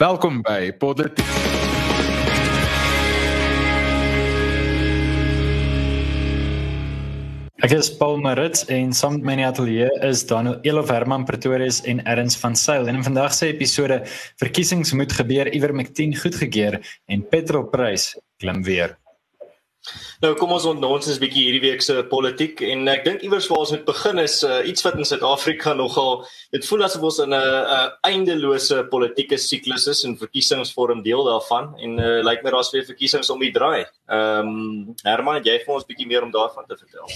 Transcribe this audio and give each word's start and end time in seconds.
Welkom 0.00 0.38
by 0.40 0.70
Politiek. 0.80 1.20
Ek 7.60 7.74
is 7.76 7.90
Paul 7.98 8.16
Marits 8.24 8.64
en 8.72 8.94
saam 8.96 9.18
met 9.18 9.26
my 9.28 9.34
in 9.36 9.42
die 9.42 9.46
ateljee 9.50 9.90
is 10.08 10.22
Daniel 10.24 10.56
Elof 10.64 10.88
Herman 10.88 11.26
Pretorius 11.28 11.82
en 11.84 12.00
Erns 12.08 12.40
van 12.40 12.56
Sail. 12.56 12.88
En 12.88 13.02
in 13.02 13.04
vandag 13.04 13.36
se 13.36 13.50
episode 13.52 14.00
verkiesings 14.40 14.94
moet 14.96 15.12
gebeur 15.12 15.52
iewers 15.52 15.76
met 15.82 15.92
10 15.92 16.16
goedgekeur 16.22 16.80
en 17.12 17.28
petrolprys 17.28 18.14
klim 18.40 18.64
weer. 18.64 18.96
Nou 20.20 20.34
kom 20.36 20.50
ons 20.52 20.66
ontnoons 20.68 21.06
ons 21.08 21.16
'n 21.16 21.22
bietjie 21.22 21.44
hierdie 21.46 21.62
week 21.64 21.82
se 21.82 21.94
politiek 22.10 22.60
en 22.60 22.88
ek 22.92 23.04
dink 23.04 23.22
iewers 23.24 23.46
waar 23.48 23.62
ons 23.64 23.70
moet 23.72 23.86
begin 23.86 24.18
is 24.20 24.42
uh, 24.44 24.60
iets 24.68 24.84
wat 24.84 24.98
in 25.00 25.08
Suid-Afrika 25.08 25.72
nogal 25.74 26.26
dit 26.52 26.66
voel 26.68 26.84
asof 26.84 27.06
ons 27.08 27.20
in 27.24 27.32
'n 27.32 27.88
eindelose 28.04 28.84
politieke 28.92 29.38
siklus 29.38 29.86
is 29.88 30.04
en 30.04 30.18
verkiesings 30.20 30.74
vorm 30.76 31.00
deel 31.02 31.24
daarvan 31.24 31.72
en 31.80 31.98
uh, 31.98 32.20
lyk 32.28 32.44
my 32.44 32.50
daar's 32.50 32.72
weer 32.72 32.84
verkiesings 32.84 33.30
om 33.30 33.40
die 33.40 33.52
draai. 33.52 33.86
Ehm 34.10 34.52
um, 34.52 34.94
Herman, 35.04 35.42
jy 35.44 35.56
vir 35.64 35.74
ons 35.74 35.88
bietjie 35.88 36.06
meer 36.06 36.22
om 36.22 36.30
daarvan 36.30 36.68
te 36.68 36.76
vertel. 36.76 37.06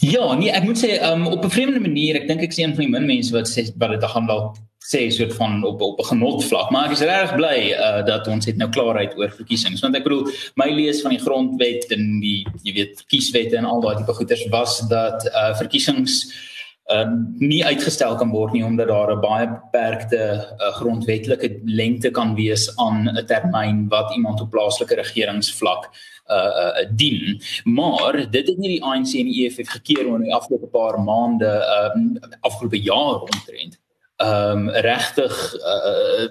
Ja, 0.00 0.34
nee, 0.34 0.50
ek 0.50 0.64
moet 0.64 0.80
sê 0.80 0.96
um, 1.04 1.26
op 1.26 1.44
'n 1.44 1.52
vreemde 1.52 1.80
manier, 1.80 2.16
ek 2.16 2.28
dink 2.28 2.42
ek 2.42 2.52
sien 2.52 2.74
van 2.74 2.84
die 2.84 2.92
min 2.96 3.06
mense 3.06 3.32
wat 3.32 3.44
sê 3.44 3.68
wat 3.76 3.90
dit 3.90 4.10
gaan 4.16 4.26
dalk 4.26 4.56
sê 4.80 5.10
soort 5.10 5.34
van 5.34 5.64
op 5.64 5.80
op 5.80 5.98
'n 6.00 6.04
genot 6.04 6.44
vlak. 6.44 6.70
Maar 6.70 6.84
ek 6.84 6.90
is 6.90 7.00
reg 7.00 7.34
bly 7.34 7.58
uh, 7.72 8.04
dat 8.04 8.26
ons 8.26 8.46
het 8.46 8.56
nou 8.56 8.70
klaarheid 8.70 9.16
oor 9.16 9.30
verkiesings. 9.30 9.80
Want 9.80 9.96
ek 9.96 10.02
bedoel 10.02 10.30
my 10.54 10.70
lees 10.70 11.02
van 11.02 11.10
die 11.10 11.20
grondwet 11.20 11.90
en 11.92 12.20
die 12.20 12.46
jy 12.62 12.72
weet 12.72 13.04
kieswette 13.06 13.56
en 13.56 13.64
al 13.64 13.80
daai 13.80 13.96
tipe 13.96 14.12
goeders 14.12 14.48
was 14.48 14.80
dat 14.88 15.26
uh, 15.26 15.56
verkiesings 15.56 16.32
uh, 16.88 17.08
nie 17.38 17.64
uitgestel 17.64 18.16
kan 18.16 18.30
word 18.30 18.52
nie 18.52 18.64
omdat 18.64 18.88
daar 18.88 19.12
'n 19.12 19.20
baie 19.20 19.46
beperkte 19.48 20.22
uh, 20.58 20.72
grondwetlike 20.80 21.60
lengte 21.64 22.10
kan 22.10 22.34
wees 22.34 22.76
aan 22.76 23.08
'n 23.08 23.26
termyn 23.26 23.88
wat 23.88 24.14
iemand 24.14 24.40
op 24.40 24.50
plaaslike 24.50 24.94
regeringsvlak 24.94 25.90
uh 26.30 26.36
uh 26.36 26.86
dien. 26.94 27.42
Maar 27.64 28.30
dit 28.30 28.46
het 28.48 28.58
nie 28.58 28.68
die 28.78 28.82
ANC 28.82 29.14
en 29.14 29.26
die 29.26 29.44
EFF 29.44 29.68
gekeer 29.68 30.06
oor 30.06 30.18
die 30.18 30.34
afgelope 30.34 30.66
paar 30.66 31.00
maande 31.00 31.50
um 31.94 32.18
afgelope 32.40 32.80
jaar 32.80 33.20
omtrent 33.20 33.79
ehm 34.20 34.68
um, 34.68 34.68
regtig 34.84 35.36
uh, 35.64 36.26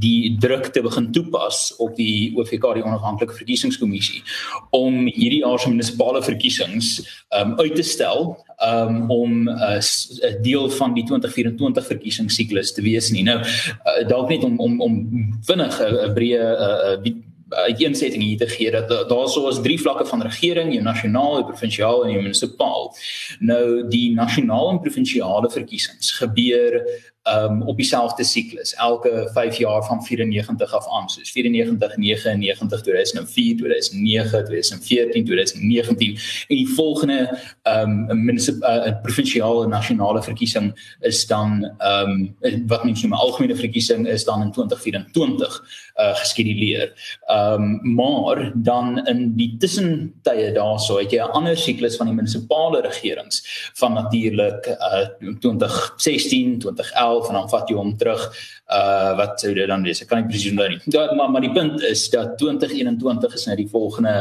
die 0.00 0.36
druk 0.40 0.70
te 0.72 0.82
begin 0.82 1.10
toepas 1.12 1.74
op 1.76 1.96
die 1.96 2.32
OFK 2.36 2.70
die 2.78 2.84
onafhanklike 2.84 3.36
verkiesingskommissie 3.36 4.22
om 4.70 5.04
hierdie 5.04 5.42
jaar 5.42 5.60
se 5.60 5.68
munisipale 5.68 6.22
verkiesings 6.24 6.96
ehm 7.28 7.52
um, 7.52 7.58
uit 7.60 7.74
te 7.76 7.84
stel 7.84 8.32
um, 8.64 9.10
om 9.10 9.48
'n 9.48 9.58
uh, 9.58 10.42
deel 10.42 10.70
van 10.70 10.94
die 10.94 11.04
2024 11.04 11.86
verkiesingssiklus 11.86 12.72
te 12.72 12.82
wees 12.82 13.10
nie. 13.10 13.22
Nou 13.22 13.38
uh, 13.40 14.08
dalk 14.08 14.28
net 14.28 14.44
om 14.44 14.58
om 14.58 14.80
om 14.80 14.98
vinnig 15.44 15.80
'n 15.80 16.12
breë 16.14 16.40
uh, 16.40 16.96
uh, 17.04 17.14
uiteensetting 17.54 18.22
hier 18.22 18.38
te 18.38 18.48
gee 18.48 18.70
dat 18.70 18.88
daar 18.88 19.28
sou 19.28 19.46
as 19.48 19.60
drie 19.62 19.80
vlakke 19.80 20.06
van 20.06 20.22
regering, 20.22 20.72
jou 20.72 20.82
nasionaal, 20.82 21.32
jou 21.32 21.44
provinsiaal 21.44 22.04
en 22.04 22.10
jou 22.10 22.22
munisipaal. 22.22 22.94
Nou 23.38 23.88
die 23.88 24.14
nasionaal 24.14 24.70
en 24.70 24.80
provinsiale 24.80 25.50
verkiesings 25.50 26.12
gebeur 26.18 26.80
um 27.24 27.62
op 27.62 27.76
dieselfde 27.76 28.24
siklus 28.24 28.74
elke 28.74 29.30
5 29.32 29.56
jaar 29.56 29.84
van 29.84 30.04
94 30.04 30.74
af 30.74 30.88
aan 30.88 31.08
soos 31.08 31.30
94 31.30 31.96
99 31.96 32.82
2004 32.82 33.56
2009 33.56 34.44
2014 34.44 35.24
2019 35.24 36.18
en 36.48 36.56
die 36.56 36.68
volgende 36.68 37.38
um 37.62 38.24
munisipale 38.24 38.86
uh, 38.86 39.00
provinsiale 39.02 39.66
nasionale 39.66 40.22
verkiesing 40.22 40.96
is 41.00 41.26
dan 41.26 41.74
um 41.78 42.36
wat 42.66 42.84
mens 42.84 43.02
noem 43.02 43.12
'n 43.12 43.24
algemene 43.24 43.56
verkiesing 43.56 44.06
is 44.08 44.24
dan 44.24 44.42
in 44.42 44.52
2024 44.52 45.64
uh 45.96 46.14
geskeduleer. 46.14 46.92
Um 47.30 47.94
maar 47.94 48.52
dan 48.54 49.06
in 49.06 49.36
die 49.36 49.56
tussentye 49.58 50.52
daarso 50.52 50.98
het 50.98 51.10
jy 51.10 51.22
'n 51.22 51.30
ander 51.30 51.56
siklus 51.56 51.96
van 51.96 52.06
die 52.06 52.14
munisipale 52.14 52.80
regerings 52.80 53.70
van 53.74 53.92
natuurlik 53.92 54.66
uh 54.66 55.06
2016 55.40 56.58
2011 56.58 57.13
12 57.14 57.30
en 57.30 57.38
dan 57.40 57.50
vat 57.54 57.70
jy 57.70 57.78
hom 57.78 57.94
terug 58.00 58.26
uh 58.74 59.12
wat 59.18 59.40
sou 59.40 59.52
dit 59.54 59.70
dan 59.70 59.86
wees? 59.86 60.02
Ek 60.02 60.10
kan 60.10 60.22
nie 60.22 60.30
presies 60.30 60.52
onthou 60.54 60.68
nie. 60.72 60.80
Ja, 60.92 61.06
maar 61.14 61.30
maar 61.30 61.44
die 61.44 61.52
punt 61.54 61.82
is 61.86 62.08
dat 62.12 62.36
2021 62.42 63.38
is 63.38 63.46
nou 63.48 63.56
die 63.62 63.70
volgende 63.70 64.14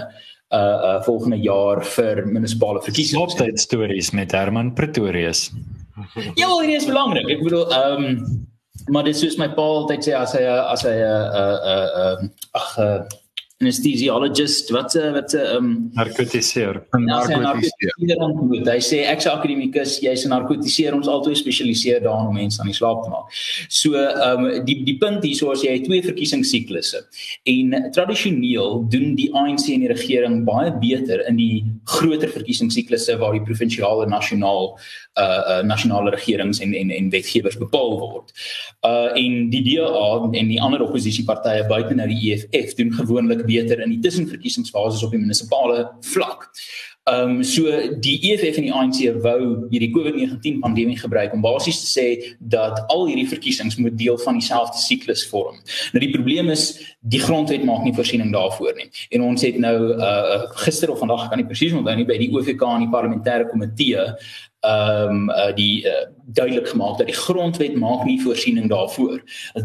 uh 0.53 0.59
uh 0.59 0.97
volgende 1.07 1.39
jaar 1.41 1.83
vir 1.95 2.25
munisipale 2.29 2.81
verkiesings 2.85 3.21
opstate 3.21 3.61
stories 3.61 4.11
met 4.13 4.31
Herman 4.31 4.73
Pretorius. 4.77 5.49
Ja 6.35 6.49
dit 6.61 6.81
is 6.81 6.89
belangrik. 6.89 7.29
Ek 7.29 7.45
bedoel 7.45 7.69
ehm 7.71 8.09
um, 8.09 8.19
maar 8.89 9.05
dit 9.05 9.17
soos 9.17 9.37
my 9.37 9.47
pa 9.53 9.63
altyd 9.63 10.07
sê 10.07 10.15
as 10.17 10.33
hy 10.35 10.43
as 10.49 10.81
hy 10.83 10.93
'n 10.97 11.03
uh, 11.41 11.57
uh, 11.73 11.89
uh, 12.03 12.29
ag 12.59 12.69
uh, 12.81 13.01
anesthesiologist 13.61 14.69
wat 14.69 14.95
uh, 14.95 15.11
wat 15.13 15.33
'n 15.33 15.37
um, 15.37 15.45
ehm, 15.45 15.89
narkotiseer. 15.93 16.83
narkotiseer. 18.17 18.73
Hy 18.73 18.81
sê 18.81 18.97
ek's 19.13 19.27
akademikus, 19.27 19.99
jy's 20.01 20.25
'n 20.25 20.29
narkotiseer, 20.29 20.93
ons 20.93 21.07
altyd 21.07 21.37
spesialiseer 21.37 22.01
daarin 22.01 22.27
om 22.27 22.33
mense 22.33 22.59
aan 22.59 22.67
die 22.67 22.75
slaap 22.75 23.03
te 23.03 23.09
maak. 23.09 23.27
So 23.69 23.93
ehm 23.93 24.45
um, 24.45 24.65
die 24.65 24.83
die 24.83 24.97
punt 24.97 25.23
hier 25.23 25.35
so 25.35 25.51
as 25.51 25.61
jy 25.61 25.79
twee 25.83 26.01
verkiesingssiklusse 26.01 27.05
en 27.43 27.91
tradisioneel 27.91 28.85
doen 28.89 29.15
die 29.15 29.29
ANC 29.33 29.69
en 29.69 29.85
die 29.85 29.93
regering 29.93 30.43
baie 30.45 30.71
beter 30.71 31.27
in 31.27 31.37
die 31.37 31.63
groter 31.85 32.29
verkiesingssiklusse 32.29 33.17
waar 33.17 33.33
die 33.33 33.45
provinsiale 33.45 34.07
nasionaal 34.07 34.77
uh, 35.17 35.23
uh 35.23 35.61
nasionale 35.63 36.11
regerings 36.11 36.59
en 36.59 36.73
en 36.73 36.91
en 36.91 37.09
wetgewers 37.09 37.57
bepaal 37.57 37.99
word. 37.99 38.33
Uh 38.81 39.11
en 39.15 39.49
die 39.49 39.63
DA 39.63 40.29
en 40.31 40.47
die 40.47 40.61
ander 40.61 40.81
oppositiepartye 40.81 41.67
buite 41.67 41.95
nou 41.95 42.07
die 42.07 42.33
EFF 42.33 42.75
doen 42.75 42.93
gewoonlik 42.93 43.43
beter 43.53 43.83
in 43.85 43.93
die 43.95 44.01
tussenverkiesingsfases 44.03 45.03
op 45.05 45.13
die 45.13 45.21
munisipale 45.21 45.85
vlak. 46.13 46.49
Ehm 47.03 47.29
um, 47.29 47.43
so 47.43 47.67
die 47.99 48.15
EFF 48.31 48.57
en 48.61 48.63
die 48.63 48.71
ANC 48.71 48.99
wou 49.25 49.39
hierdie 49.73 49.89
COVID-19 49.91 50.61
pandemie 50.63 50.95
gebruik 50.95 51.33
om 51.35 51.41
basies 51.43 51.81
te 51.81 51.89
sê 51.91 52.05
dat 52.39 52.79
al 52.93 53.03
hierdie 53.09 53.27
verkiesings 53.27 53.75
moet 53.75 53.97
deel 53.99 54.15
van 54.23 54.39
dieselfde 54.39 54.79
siklus 54.79 55.25
vorm. 55.27 55.57
Nou 55.91 55.99
die 55.99 56.13
probleem 56.13 56.53
is 56.53 56.69
die 57.01 57.19
grondwet 57.19 57.65
maak 57.67 57.83
nie 57.83 57.91
voorsiening 57.97 58.31
daarvoor 58.31 58.71
nie. 58.79 58.87
En 59.11 59.27
ons 59.27 59.43
het 59.43 59.59
nou 59.59 59.75
uh 59.97 60.39
gister 60.63 60.95
of 60.95 61.03
vandag 61.03 61.27
kan 61.27 61.43
nie 61.43 61.49
presies 61.49 61.75
onthou 61.75 61.97
nie 61.99 62.07
by 62.07 62.21
die 62.23 62.31
OVK 62.31 62.63
en 62.71 62.87
die 62.87 62.93
parlementêre 62.95 63.51
komitee 63.51 64.07
ehm 64.63 65.09
um, 65.09 65.29
uh, 65.29 65.51
die 65.55 65.83
uh, 65.85 65.91
duidelik 66.25 66.67
gemaak 66.67 66.97
dat 66.97 67.07
die 67.07 67.15
grondwet 67.15 67.75
maak 67.75 68.05
nie 68.07 68.21
voorsiening 68.21 68.69
daarvoor 68.69 69.19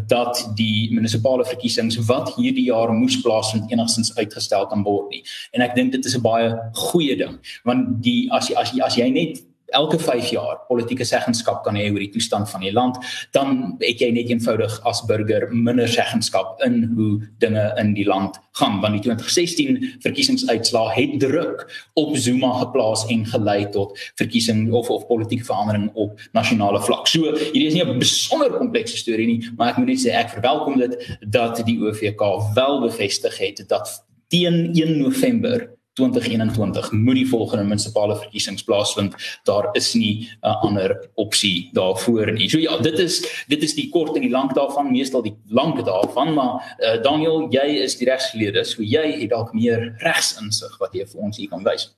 dat 0.07 0.51
die 0.55 0.91
munisipale 0.93 1.45
verkiesings 1.45 1.95
wat 2.09 2.33
hierdie 2.35 2.65
jaar 2.67 2.91
moes 2.93 3.21
plaasvind 3.21 3.71
enigstens 3.71 4.15
uitgestel 4.17 4.67
kan 4.67 4.83
word 4.83 5.07
nie. 5.09 5.23
En 5.51 5.63
ek 5.63 5.75
dink 5.75 5.91
dit 5.95 6.05
is 6.05 6.17
'n 6.17 6.21
baie 6.21 6.51
goeie 6.73 7.15
ding 7.15 7.39
want 7.63 8.03
die 8.03 8.27
as 8.31 8.49
jy 8.49 8.55
as 8.55 8.71
jy 8.71 8.81
as 8.83 8.95
jy 8.95 9.09
net 9.09 9.48
elke 9.71 9.99
5 9.99 10.31
jaar 10.33 10.59
politieke 10.67 11.05
seggenskap 11.05 11.63
kan 11.63 11.75
hê 11.75 11.87
oor 11.91 11.99
die 11.99 12.11
toestand 12.13 12.49
van 12.49 12.61
die 12.61 12.73
land, 12.73 12.97
dan 13.35 13.75
het 13.79 14.01
jy 14.01 14.11
net 14.15 14.29
eenvoudig 14.31 14.79
as 14.89 15.01
burger 15.09 15.47
minder 15.53 15.87
seggenskap 15.87 16.61
in 16.65 16.83
hoe 16.95 17.11
dinge 17.43 17.65
in 17.81 17.93
die 17.93 18.05
land 18.07 18.39
gaan. 18.59 18.79
Want 18.83 18.97
die 18.97 19.03
2016 19.07 20.01
verkiesingsuitslae 20.03 20.93
het 20.95 21.15
druk 21.21 21.65
op 21.99 22.15
Zuma 22.17 22.51
geplaas 22.59 23.05
en 23.11 23.25
gelei 23.29 23.69
tot 23.73 23.97
verkiesing 24.19 24.71
of 24.71 24.89
of 24.89 25.07
politieke 25.07 25.45
verandering 25.45 25.89
op 25.93 26.19
nasionale 26.33 26.81
vlak. 26.81 27.07
So, 27.07 27.33
hierdie 27.35 27.67
is 27.67 27.73
nie 27.73 27.83
'n 27.83 27.99
besonder 27.99 28.51
komplekse 28.57 28.97
storie 28.97 29.27
nie, 29.27 29.49
maar 29.57 29.69
ek 29.69 29.77
moet 29.77 29.87
net 29.87 29.99
sê 30.05 30.11
ek 30.11 30.29
verwelkom 30.29 30.77
dit 30.77 31.17
dat 31.21 31.65
die 31.65 31.79
OVK 31.79 32.21
wel 32.55 32.81
bevestig 32.81 33.37
het 33.37 33.63
dat 33.67 34.05
teen 34.27 34.71
1 34.73 34.97
November 34.97 35.78
2021 35.93 36.91
moet 36.91 37.15
die 37.15 37.27
volgende 37.27 37.63
munisipale 37.63 38.15
verkiesings 38.17 38.63
plaasvind. 38.63 39.15
Daar 39.43 39.69
is 39.73 39.93
nie 39.93 40.29
'n 40.41 40.55
ander 40.67 41.09
opsie 41.15 41.69
daarvoor 41.73 42.31
nie. 42.31 42.49
So 42.49 42.57
ja, 42.57 42.77
dit 42.77 42.99
is 42.99 43.43
dit 43.47 43.63
is 43.63 43.73
die 43.73 43.89
kort 43.89 44.15
en 44.15 44.21
die 44.21 44.31
lank 44.31 44.53
daarvan, 44.53 44.91
meestal 44.91 45.21
die 45.21 45.35
lank 45.47 45.85
daarvan, 45.85 46.33
maar 46.33 46.75
uh, 46.79 47.01
Daniel, 47.03 47.47
jy 47.51 47.83
is 47.83 47.97
die 47.97 48.09
regsgeleerde, 48.09 48.63
so 48.63 48.81
jy 48.81 49.19
het 49.21 49.29
dalk 49.29 49.53
meer 49.53 49.95
regsinsig 49.97 50.77
wat 50.79 50.93
jy 50.93 51.05
vir 51.05 51.21
ons 51.21 51.37
hier 51.37 51.49
kan 51.49 51.63
wys. 51.63 51.89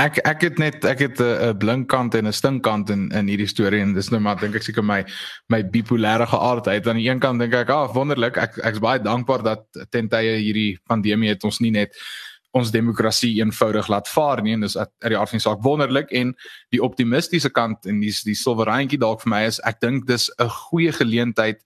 Ek 0.00 0.18
ek 0.24 0.40
het 0.46 0.58
net 0.58 0.84
ek 0.88 0.98
het 0.98 1.20
'n 1.20 1.58
blink 1.58 1.88
kant 1.88 2.14
en 2.14 2.26
'n 2.26 2.32
stink 2.32 2.62
kant 2.62 2.90
in 2.90 3.10
in 3.12 3.28
hierdie 3.28 3.48
storie 3.48 3.80
en 3.80 3.92
dis 3.92 4.10
nou 4.10 4.20
maar 4.20 4.40
dink 4.40 4.54
ek 4.54 4.62
seker 4.62 4.82
my 4.82 5.04
my 5.48 5.62
bipolêre 5.62 6.26
geaardheid 6.26 6.86
aan 6.86 6.96
die 6.96 7.08
een 7.08 7.20
kant 7.20 7.38
dink 7.38 7.54
ek 7.54 7.68
ah 7.70 7.92
wonderlik 7.94 8.36
ek 8.36 8.58
ek's 8.64 8.78
baie 8.78 8.98
dankbaar 8.98 9.42
dat 9.42 9.64
ten 9.90 10.08
tye 10.08 10.36
hierdie 10.40 10.78
pandemie 10.88 11.28
het 11.28 11.44
ons 11.44 11.60
nie 11.60 11.70
net 11.70 11.94
ons 12.52 12.70
demokrasie 12.70 13.32
eenvoudig 13.40 13.88
laat 13.88 14.08
vaar 14.08 14.42
nie 14.42 14.52
en 14.52 14.66
dis 14.66 14.76
uit 14.76 14.90
die 15.08 15.18
aard 15.18 15.32
van 15.32 15.40
die 15.40 15.46
saak 15.46 15.62
wonderlik 15.64 16.12
en 16.12 16.34
die 16.74 16.82
optimistiese 16.84 17.50
kant 17.50 17.86
en 17.88 18.00
die 18.00 18.12
die 18.26 18.36
silwerrandjie 18.36 19.00
dalk 19.00 19.22
vir 19.24 19.32
my 19.32 19.42
is 19.48 19.60
ek 19.68 19.80
dink 19.80 20.06
dis 20.06 20.30
'n 20.38 20.48
goeie 20.48 20.92
geleentheid 20.92 21.62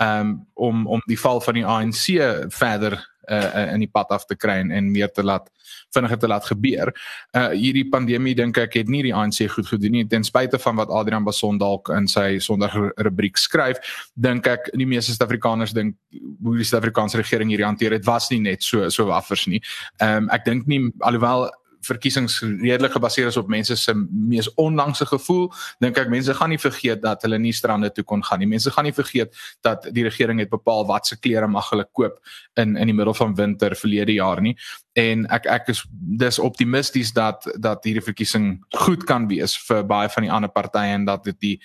um, 0.00 0.46
om 0.54 0.86
om 0.86 1.02
die 1.06 1.20
val 1.20 1.40
van 1.40 1.54
die 1.54 1.66
ANC 1.66 2.04
verder 2.52 2.98
uh, 3.30 3.72
in 3.74 3.84
die 3.84 3.90
pad 3.90 4.10
af 4.14 4.26
te 4.26 4.36
kry 4.36 4.60
en, 4.64 4.70
en 4.74 4.90
meer 4.92 5.10
te 5.14 5.22
laat 5.22 5.48
vinniger 5.94 6.18
te 6.18 6.28
laat 6.30 6.46
gebeur. 6.46 6.92
Uh 7.36 7.48
hierdie 7.50 7.86
pandemie 7.90 8.34
dink 8.38 8.58
ek 8.58 8.76
het 8.80 8.90
nie 8.90 9.02
die 9.06 9.14
ANC 9.14 9.42
goed 9.52 9.68
gedoen 9.70 9.94
nie 9.98 10.06
ten 10.10 10.24
spyte 10.26 10.58
van 10.62 10.78
wat 10.78 10.90
Adrian 10.90 11.26
Bason 11.26 11.58
dalk 11.58 11.90
in 11.94 12.08
sy 12.10 12.38
Sondag 12.42 12.76
rubriek 12.98 13.38
skryf, 13.38 13.80
dink 14.14 14.46
ek 14.50 14.70
die 14.74 14.88
meeste 14.88 15.14
Suid-Afrikaners 15.14 15.74
dink 15.76 15.96
hoe 16.10 16.56
die 16.58 16.66
Suid-Afrikaanse 16.66 17.20
regering 17.20 17.50
hierdie 17.52 17.66
hanteer 17.66 17.96
het 17.98 18.06
was 18.06 18.30
nie 18.30 18.40
net 18.44 18.66
so 18.66 18.88
so 18.90 19.10
waffers 19.10 19.46
nie. 19.50 19.62
Ehm 20.00 20.26
um, 20.26 20.30
ek 20.34 20.46
dink 20.46 20.68
nie 20.70 20.82
alhoewel 21.06 21.48
verkiesings 21.86 22.40
redelik 22.42 22.92
gebaseer 22.92 23.30
is 23.30 23.38
op 23.40 23.48
mense 23.48 23.76
se 23.76 23.94
mees 23.94 24.48
onlangse 24.60 25.06
gevoel, 25.08 25.48
dink 25.80 25.98
ek 25.98 26.10
mense 26.12 26.34
gaan 26.36 26.52
nie 26.52 26.60
vergeet 26.60 27.02
dat 27.02 27.22
hulle 27.26 27.38
nie 27.38 27.54
strande 27.56 27.90
toe 27.94 28.04
kon 28.04 28.24
gaan 28.24 28.42
nie. 28.42 28.48
Mense 28.50 28.72
gaan 28.74 28.88
nie 28.88 28.96
vergeet 28.96 29.34
dat 29.66 29.88
die 29.94 30.04
regering 30.06 30.42
het 30.42 30.50
bepaal 30.52 30.86
wat 30.88 31.06
se 31.06 31.18
klere 31.18 31.48
mag 31.48 31.70
hulle 31.72 31.86
koop 31.92 32.20
in 32.60 32.76
in 32.76 32.90
die 32.90 32.96
middel 32.96 33.14
van 33.14 33.34
winter 33.34 33.76
verlede 33.76 34.16
jaar 34.18 34.42
nie. 34.44 34.56
En 34.98 35.26
ek 35.30 35.46
ek 35.46 35.72
is 35.74 35.84
dis 35.90 36.38
optimisties 36.38 37.12
dat 37.16 37.46
dat 37.56 37.84
hierdie 37.84 38.04
verkiesing 38.04 38.52
goed 38.84 39.06
kan 39.06 39.28
wees 39.30 39.56
vir 39.68 39.84
baie 39.86 40.08
van 40.08 40.26
die 40.26 40.32
ander 40.32 40.50
partye 40.50 40.96
en 40.96 41.04
dat 41.08 41.24
dit 41.24 41.40
die 41.40 41.56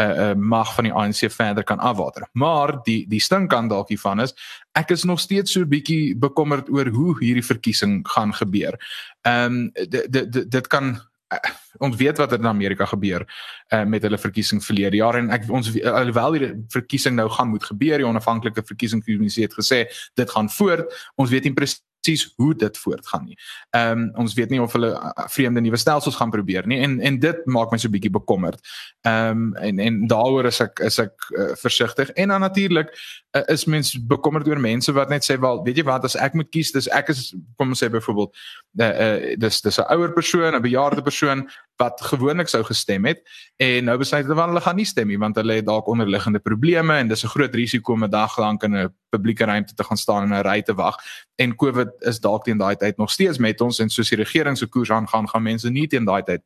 uh, 0.00 0.30
uh, 0.30 0.34
mag 0.34 0.74
van 0.74 0.84
die 0.84 0.92
ANC 0.92 1.30
verder 1.32 1.64
kan 1.64 1.78
afwater. 1.78 2.28
Maar 2.32 2.78
die 2.84 3.06
die 3.08 3.20
stinkkant 3.20 3.70
dalk 3.70 3.88
hiervan 3.88 4.20
is 4.20 4.34
ek 4.76 4.90
is 4.90 5.04
nog 5.04 5.20
steeds 5.20 5.52
so 5.52 5.60
'n 5.60 5.68
bietjie 5.68 6.16
bekommerd 6.16 6.68
oor 6.68 6.86
hoe 6.86 7.16
hierdie 7.18 7.44
verkiesing 7.44 8.08
gaan 8.08 8.34
gebeur. 8.34 8.78
Ehm 9.22 9.44
um, 9.44 9.70
dit 9.72 10.12
dit 10.12 10.50
dit 10.50 10.66
kan 10.66 11.00
uh, 11.32 11.38
ons 11.78 11.96
weet 11.96 12.18
wat 12.18 12.32
in 12.32 12.46
Amerika 12.46 12.84
gebeur 12.84 13.26
uh, 13.72 13.84
met 13.84 14.02
hulle 14.02 14.18
verkiesing 14.18 14.64
verlede 14.64 14.96
jaar 14.96 15.14
en 15.14 15.30
ek 15.30 15.50
ons 15.50 15.72
alhoewel 15.82 16.32
die 16.32 16.52
verkiesing 16.68 17.16
nou 17.16 17.28
gaan 17.30 17.48
moet 17.48 17.64
gebeur, 17.64 17.98
die 17.98 18.06
onafhanklike 18.06 18.62
verkiesingskommissie 18.64 19.44
het 19.44 19.54
gesê 19.54 19.86
dit 20.14 20.30
gaan 20.30 20.48
voort. 20.48 20.92
Ons 21.16 21.30
weet 21.30 21.44
nie 21.44 21.52
presies 21.52 21.82
presies 22.06 22.32
hoe 22.36 22.54
dit 22.54 22.78
voortgaan 22.78 23.24
nie. 23.24 23.38
Ehm 23.70 23.98
um, 23.98 24.10
ons 24.14 24.34
weet 24.34 24.50
nie 24.50 24.60
of 24.62 24.72
hulle 24.72 24.92
uh, 24.94 25.26
vreemde 25.32 25.60
nuwe 25.60 25.76
stelsels 25.76 26.16
gaan 26.16 26.30
probeer 26.30 26.66
nie 26.66 26.80
en 26.80 27.00
en 27.00 27.18
dit 27.18 27.46
maak 27.46 27.70
my 27.70 27.78
so 27.78 27.90
bietjie 27.90 28.10
bekommerd. 28.10 28.60
Ehm 29.02 29.30
um, 29.30 29.54
en 29.56 29.78
en 29.78 30.06
daaroor 30.06 30.46
is 30.46 30.60
ek 30.60 30.80
is 30.80 30.98
ek 30.98 31.30
uh, 31.30 31.52
versigtig 31.56 32.10
en 32.16 32.28
dan 32.28 32.40
natuurlik 32.40 32.92
uh, 33.36 33.42
is 33.52 33.64
mens 33.64 33.94
bekommerd 34.06 34.48
oor 34.48 34.60
mense 34.60 34.92
wat 34.92 35.08
net 35.08 35.24
sê 35.24 35.38
wel, 35.40 35.62
weet 35.64 35.76
jy 35.76 35.84
wat 35.84 36.04
as 36.04 36.16
ek 36.16 36.34
moet 36.34 36.50
kies, 36.50 36.72
dis 36.72 36.88
ek 36.88 37.10
is 37.14 37.34
kom 37.56 37.74
ons 37.74 37.82
sê 37.82 37.90
byvoorbeeld 37.90 38.32
uh, 38.80 38.86
uh, 38.86 39.36
dis 39.36 39.60
dis 39.62 39.78
'n 39.80 39.88
ouer 39.96 40.12
persoon, 40.12 40.54
'n 40.54 40.62
bejaarde 40.62 41.02
persoon 41.02 41.48
wat 41.76 42.00
gewoonlik 42.00 42.48
sou 42.48 42.62
gestem 42.64 43.04
het 43.04 43.22
en 43.56 43.84
nou 43.84 43.96
besluit 44.00 44.26
hulle 44.26 44.46
hulle 44.48 44.60
gaan 44.64 44.76
nie 44.76 44.88
stem 44.88 45.08
nie 45.12 45.18
want 45.20 45.36
hulle 45.36 45.58
het 45.58 45.66
dalk 45.66 45.88
onderliggende 45.92 46.40
probleme 46.40 46.98
en 47.00 47.08
dis 47.08 47.24
'n 47.24 47.34
groot 47.34 47.54
risiko 47.54 47.92
om 47.92 48.04
'n 48.04 48.10
dag 48.10 48.38
lank 48.38 48.62
in 48.62 48.76
'n 48.76 48.94
publieke 49.10 49.44
ruimte 49.44 49.74
te 49.74 49.84
gaan 49.84 49.96
staan 49.96 50.22
en 50.22 50.32
'n 50.38 50.46
ry 50.46 50.62
te 50.62 50.74
wag 50.74 50.96
en 51.36 51.56
COVID 51.56 51.88
is 52.00 52.20
dalk 52.20 52.44
teen 52.44 52.58
daai 52.58 52.76
tyd 52.76 52.96
nog 52.96 53.10
steeds 53.10 53.38
met 53.38 53.60
ons 53.60 53.78
en 53.78 53.88
soos 53.88 54.08
die 54.08 54.18
regering 54.18 54.58
se 54.58 54.66
koers 54.66 54.90
aangaan 54.90 55.28
gaan 55.28 55.42
mense 55.42 55.70
nie 55.70 55.86
teen 55.86 56.04
daai 56.04 56.22
tyd 56.22 56.42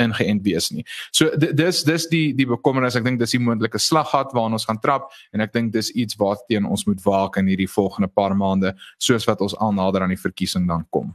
ingeënt 0.00 0.42
wees 0.42 0.70
nie. 0.72 0.84
So 1.12 1.30
dis 1.36 1.82
dis 1.84 2.06
die 2.08 2.34
die 2.36 2.46
bekommernis 2.48 2.96
ek 2.98 3.04
dink 3.04 3.20
dis 3.20 3.34
die 3.36 3.42
moontlike 3.42 3.80
slaggat 3.82 4.32
waarna 4.36 4.58
ons 4.58 4.68
gaan 4.68 4.80
trap 4.80 5.10
en 5.32 5.44
ek 5.44 5.52
dink 5.52 5.72
dis 5.72 5.90
iets 5.90 6.16
waarteen 6.20 6.68
ons 6.68 6.86
moet 6.88 7.02
waak 7.04 7.36
in 7.36 7.50
hierdie 7.50 7.70
volgende 7.70 8.08
paar 8.08 8.34
maande 8.36 8.74
soos 8.98 9.26
wat 9.28 9.40
ons 9.40 9.56
al 9.58 9.74
nader 9.76 10.02
aan 10.02 10.14
die 10.14 10.20
verkiesing 10.20 10.68
dan 10.68 10.86
kom. 10.90 11.14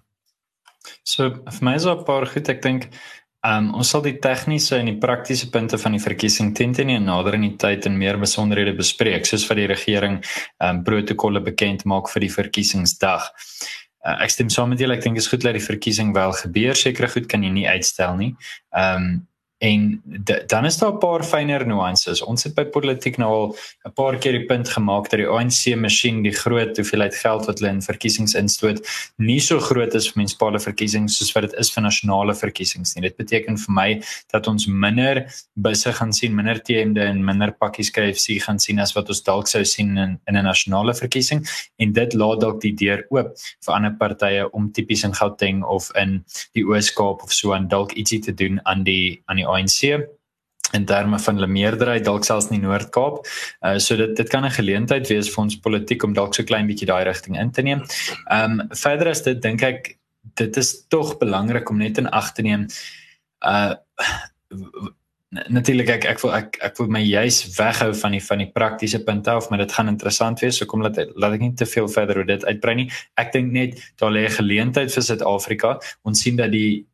So 1.03 1.29
vir 1.29 1.63
my 1.65 1.75
is 1.75 1.83
daar 1.83 1.99
'n 1.99 2.05
paar 2.05 2.25
goed 2.25 2.49
ek 2.49 2.61
dink 2.61 2.89
Um, 3.47 3.69
ons 3.79 3.91
sal 3.93 4.01
die 4.03 4.17
tegniese 4.19 4.79
en 4.79 4.89
die 4.89 4.97
praktiese 4.99 5.47
punte 5.53 5.77
van 5.79 5.93
die 5.95 6.01
verkiesing 6.03 6.49
tenten 6.57 6.89
in 6.91 7.05
nader 7.07 7.37
in 7.37 7.45
die 7.45 7.55
tyd 7.61 7.85
en 7.87 7.95
meer 7.99 8.17
besonderhede 8.19 8.73
bespreek 8.75 9.27
soos 9.29 9.45
wat 9.47 9.59
die 9.61 9.69
regering 9.69 10.17
um 10.65 10.81
protokolle 10.87 11.43
bekend 11.45 11.85
maak 11.87 12.09
vir 12.11 12.25
die 12.25 12.33
verkiesingsdag. 12.33 13.29
Uh, 14.03 14.17
ek 14.25 14.33
stem 14.33 14.51
saam 14.51 14.73
met 14.73 14.81
julle, 14.83 14.97
ek 14.97 15.05
dink 15.05 15.19
dit 15.19 15.23
is 15.23 15.31
goed 15.31 15.45
dat 15.45 15.55
die 15.55 15.63
verkiesing 15.63 16.11
wel 16.17 16.35
gebeur. 16.41 16.75
Sekere 16.75 17.11
goed 17.13 17.29
kan 17.31 17.45
jy 17.45 17.53
nie 17.53 17.67
uitstel 17.69 18.19
nie. 18.19 18.33
Um 18.75 19.27
En 19.57 20.01
de, 20.05 20.43
dan 20.45 20.65
is 20.65 20.77
daar 20.77 20.93
'n 20.93 20.97
paar 20.97 21.23
fynere 21.23 21.65
nuances. 21.65 22.21
Ons 22.21 22.43
het 22.43 22.53
by 22.53 22.63
politiek 22.65 23.17
nou 23.17 23.31
al 23.31 23.55
'n 23.85 23.93
paar 23.93 24.17
keer 24.17 24.31
die 24.31 24.45
punt 24.45 24.69
gemaak 24.69 25.09
dat 25.09 25.19
die 25.19 25.27
ANC 25.27 25.75
masjien 25.75 26.21
die 26.21 26.31
groot 26.31 26.77
hoeveelheid 26.77 27.15
geld 27.15 27.45
wat 27.45 27.59
hulle 27.59 27.71
in 27.71 27.81
verkiesings 27.81 28.33
instoot, 28.33 28.87
nie 29.17 29.39
so 29.39 29.59
groot 29.59 29.95
is 29.95 30.07
vir 30.07 30.21
munisipale 30.21 30.59
verkiesings 30.59 31.17
soos 31.17 31.31
wat 31.31 31.49
dit 31.49 31.59
is 31.59 31.71
vir 31.71 31.83
nasionale 31.83 32.35
verkiesings 32.35 32.95
nie. 32.95 33.01
Dit 33.01 33.17
beteken 33.17 33.57
vir 33.57 33.73
my 33.73 34.01
dat 34.31 34.47
ons 34.47 34.67
minder 34.67 35.25
busse 35.53 35.93
gaan 35.93 36.13
sien, 36.13 36.35
minder 36.35 36.59
T-hemde 36.63 37.01
en 37.01 37.25
minder 37.25 37.51
pakkies 37.51 37.91
KFC 37.91 38.39
gaan 38.41 38.59
sien 38.59 38.79
as 38.79 38.93
wat 38.93 39.09
ons 39.09 39.23
dalk 39.23 39.47
sou 39.47 39.63
sien 39.63 39.97
in 39.97 40.19
in 40.27 40.37
'n 40.37 40.43
nasionale 40.43 40.93
verkiesing 40.93 41.47
en 41.77 41.93
dit 41.93 42.13
laat 42.13 42.39
dalk 42.41 42.61
die 42.61 42.75
deur 42.75 43.05
oop 43.09 43.33
vir 43.65 43.73
ander 43.73 43.95
partye 43.99 44.49
om 44.53 44.71
tipies 44.71 45.03
in 45.03 45.13
Gauteng 45.13 45.63
of 45.63 45.91
in 45.95 46.23
die 46.53 46.63
Oos-Kaap 46.63 47.23
of 47.23 47.33
so 47.33 47.53
aan 47.53 47.67
dalk 47.67 47.93
ietsie 47.93 48.19
te 48.19 48.33
doen 48.33 48.59
aan 48.63 48.83
die 48.83 49.21
aan 49.25 49.37
die 49.37 49.46
ANC 49.47 50.07
in 50.75 50.85
terme 50.85 51.19
van 51.19 51.39
hulle 51.39 51.47
meerderheid 51.47 52.05
dalk 52.05 52.25
selfs 52.27 52.49
in 52.49 52.59
die 52.59 52.65
Noord-Kaap. 52.65 53.21
Uh 53.65 53.77
so 53.79 53.95
dit 53.95 54.15
dit 54.15 54.29
kan 54.29 54.45
'n 54.45 54.57
geleentheid 54.59 55.07
wees 55.07 55.29
vir 55.33 55.43
ons 55.43 55.59
politiek 55.59 56.03
om 56.03 56.13
dalk 56.13 56.35
so 56.35 56.43
klein 56.43 56.67
bietjie 56.67 56.87
daai 56.87 57.03
rigting 57.03 57.39
in 57.39 57.51
te 57.51 57.61
neem. 57.61 57.83
Um 58.31 58.67
verder 58.71 59.09
as 59.09 59.23
dit 59.23 59.41
dink 59.41 59.63
ek 59.63 59.97
dit 60.35 60.57
is 60.57 60.87
tog 60.87 61.17
belangrik 61.17 61.69
om 61.69 61.77
net 61.77 61.97
in 61.97 62.09
ag 62.09 62.33
te 62.33 62.41
neem 62.41 62.67
uh 63.45 63.75
natuurlik 65.29 65.89
ek 65.89 66.05
ek 66.05 66.21
wil 66.23 66.31
ek 66.31 66.57
ek 66.63 66.77
wil 66.79 66.87
my 66.87 67.01
juis 67.03 67.41
weghou 67.57 67.91
van 68.01 68.13
die 68.15 68.21
van 68.23 68.39
die 68.39 68.51
praktiese 68.51 69.01
punte 69.03 69.31
af 69.31 69.49
maar 69.49 69.59
dit 69.59 69.73
gaan 69.75 69.91
interessant 69.91 70.39
wees 70.39 70.57
so 70.57 70.65
kom 70.65 70.81
laat 70.81 70.99
laat 71.15 71.35
ek 71.35 71.43
nie 71.43 71.53
te 71.53 71.67
veel 71.67 71.87
verder 71.91 72.21
oor 72.21 72.29
dit 72.29 72.45
uitbrei 72.47 72.75
nie 72.75 72.87
ek 73.19 73.33
dink 73.33 73.51
net 73.51 73.75
daar 73.99 74.11
lê 74.11 74.23
'n 74.25 74.37
geleentheid 74.39 74.93
vir 74.93 75.03
Suid-Afrika 75.03 75.79
ons 76.03 76.21
sien 76.21 76.35
dat 76.37 76.51
die 76.51 76.85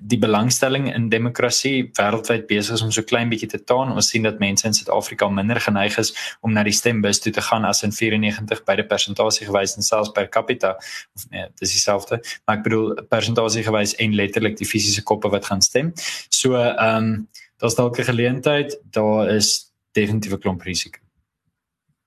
die 0.00 0.18
belangstelling 0.18 0.88
in 0.94 1.08
demokrasie 1.08 1.90
wêreldwyd 1.98 2.46
besig 2.46 2.74
is 2.74 2.82
om 2.82 2.90
so 2.92 3.02
klein 3.02 3.28
bietjie 3.28 3.48
te 3.48 3.60
taan. 3.64 3.92
Ons 3.92 4.08
sien 4.12 4.22
dat 4.26 4.38
mense 4.42 4.66
in 4.66 4.74
Suid-Afrika 4.74 5.28
minder 5.28 5.60
geneig 5.60 5.98
is 5.98 6.12
om 6.40 6.52
na 6.52 6.64
die 6.66 6.74
stembus 6.74 7.20
toe 7.20 7.32
te 7.32 7.44
gaan 7.44 7.64
as 7.64 7.82
in 7.86 7.92
94 7.92 8.64
by 8.64 8.76
die 8.80 8.86
persentasie 8.90 9.46
gewys 9.46 9.76
en 9.76 9.86
selfs 9.86 10.12
per 10.16 10.28
capita 10.28 10.74
of 11.14 11.28
nee, 11.30 11.46
dis 11.60 11.76
dieselfde. 11.76 12.20
Maar 12.44 12.58
ek 12.58 12.66
bedoel 12.68 12.94
persentasie 13.08 13.64
gewys 13.66 13.94
en 14.02 14.14
letterlik 14.14 14.58
die 14.60 14.68
fisiese 14.68 15.02
koppe 15.02 15.30
wat 15.32 15.46
gaan 15.50 15.62
stem. 15.62 15.92
So 16.30 16.58
ehm 16.58 16.96
um, 17.04 17.28
daar's 17.62 17.74
dalk 17.74 17.98
'n 17.98 18.04
geleentheid, 18.04 18.76
daar 18.90 19.28
is 19.30 19.72
definitief 19.92 20.32
'n 20.32 20.38
klomp 20.38 20.62
risiko. 20.62 20.98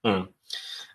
Hmm. 0.01 0.27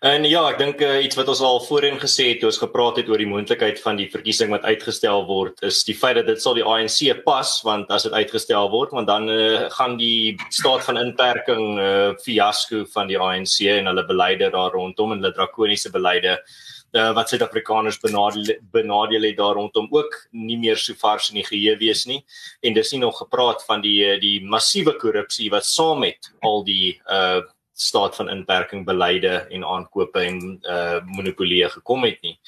En 0.03 0.25
ja, 0.27 0.41
ek 0.51 0.57
dink 0.59 0.81
uh, 0.83 0.97
iets 1.07 1.15
wat 1.15 1.29
ons 1.31 1.41
al 1.47 1.61
voorheen 1.63 2.01
gesê 2.03 2.25
het 2.33 2.41
toe 2.43 2.49
ons 2.49 2.59
gepraat 2.59 2.97
het 2.99 3.11
oor 3.13 3.21
die 3.23 3.29
moontlikheid 3.31 3.79
van 3.85 4.01
die 4.01 4.09
verkiesing 4.11 4.51
wat 4.51 4.65
uitgestel 4.67 5.23
word, 5.29 5.63
is 5.63 5.79
die 5.87 5.95
feit 5.95 6.17
dat 6.19 6.27
dit 6.27 6.43
sal 6.43 6.59
die 6.59 6.65
ANC 6.67 7.23
pas 7.23 7.53
want 7.63 7.93
as 7.95 8.09
dit 8.09 8.17
uitgestel 8.17 8.67
word, 8.73 8.91
want 8.99 9.07
dan 9.07 9.31
uh, 9.31 9.69
gaan 9.77 9.95
die 10.01 10.35
staat 10.51 10.83
van 10.89 10.99
inperking 11.05 11.79
uh, 11.79 12.11
fiasco 12.25 12.83
van 12.97 13.15
die 13.15 13.21
ANC 13.21 13.61
en 13.77 13.93
hulle 13.93 14.07
beleide 14.11 14.51
daar 14.51 14.75
rondom 14.75 15.15
en 15.15 15.23
hulle 15.23 15.37
drakoniese 15.39 15.95
beleide 15.95 16.35
uh, 16.41 17.13
wat 17.15 17.31
Suid-Afrikaners 17.31 18.03
benadeel 18.03 18.59
benadeel 18.75 19.31
het 19.31 19.39
daar 19.39 19.55
rondom 19.55 19.87
ook 19.95 20.19
nie 20.35 20.59
meer 20.67 20.83
so 20.83 20.99
vars 20.99 21.31
in 21.31 21.39
die 21.45 21.47
geheue 21.47 21.79
wees 21.79 22.09
nie. 22.11 22.25
En 22.59 22.75
dis 22.75 22.91
nie 22.91 23.05
nog 23.07 23.23
gepraat 23.23 23.63
van 23.71 23.87
die 23.87 24.19
die 24.19 24.41
massiewe 24.43 24.99
korrupsie 24.99 25.47
wat 25.55 25.71
saam 25.71 26.03
met 26.03 26.35
al 26.43 26.65
die 26.67 26.97
uh 27.07 27.47
staat 27.83 28.17
van 28.17 28.31
inperking 28.31 28.85
beleide 28.87 29.47
en 29.51 29.65
aankope 29.65 30.21
en 30.21 30.59
uh 30.63 31.01
monopolie 31.05 31.69
gekom 31.69 32.05
het 32.05 32.21
nie. 32.23 32.39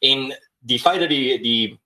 En 0.00 0.30
die 0.58 0.80
feit 0.80 1.00
dat 1.00 1.12
die 1.12 1.38
die 1.42 1.78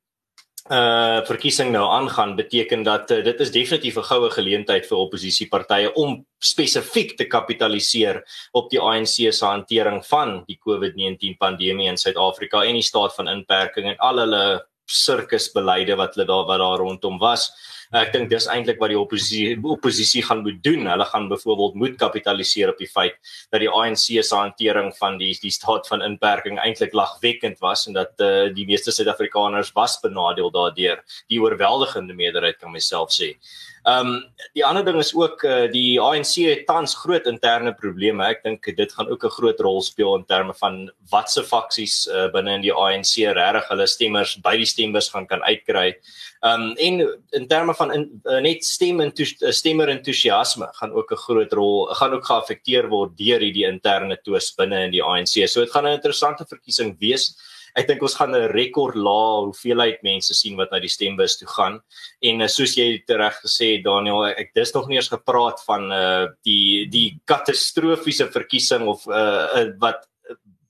uh 0.68 1.24
verkiesing 1.24 1.70
nou 1.72 1.86
aangaan 1.88 2.34
beteken 2.36 2.82
dat 2.84 3.10
uh, 3.10 3.22
dit 3.24 3.40
is 3.40 3.50
definitief 3.50 3.96
'n 3.96 4.08
goue 4.10 4.30
geleentheid 4.30 4.86
vir 4.86 4.98
oppositiepartye 4.98 5.92
om 5.94 6.26
spesifiek 6.38 7.16
te 7.16 7.24
kapitaliseer 7.24 8.22
op 8.52 8.70
die 8.70 8.80
ANC 8.80 9.32
se 9.32 9.44
hantering 9.44 10.04
van 10.06 10.42
die 10.46 10.58
COVID-19 10.60 11.38
pandemie 11.38 11.88
in 11.88 11.96
Suid-Afrika 11.96 12.64
en 12.64 12.74
die 12.74 12.82
staat 12.82 13.14
van 13.14 13.28
inperking 13.28 13.86
en 13.88 13.96
al 13.98 14.18
hulle 14.18 14.66
sirkusbeleide 14.84 15.96
wat 15.96 16.14
hulle 16.14 16.26
daar 16.26 16.46
wat 16.46 16.58
daar 16.58 16.78
rondom 16.78 17.18
was. 17.18 17.50
Ek 17.96 18.12
dink 18.12 18.28
dis 18.28 18.46
eintlik 18.52 18.80
wat 18.82 18.90
die 18.92 18.98
oppositie 19.00 19.54
oppositie 19.64 20.22
gaan 20.26 20.42
moet 20.44 20.60
doen. 20.64 20.84
Hulle 20.90 21.06
gaan 21.08 21.28
byvoorbeeld 21.30 21.78
moet 21.80 21.96
kapitaliseer 21.96 22.68
op 22.74 22.78
die 22.78 22.90
feit 22.90 23.16
dat 23.50 23.62
die 23.62 23.70
ANC 23.70 23.96
se 24.20 24.34
hantering 24.34 24.92
van 24.98 25.16
die 25.18 25.32
die 25.40 25.52
staat 25.54 25.88
van 25.88 26.04
inperking 26.04 26.60
eintlik 26.60 26.92
lagwekkend 26.92 27.58
was 27.64 27.86
en 27.88 27.96
dat 27.96 28.12
uh, 28.20 28.52
die 28.52 28.66
meeste 28.68 28.92
Suid-Afrikaners 28.92 29.72
was 29.72 29.96
benadeel 30.00 30.50
daardeur. 30.50 31.00
Die 31.28 31.40
oorweldigende 31.40 32.14
meerderheid 32.14 32.58
kan 32.58 32.72
myself 32.72 33.14
sê. 33.14 33.34
Ehm 33.88 34.06
um, 34.06 34.24
die 34.52 34.64
ander 34.66 34.84
ding 34.84 34.98
is 35.00 35.14
ook 35.16 35.42
uh, 35.48 35.64
die 35.72 36.00
ANC 36.02 36.34
het 36.44 36.66
tans 36.66 36.94
groot 36.98 37.26
interne 37.30 37.72
probleme. 37.72 38.26
Ek 38.26 38.42
dink 38.44 38.66
dit 38.76 38.92
gaan 38.92 39.08
ook 39.08 39.24
'n 39.24 39.36
groot 39.38 39.60
rol 39.64 39.80
speel 39.80 40.16
in 40.18 40.24
terme 40.24 40.54
van 40.60 40.90
watse 41.10 41.42
faksies 41.42 42.06
uh, 42.06 42.28
binne 42.32 42.58
in 42.58 42.66
die 42.66 42.74
ANC 42.74 43.16
regtig 43.32 43.68
hulle 43.68 43.86
stemmers 43.86 44.36
by 44.44 44.56
die 44.56 44.68
stembus 44.68 45.08
gaan 45.08 45.26
kan 45.26 45.42
uitkry. 45.42 45.96
Ehm 46.40 46.62
um, 46.62 46.76
en 46.76 47.00
in 47.30 47.46
terme 47.48 47.74
van 47.74 47.92
in, 47.92 48.20
uh, 48.24 48.40
net 48.40 48.64
stem 48.64 49.00
en 49.00 49.12
stemmer 49.50 49.88
entoesiasme 49.88 50.68
gaan 50.80 50.92
ook 50.92 51.12
'n 51.12 51.22
groot 51.26 51.52
rol 51.52 51.86
gaan 51.86 52.12
ook 52.12 52.26
geaffekteer 52.26 52.88
word 52.88 53.16
deur 53.18 53.40
hierdie 53.40 53.66
interne 53.66 54.18
twis 54.22 54.54
binne 54.54 54.84
in 54.84 54.90
die 54.90 55.02
ANC. 55.02 55.48
So 55.48 55.60
dit 55.60 55.70
gaan 55.70 55.86
'n 55.86 55.98
interessante 55.98 56.46
verkiesing 56.46 56.96
wees 57.00 57.34
ek 57.78 57.88
dink 57.88 58.02
ons 58.02 58.16
gaan 58.18 58.34
'n 58.34 58.50
rekord 58.52 58.96
lae 58.96 59.44
hoeveelheid 59.46 60.02
mense 60.02 60.34
sien 60.34 60.56
wat 60.56 60.70
na 60.72 60.80
die 60.80 60.90
stembus 60.90 61.38
toe 61.38 61.48
gaan. 61.48 61.80
En 62.22 62.42
uh, 62.42 62.48
soos 62.48 62.74
jy 62.76 63.02
reg 63.06 63.40
gesê 63.44 63.76
het 63.76 63.84
Daniel, 63.84 64.24
ek 64.26 64.54
dis 64.54 64.74
nog 64.74 64.88
nie 64.88 64.98
eens 64.98 65.12
gepraat 65.12 65.62
van 65.66 65.92
uh 65.92 66.26
die 66.44 66.86
die 66.90 67.20
katastrofiese 67.24 68.28
verkiesing 68.32 68.86
of 68.86 69.06
uh 69.06 69.70
wat 69.78 70.08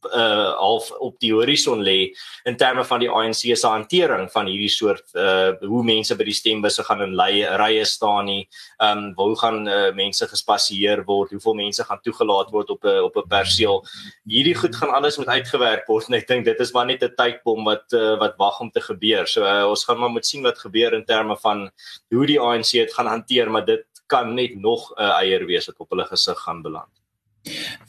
uh 0.07 0.55
half 0.59 0.91
op 1.01 1.19
die 1.21 1.33
horison 1.33 1.81
lê 1.83 2.13
in 2.45 2.57
terme 2.57 2.85
van 2.85 3.01
die 3.01 3.11
ANC 3.11 3.57
se 3.57 3.67
hantering 3.67 4.29
van 4.33 4.47
hierdie 4.47 4.71
soort 4.71 5.15
uh 5.15 5.53
hoe 5.61 5.83
mense 5.85 6.15
by 6.17 6.25
die 6.25 6.37
stembusse 6.37 6.85
gaan 6.85 7.03
in 7.03 7.17
rye 7.19 7.85
staan 7.85 8.27
nie. 8.27 8.49
Um 8.83 9.13
hoe 9.17 9.37
gaan 9.39 9.69
uh, 9.69 9.93
mense 9.95 10.27
gespasieer 10.29 11.05
word? 11.05 11.31
Hoeveel 11.31 11.55
mense 11.55 11.85
gaan 11.85 12.01
toegelaat 12.03 12.51
word 12.51 12.71
op 12.71 12.85
'n 12.85 13.03
op 13.03 13.17
'n 13.17 13.29
perseel? 13.29 13.85
Hierdie 14.27 14.55
goed 14.55 14.77
gaan 14.77 14.95
alles 14.95 15.19
moet 15.19 15.29
uitgewerk 15.29 15.87
word 15.87 16.09
en 16.09 16.15
ek 16.15 16.29
dink 16.29 16.45
dit 16.45 16.61
is 16.61 16.73
maar 16.73 16.87
net 16.87 17.03
'n 17.03 17.15
tydbom 17.17 17.65
wat 17.65 17.93
uh, 17.93 18.19
wat 18.19 18.37
wag 18.39 18.61
om 18.61 18.71
te 18.71 18.81
gebeur. 18.81 19.27
So 19.27 19.45
uh, 19.45 19.69
ons 19.69 19.85
gaan 19.85 19.99
maar 19.99 20.11
moet 20.11 20.27
sien 20.27 20.43
wat 20.43 20.59
gebeur 20.59 20.93
in 20.95 21.05
terme 21.05 21.37
van 21.37 21.71
hoe 22.11 22.27
die 22.27 22.41
ANC 22.41 22.71
dit 22.71 22.95
gaan 22.95 23.07
hanteer, 23.07 23.51
maar 23.51 23.65
dit 23.65 23.85
kan 24.07 24.35
net 24.35 24.55
nog 24.57 24.93
'n 24.97 25.03
uh, 25.03 25.21
eier 25.23 25.47
wees 25.47 25.67
wat 25.67 25.79
op 25.79 25.91
hulle 25.91 26.05
gesig 26.05 26.39
gaan 26.39 26.63
beland. 26.63 26.98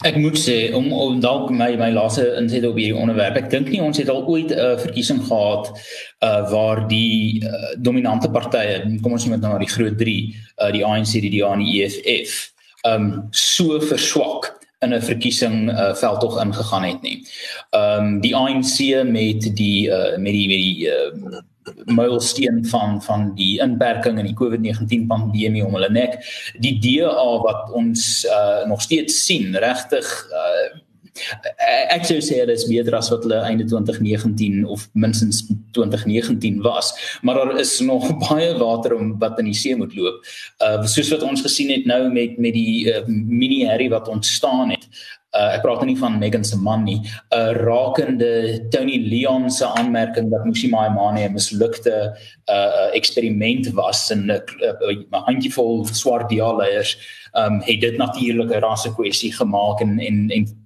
Ek 0.07 0.15
moet 0.17 0.37
sê 0.39 0.73
om, 0.75 0.91
om 0.93 1.19
dalk 1.19 1.49
my 1.51 1.73
my 1.79 1.89
laaste 1.95 2.25
inset 2.39 2.65
op 2.67 2.77
hierdie 2.79 2.95
onderwerp. 2.95 3.39
Ek 3.41 3.49
dink 3.51 3.71
nie 3.73 3.81
ons 3.83 3.97
het 3.99 4.09
al 4.09 4.23
ooit 4.27 4.53
'n 4.53 4.59
uh, 4.59 4.77
verkiesing 4.79 5.19
gehad 5.27 5.71
uh 6.23 6.41
waar 6.51 6.87
die 6.87 7.43
uh, 7.43 7.73
dominante 7.77 8.29
partye, 8.29 8.99
kom 9.01 9.11
ons 9.17 9.25
noem 9.25 9.39
dit 9.39 9.47
nou 9.47 9.59
die 9.59 9.73
groot 9.75 9.97
3, 9.97 10.17
uh 10.63 10.71
die 10.71 10.85
ANC, 10.85 11.19
die 11.19 11.33
DA 11.37 11.53
en 11.53 11.65
die 11.65 11.83
EFF, 11.83 12.51
um 12.87 13.27
so 13.31 13.79
verswak 13.79 14.55
in 14.81 14.93
'n 14.93 15.01
verkiesing 15.01 15.69
uh, 15.71 15.93
veldtog 15.95 16.39
ingegaan 16.43 16.83
het 16.83 17.01
nie. 17.01 17.23
Um 17.75 18.19
die 18.21 18.35
ANC 18.35 19.03
met 19.05 19.55
die 19.55 19.89
uh 19.89 20.17
met 20.17 20.33
die 20.33 20.47
met 20.47 20.61
die 20.63 20.87
uh 20.87 21.41
mylsteen 21.85 22.61
van 22.71 22.99
van 23.05 23.31
die 23.35 23.59
inperking 23.63 24.19
en 24.19 24.29
die 24.29 24.37
COVID-19 24.37 25.07
pandemie 25.07 25.65
om 25.65 25.73
hulle 25.77 25.91
nek. 25.93 26.19
Die 26.63 26.77
DA 26.83 27.29
wat 27.45 27.73
ons 27.75 28.25
uh, 28.29 28.67
nog 28.69 28.81
steeds 28.81 29.23
sien, 29.25 29.55
regtig 29.55 30.07
uh, 30.33 30.69
ek 31.93 32.05
sou 32.07 32.19
sê 32.23 32.39
dit 32.47 32.55
is 32.55 32.65
beter 32.69 32.95
as 32.97 33.09
wat 33.11 33.25
hulle 33.25 33.39
einde 33.47 33.65
2019 33.67 34.65
of 34.69 34.87
minstens 34.93 35.41
2019 35.75 36.61
was, 36.65 36.93
maar 37.21 37.39
daar 37.39 37.59
is 37.59 37.79
nog 37.83 38.07
baie 38.29 38.53
water 38.59 38.95
om 38.97 39.15
wat 39.21 39.39
in 39.41 39.51
die 39.51 39.57
see 39.57 39.75
moet 39.75 39.95
loop. 39.97 40.21
Uh 40.63 40.85
soos 40.89 41.11
wat 41.13 41.25
ons 41.27 41.43
gesien 41.45 41.71
het 41.73 41.87
nou 41.89 42.05
met 42.13 42.37
met 42.39 42.55
die 42.55 42.87
uh, 42.89 43.03
mini 43.07 43.65
Harry 43.67 43.89
wat 43.91 44.07
ontstaan 44.07 44.75
het 44.75 44.87
uh, 45.37 45.55
ek 45.55 45.63
praat 45.63 45.83
nie 45.85 45.97
van 45.99 46.17
Megan 46.19 46.43
se 46.43 46.57
man 46.57 46.83
nie. 46.83 46.99
'n 46.99 47.37
uh, 47.37 47.53
rakende 47.53 48.59
Tony 48.69 48.97
Leon 48.97 49.49
se 49.51 49.65
aanmerking 49.65 50.31
dat 50.31 50.45
Musi 50.45 50.69
Maimane 50.69 51.27
'n 51.27 51.33
mislukte 51.33 52.15
uh, 52.49 52.89
eksperiment 52.93 53.73
was 53.73 54.09
en 54.11 54.25
'n 54.25 54.31
uh, 54.31 54.73
uh, 54.89 55.23
handjievol 55.25 55.85
swart 55.85 56.29
dialeiers 56.29 56.97
um, 57.33 57.61
het 57.61 57.81
dit 57.81 57.97
natuurlik 57.97 58.49
'n 58.49 58.61
rasse 58.61 58.93
kwessie 58.93 59.33
gemaak 59.33 59.81
en 59.81 59.99
en 59.99 60.29
en 60.29 60.58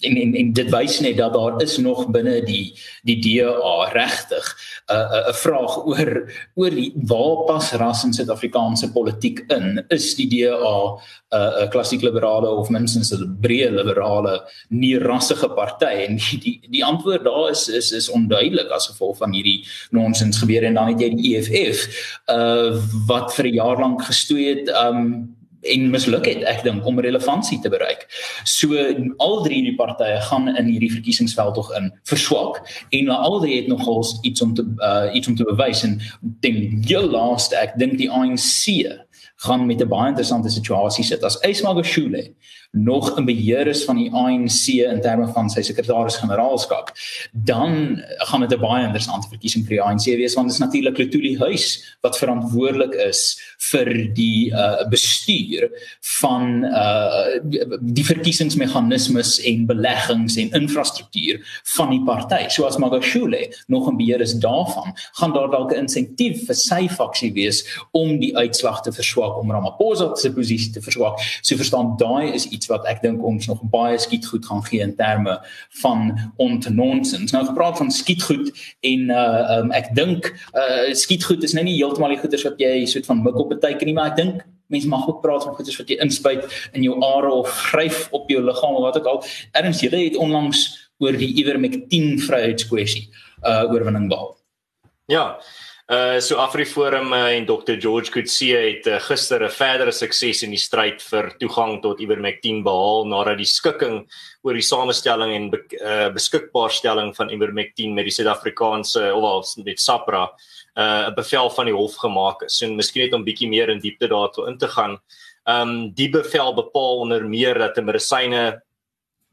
en 0.00 0.16
en, 0.16 0.34
en 0.34 0.52
dit 0.52 0.70
wys 0.72 1.00
net 1.00 1.16
dat 1.16 1.34
daar 1.34 1.62
is 1.62 1.76
nog 1.78 2.06
binne 2.12 2.40
die 2.44 2.74
die 3.06 3.18
DA 3.24 3.90
regtig 3.92 4.46
'n 4.88 4.92
uh, 4.92 4.96
'n 4.96 5.30
uh, 5.30 5.34
vraag 5.34 5.76
oor 5.86 6.10
oor 6.54 6.70
die, 6.70 6.92
waar 6.94 7.44
pas 7.46 7.72
ras 7.72 8.04
in 8.04 8.12
Suid-Afrikaanse 8.12 8.92
politiek 8.92 9.44
in? 9.48 9.84
Is 9.88 10.14
die 10.14 10.28
DA 10.28 10.56
'n 10.56 10.98
uh, 11.34 11.64
'n 11.64 11.68
klassiek 11.68 12.02
liberale 12.02 12.50
of 12.50 12.68
minstens 12.68 13.12
'n 13.12 13.38
breë 13.40 13.70
liberale 13.70 14.42
nie 14.68 14.98
rassige 14.98 15.48
party 15.48 16.06
en 16.06 16.16
die, 16.16 16.38
die 16.38 16.60
die 16.70 16.84
antwoord 16.84 17.24
daar 17.24 17.50
is 17.50 17.68
is 17.68 17.92
is 17.92 18.08
onduidelik 18.08 18.70
as 18.70 18.86
gevolg 18.86 19.16
van 19.16 19.32
hierdie 19.32 19.64
nonsens 19.90 20.38
gebeur 20.38 20.64
en 20.64 20.74
dan 20.74 20.88
het 20.88 21.00
jy 21.00 21.10
die 21.14 21.36
EFF 21.36 21.78
uh 22.28 22.78
wat 23.06 23.34
vir 23.34 23.46
'n 23.46 23.54
jaar 23.54 23.78
lank 23.80 24.02
gestoei 24.02 24.44
het 24.48 24.68
um 24.68 25.39
en 25.62 25.90
misluk 25.90 26.26
het 26.26 26.44
ek 26.48 26.62
dink 26.64 26.86
om 26.86 27.00
relevantie 27.00 27.60
te 27.60 27.68
bereik. 27.72 28.06
So 28.44 28.76
al 29.18 29.42
drie 29.44 29.62
die 29.66 29.76
partye 29.76 30.20
gaan 30.30 30.48
in 30.56 30.70
hierdie 30.72 30.92
verkiesingsveld 30.92 31.54
tog 31.54 31.70
in 31.76 31.90
verswak 32.08 32.62
en 32.96 33.08
al 33.08 33.40
drie 33.40 33.60
het 33.60 33.68
nogals 33.68 34.18
iets 34.22 34.40
om 34.40 34.54
te 34.54 34.64
uh, 34.80 35.14
iets 35.14 35.28
om 35.28 35.36
te 35.36 35.44
bewys 35.44 35.84
en 35.84 36.00
ding 36.20 36.80
jou 36.88 37.04
laaste 37.10 37.56
ek 37.60 37.76
dink 37.80 37.98
die 38.00 38.10
ANC 38.10 38.86
gaan 39.44 39.66
met 39.66 39.80
'n 39.80 39.88
baie 39.88 40.08
interessante 40.08 40.50
situasie 40.50 41.04
sit 41.04 41.24
as 41.24 41.40
Ismagashule 41.40 42.34
nog 42.70 43.18
'n 43.18 43.24
beheer 43.24 43.66
is 43.66 43.84
van 43.84 43.96
die 43.96 44.12
ANC 44.12 44.66
in 44.66 45.00
terme 45.00 45.28
van 45.28 45.50
sy 45.50 45.60
sekretaris-generaalskap, 45.60 46.92
dan 47.32 48.02
gaan 48.18 48.40
dit 48.40 48.52
'n 48.52 48.60
baie 48.60 48.84
interessante 48.84 49.28
verkiesing 49.28 49.66
vir 49.66 49.76
die 49.76 49.82
ANC 49.82 50.04
wees 50.04 50.34
want 50.34 50.46
dit 50.46 50.54
is 50.54 50.64
natuurlik 50.66 50.98
Lutuli 50.98 51.38
huis 51.38 51.96
wat 52.00 52.18
verantwoordelik 52.18 52.94
is 52.94 53.40
vir 53.70 54.12
die 54.14 54.52
uh, 54.52 54.88
bestuur 54.88 55.70
van 56.20 56.64
uh, 56.64 57.40
die 57.80 58.04
verkiesingsmeganismes 58.04 59.40
en 59.40 59.66
beleggings 59.66 60.36
en 60.36 60.50
infrastruktuur 60.50 61.40
van 61.76 61.90
die 61.90 62.02
party. 62.04 62.48
So 62.48 62.64
as 62.64 62.78
Magashule 62.78 63.54
nog 63.66 63.90
'n 63.90 63.96
beheer 63.96 64.20
is 64.20 64.34
daarvan, 64.34 64.94
gaan 65.12 65.32
daar 65.32 65.50
dalk 65.50 65.72
'n 65.72 65.78
insentief 65.78 66.46
vir 66.46 66.54
sy 66.54 66.88
faksie 66.88 67.32
wees 67.32 67.64
om 67.90 68.20
die 68.20 68.36
uitslag 68.36 68.82
te 68.82 68.92
verswak 68.92 69.38
om 69.38 69.50
Ramaphosa 69.50 70.14
se 70.14 70.32
posisie 70.32 70.72
te 70.72 70.80
verswak. 70.80 71.18
So 71.42 71.56
verstaan 71.56 71.96
daai 71.96 72.32
is 72.32 72.46
iets 72.60 72.68
wat 72.68 72.84
ek 72.90 73.00
dink 73.00 73.24
ons 73.24 73.48
nog 73.48 73.62
baie 73.72 73.96
skietgoed 73.98 74.44
gaan 74.44 74.60
gee 74.68 74.84
in 74.84 74.92
terme 74.98 75.38
van 75.80 76.12
ontnonsens. 76.36 77.32
Nou 77.32 77.44
gepraat 77.48 77.80
van 77.80 77.90
skietgoed 77.90 78.52
en 78.84 79.10
uh 79.10 79.56
um, 79.56 79.72
ek 79.76 79.94
dink 79.96 80.28
uh 80.52 80.92
skietgoed 80.92 81.44
is 81.48 81.56
nou 81.56 81.64
nie 81.64 81.78
heeltemal 81.78 82.12
die 82.12 82.20
goeders 82.20 82.44
wat 82.44 82.60
jy 82.60 82.84
soet 82.90 83.08
van 83.08 83.24
mik 83.24 83.40
op 83.40 83.54
'n 83.56 83.64
teiken 83.64 83.88
nie, 83.88 83.96
maar 83.96 84.12
ek 84.12 84.20
dink 84.20 84.44
mense 84.70 84.88
mag 84.88 85.08
ook 85.08 85.22
praat 85.24 85.42
van 85.42 85.56
goeders 85.56 85.78
wat 85.80 85.88
jy 85.88 85.96
inspuit 86.04 86.44
in 86.72 86.84
jou 86.84 87.00
are 87.02 87.32
of 87.32 87.48
gryf 87.72 88.08
op 88.12 88.28
jou 88.30 88.42
liggaam 88.44 88.76
of 88.76 88.84
wat 88.86 89.00
ook 89.00 89.08
al. 89.08 89.24
Erns 89.52 89.80
jy 89.80 89.90
het 89.90 90.16
onlangs 90.16 90.90
oor 90.98 91.16
die 91.16 91.32
Ivermectin 91.40 92.20
vryheidskwessie 92.20 93.08
uh 93.42 93.64
oorwinning 93.72 94.08
behaal. 94.08 94.36
Ja. 95.10 95.40
Uh 95.90 96.20
so 96.20 96.36
Afriforum 96.38 97.12
uh, 97.12 97.32
en 97.34 97.46
Dr 97.46 97.74
George 97.82 98.12
Coetzee 98.14 98.54
het 98.54 98.86
uh, 98.86 99.00
gister 99.02 99.42
'n 99.42 99.50
verdere 99.50 99.90
sukses 99.90 100.44
in 100.46 100.52
die 100.54 100.60
stryd 100.62 101.02
vir 101.02 101.32
toegang 101.40 101.82
tot 101.82 101.98
Ivermectin 101.98 102.62
behaal 102.62 103.08
nadat 103.10 103.40
die 103.42 103.48
skikking 103.50 104.06
oor 104.46 104.54
die 104.54 104.62
samestelling 104.62 105.34
en 105.34 105.50
be 105.50 105.58
uh, 105.82 106.06
beskikbaarstelling 106.14 107.10
van 107.16 107.34
Ivermectin 107.34 107.94
met 107.94 108.06
die 108.06 108.14
Suid-Afrikaanse 108.14 109.10
of 109.10 109.22
wel 109.22 109.64
met 109.64 109.80
SAPRA 109.80 110.30
'n 110.30 110.80
uh, 110.80 111.10
bevel 111.10 111.50
van 111.50 111.66
die 111.66 111.74
hof 111.74 111.96
gemaak 111.98 112.42
is. 112.46 112.58
So 112.58 112.70
miskien 112.70 113.02
net 113.02 113.14
om 113.14 113.24
bietjie 113.24 113.48
meer 113.48 113.68
in 113.68 113.82
diepte 113.82 114.06
daartoe 114.06 114.46
in 114.46 114.58
te 114.58 114.68
gaan. 114.68 115.00
Um 115.44 115.90
die 115.90 116.08
bevel 116.08 116.54
bepaal 116.54 117.02
onder 117.02 117.26
meer 117.26 117.58
dat 117.58 117.76
'n 117.76 117.84
medisyne 117.84 118.62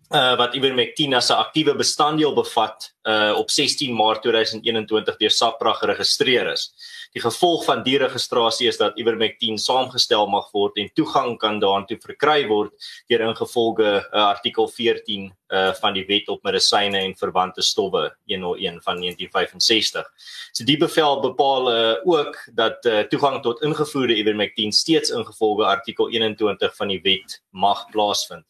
uh 0.09 0.37
wat 0.39 0.55
ivermectin 0.55 1.13
as 1.13 1.29
'n 1.29 1.35
aktiewe 1.35 1.75
bestanddeel 1.75 2.33
bevat 2.33 2.93
uh 3.03 3.33
op 3.37 3.49
16 3.51 3.93
Maart 3.93 4.21
2021 4.21 5.17
deur 5.17 5.29
SAPRA 5.31 5.73
geregistreer 5.73 6.51
is. 6.51 6.71
Die 7.11 7.21
gevolg 7.21 7.65
van 7.65 7.83
die 7.83 7.97
registrasie 7.97 8.67
is 8.67 8.77
dat 8.77 8.97
ivermectin 8.97 9.57
saamgestel 9.57 10.27
mag 10.27 10.51
word 10.51 10.77
en 10.77 10.89
toegang 10.93 11.37
kan 11.37 11.59
daartoe 11.59 11.97
verkry 11.99 12.47
word 12.47 12.71
deur 13.07 13.21
ingevolge 13.27 14.07
uh, 14.13 14.27
artikel 14.27 14.67
14 14.67 15.33
uh 15.49 15.73
van 15.73 15.93
die 15.93 16.05
Wet 16.07 16.27
op 16.29 16.43
Medisyne 16.43 16.99
en 16.99 17.15
Verwante 17.15 17.61
Stowwe 17.61 18.15
101 18.27 18.81
van 18.83 18.99
1965. 18.99 20.07
So 20.51 20.63
die 20.63 20.77
bevel 20.77 21.19
bepaal 21.19 21.71
uh 21.71 21.95
ook 22.05 22.37
dat 22.53 22.85
uh, 22.85 22.99
toegang 22.99 23.41
tot 23.41 23.61
ingevoerde 23.61 24.15
ivermectin 24.15 24.71
steeds 24.71 25.09
ingevolge 25.09 25.65
artikel 25.65 26.09
21 26.09 26.75
van 26.75 26.87
die 26.87 27.01
wet 27.01 27.41
mag 27.51 27.89
plaasvind 27.91 28.45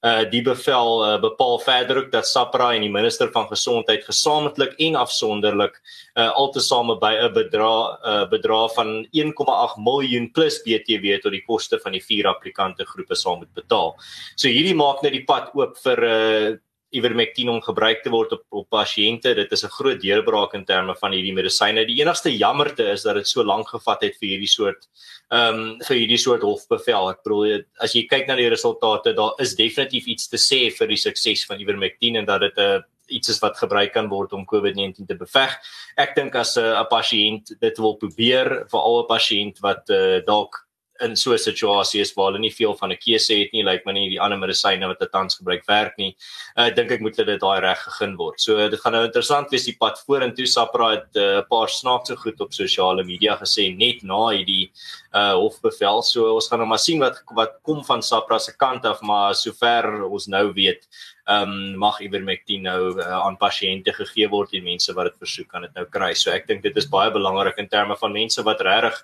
uh 0.00 0.24
die 0.32 0.40
bevel 0.42 1.02
uh, 1.04 1.18
bepaal 1.20 1.58
verder 1.60 1.98
ook 2.00 2.12
dat 2.12 2.28
SAPRA 2.28 2.70
en 2.74 2.86
die 2.86 2.92
minister 2.92 3.28
van 3.32 3.48
gesondheid 3.48 4.04
gesamentlik 4.04 4.72
en 4.78 4.96
afsonderlik 4.96 5.76
uh 6.16 6.30
altesaame 6.30 6.96
by 6.98 7.12
'n 7.20 7.32
bedrag 7.32 8.00
uh 8.04 8.24
bedrag 8.30 8.74
van 8.74 9.06
1,8 9.12 9.76
miljoen 9.76 10.30
plus 10.32 10.62
BTW 10.64 11.20
tot 11.20 11.32
die 11.32 11.44
koste 11.44 11.78
van 11.82 11.92
die 11.92 12.04
vier 12.04 12.26
applikante 12.26 12.84
groepe 12.84 13.14
sal 13.14 13.36
moet 13.36 13.54
betaal. 13.54 13.96
So 14.36 14.48
hierdie 14.48 14.74
maak 14.74 15.02
net 15.02 15.12
die 15.12 15.24
pad 15.24 15.52
oop 15.54 15.76
vir 15.84 16.04
uh 16.04 16.56
ivermectin 16.90 17.48
om 17.48 17.60
gebruik 17.62 18.02
te 18.02 18.10
word 18.10 18.32
op, 18.34 18.44
op 18.50 18.68
pasiënte. 18.70 19.34
Dit 19.34 19.52
is 19.52 19.64
'n 19.64 19.74
groot 19.78 20.00
deurbraak 20.00 20.54
in 20.54 20.64
terme 20.64 20.94
van 20.96 21.12
hierdie 21.12 21.34
medisyne. 21.34 21.86
Die 21.86 22.00
enigste 22.02 22.30
jammerte 22.30 22.90
is 22.90 23.02
dat 23.02 23.14
dit 23.14 23.28
so 23.28 23.42
lank 23.44 23.68
gevat 23.68 24.02
het 24.02 24.16
vir 24.20 24.28
hierdie 24.28 24.48
soort 24.48 24.88
ehm 25.30 25.54
um, 25.54 25.78
vir 25.86 25.96
hierdie 25.96 26.18
soort 26.18 26.42
hofbevel. 26.42 27.10
Ek 27.10 27.22
bedoel 27.22 27.62
as 27.78 27.94
jy 27.94 28.06
kyk 28.06 28.26
na 28.26 28.36
die 28.36 28.48
resultate, 28.48 29.14
daar 29.14 29.32
is 29.38 29.54
definitief 29.54 30.06
iets 30.06 30.28
te 30.28 30.36
sê 30.36 30.70
vir 30.70 30.88
die 30.88 30.96
sukses 30.96 31.46
van 31.46 31.60
ivermectin 31.60 32.16
en 32.16 32.24
dat 32.26 32.40
dit 32.40 32.58
'n 32.58 32.60
uh, 32.60 32.80
iets 33.10 33.28
is 33.28 33.40
wat 33.42 33.58
gebruik 33.58 33.92
kan 33.92 34.08
word 34.08 34.32
om 34.32 34.46
COVID-19 34.46 35.06
te 35.06 35.16
beveg. 35.18 35.56
Ek 35.96 36.14
dink 36.14 36.34
as 36.34 36.56
'n 36.56 36.64
uh, 36.64 36.84
pasiënt 36.90 37.58
dit 37.60 37.78
wil 37.78 37.96
probeer, 37.96 38.66
veral 38.70 39.02
'n 39.02 39.06
pasiënt 39.06 39.60
wat 39.60 39.90
uh, 39.90 40.20
dalk 40.26 40.66
in 41.00 41.16
so 41.16 41.32
'n 41.32 41.38
situasie 41.38 42.00
is 42.00 42.12
waar 42.14 42.30
hulle 42.30 42.40
nie 42.40 42.52
veel 42.52 42.74
van 42.74 42.92
'n 42.92 42.96
keuse 42.96 43.34
het 43.34 43.52
nie, 43.52 43.62
lyk 43.62 43.72
like 43.72 43.86
my 43.86 43.92
nie 43.92 44.10
die 44.10 44.20
ander 44.20 44.38
medisyne 44.38 44.86
wat 44.86 44.98
hulle 44.98 45.10
tans 45.10 45.36
gebruik 45.36 45.64
werk 45.66 45.98
nie. 45.98 46.14
Uh, 46.56 46.66
ek 46.66 46.76
dink 46.76 46.90
ek 46.92 47.00
moet 47.00 47.16
dit 47.16 47.40
daai 47.40 47.60
reg 47.60 47.78
gegee 47.78 48.16
word. 48.16 48.40
So 48.40 48.68
dit 48.68 48.80
gaan 48.80 48.92
nou 48.92 49.04
interessant 49.04 49.50
wees 49.50 49.64
die 49.64 49.76
pad 49.80 49.98
vorentoe. 50.06 50.46
Sapra 50.46 50.90
het 50.90 51.08
'n 51.14 51.18
uh, 51.18 51.42
paar 51.48 51.68
snaakse 51.68 52.16
goed 52.16 52.40
op 52.40 52.52
sosiale 52.52 53.04
media 53.04 53.36
gesê 53.36 53.76
net 53.76 54.02
na 54.02 54.30
hierdie 54.30 54.70
uh 55.14 55.34
hofbevel. 55.34 56.02
So 56.02 56.34
ons 56.34 56.48
gaan 56.48 56.58
nou 56.58 56.68
maar 56.68 56.78
sien 56.78 57.00
wat 57.00 57.22
wat 57.34 57.58
kom 57.62 57.84
van 57.84 58.02
Sapra 58.02 58.38
se 58.38 58.52
kant 58.56 58.84
af, 58.84 59.00
maar 59.02 59.34
sover 59.34 60.04
ons 60.04 60.26
nou 60.26 60.52
weet, 60.52 60.86
ehm 61.30 61.52
um, 61.52 61.78
mag 61.78 62.00
ivermectin 62.02 62.64
nou 62.66 62.94
uh, 62.98 63.04
aan 63.22 63.36
pasiënte 63.38 63.92
gegee 63.94 64.28
word 64.32 64.54
en 64.58 64.64
mense 64.66 64.94
wat 64.96 65.10
dit 65.10 65.20
versoek 65.22 65.48
kan 65.52 65.66
dit 65.66 65.76
nou 65.78 65.84
kry. 65.96 66.10
So 66.18 66.32
ek 66.34 66.48
dink 66.48 66.64
dit 66.64 66.76
is 66.80 66.88
baie 66.90 67.12
belangrik 67.14 67.60
in 67.62 67.70
terme 67.70 67.96
van 68.00 68.16
mense 68.16 68.42
wat 68.48 68.64
regtig 68.66 68.98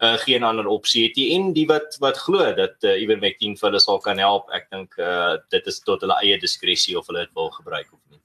uh, 0.00 0.16
geen 0.26 0.44
ander 0.44 0.68
opsie 0.68 1.06
het 1.06 1.16
nie 1.16 1.30
en 1.36 1.52
die 1.56 1.66
wat 1.70 1.96
wat 2.04 2.20
glo 2.26 2.50
dat 2.58 2.76
uh, 2.84 2.98
ivermectin 3.00 3.56
vir 3.56 3.70
hulle 3.70 3.80
sal 3.80 4.02
kan 4.04 4.20
help. 4.20 4.52
Ek 4.52 4.68
dink 4.74 4.98
uh, 5.00 5.38
dit 5.54 5.72
is 5.72 5.80
tot 5.86 6.04
hulle 6.04 6.20
eie 6.20 6.36
diskresie 6.42 6.98
of 7.00 7.08
hulle 7.08 7.24
dit 7.24 7.34
wil 7.40 7.52
gebruik 7.56 7.88
of 7.88 8.00
nie. 8.10 8.20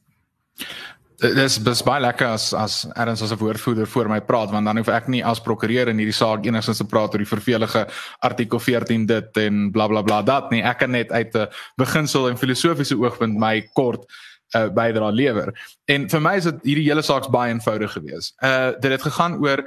Is 1.23 1.55
dis 1.63 1.81
baie 1.85 2.01
lekker 2.03 2.27
as 2.27 2.49
as 2.53 2.73
erns 2.95 3.21
as 3.21 3.31
'n 3.31 3.39
woordvoerder 3.39 3.87
voor 3.87 4.09
my 4.09 4.19
praat 4.21 4.51
want 4.51 4.65
dan 4.65 4.77
hoef 4.77 4.89
ek 4.89 5.07
nie 5.07 5.23
as 5.23 5.39
prokureur 5.39 5.87
in 5.87 5.97
hierdie 5.97 6.13
saak 6.13 6.45
enigstens 6.45 6.77
te 6.77 6.85
praat 6.85 7.13
oor 7.13 7.23
die 7.23 7.35
vervelige 7.35 7.87
artikel 8.19 8.59
14 8.59 9.05
dit 9.05 9.37
en 9.37 9.71
blablabla 9.71 10.03
bla, 10.03 10.21
bla, 10.23 10.39
dat 10.41 10.51
nie 10.51 10.61
ek 10.61 10.79
kan 10.79 10.91
net 10.91 11.11
uit 11.11 11.35
'n 11.35 11.47
beginsel 11.77 12.29
en 12.29 12.37
filosofiese 12.37 12.97
oogpunt 12.97 13.37
my 13.39 13.61
kort 13.73 14.05
uh, 14.55 14.67
bydra 14.67 15.09
lewer. 15.09 15.53
En 15.87 16.09
vir 16.09 16.21
my 16.21 16.35
is 16.35 16.43
dit 16.43 16.63
hierdie 16.63 16.89
hele 16.89 17.01
saak 17.01 17.31
baie 17.31 17.53
eenvoudig 17.53 17.91
geweest. 17.91 18.35
Uh 18.43 18.71
dit 18.79 18.91
het 18.91 19.01
gegaan 19.01 19.39
oor 19.39 19.63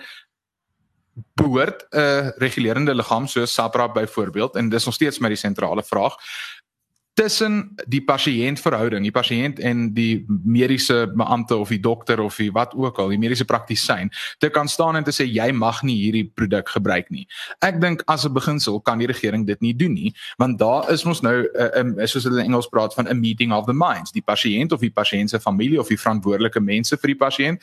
behoort 1.35 1.87
'n 1.91 1.99
uh, 1.99 2.31
regulerende 2.37 2.95
liggaam 2.95 3.27
soos 3.27 3.55
SAPRA 3.55 3.89
byvoorbeeld 3.89 4.57
en 4.57 4.69
dis 4.69 4.85
nog 4.85 4.95
steeds 4.95 5.19
my 5.19 5.29
die 5.29 5.37
sentrale 5.37 5.83
vraag 5.83 6.15
tussen 7.19 7.73
die 7.91 8.01
pasiëntverhouding, 8.07 9.03
die 9.03 9.15
pasiënt 9.15 9.59
en 9.67 9.89
die 9.97 10.23
mediese 10.47 11.01
beampte 11.19 11.57
of 11.59 11.73
die 11.75 11.81
dokter 11.83 12.21
of 12.23 12.37
die 12.39 12.53
wat 12.55 12.77
ook 12.79 13.01
al, 13.03 13.11
die 13.11 13.19
mediese 13.19 13.47
praktisyn, 13.49 14.13
te 14.39 14.51
kan 14.55 14.71
staan 14.71 15.01
en 15.01 15.07
te 15.07 15.15
sê 15.15 15.27
jy 15.27 15.49
mag 15.51 15.81
nie 15.83 15.97
hierdie 15.99 16.29
produk 16.39 16.71
gebruik 16.77 17.11
nie. 17.11 17.27
Ek 17.65 17.81
dink 17.83 18.05
as 18.07 18.25
'n 18.25 18.33
beginsel 18.33 18.79
kan 18.81 19.03
die 19.03 19.11
regering 19.11 19.47
dit 19.47 19.61
nie 19.61 19.75
doen 19.75 19.95
nie, 19.95 20.15
want 20.39 20.59
daar 20.59 20.91
is 20.93 21.05
ons 21.05 21.23
nou 21.23 21.43
'n 21.43 21.49
uh, 21.59 21.81
um, 21.81 22.07
soos 22.07 22.25
hulle 22.25 22.39
in 22.39 22.53
Engels 22.53 22.71
praat 22.71 22.95
van 22.95 23.09
'n 23.09 23.21
meeting 23.21 23.53
of 23.53 23.67
the 23.67 23.75
minds. 23.75 24.13
Die 24.13 24.23
pasiënt 24.23 24.73
of 24.73 24.81
die 24.81 24.95
pasiënt 24.95 25.31
se 25.31 25.41
familie 25.41 25.81
of 25.81 25.89
die 25.89 25.99
verantwoordelike 25.99 26.61
mense 26.61 26.97
vir 26.97 27.15
die 27.15 27.19
pasiënt 27.19 27.59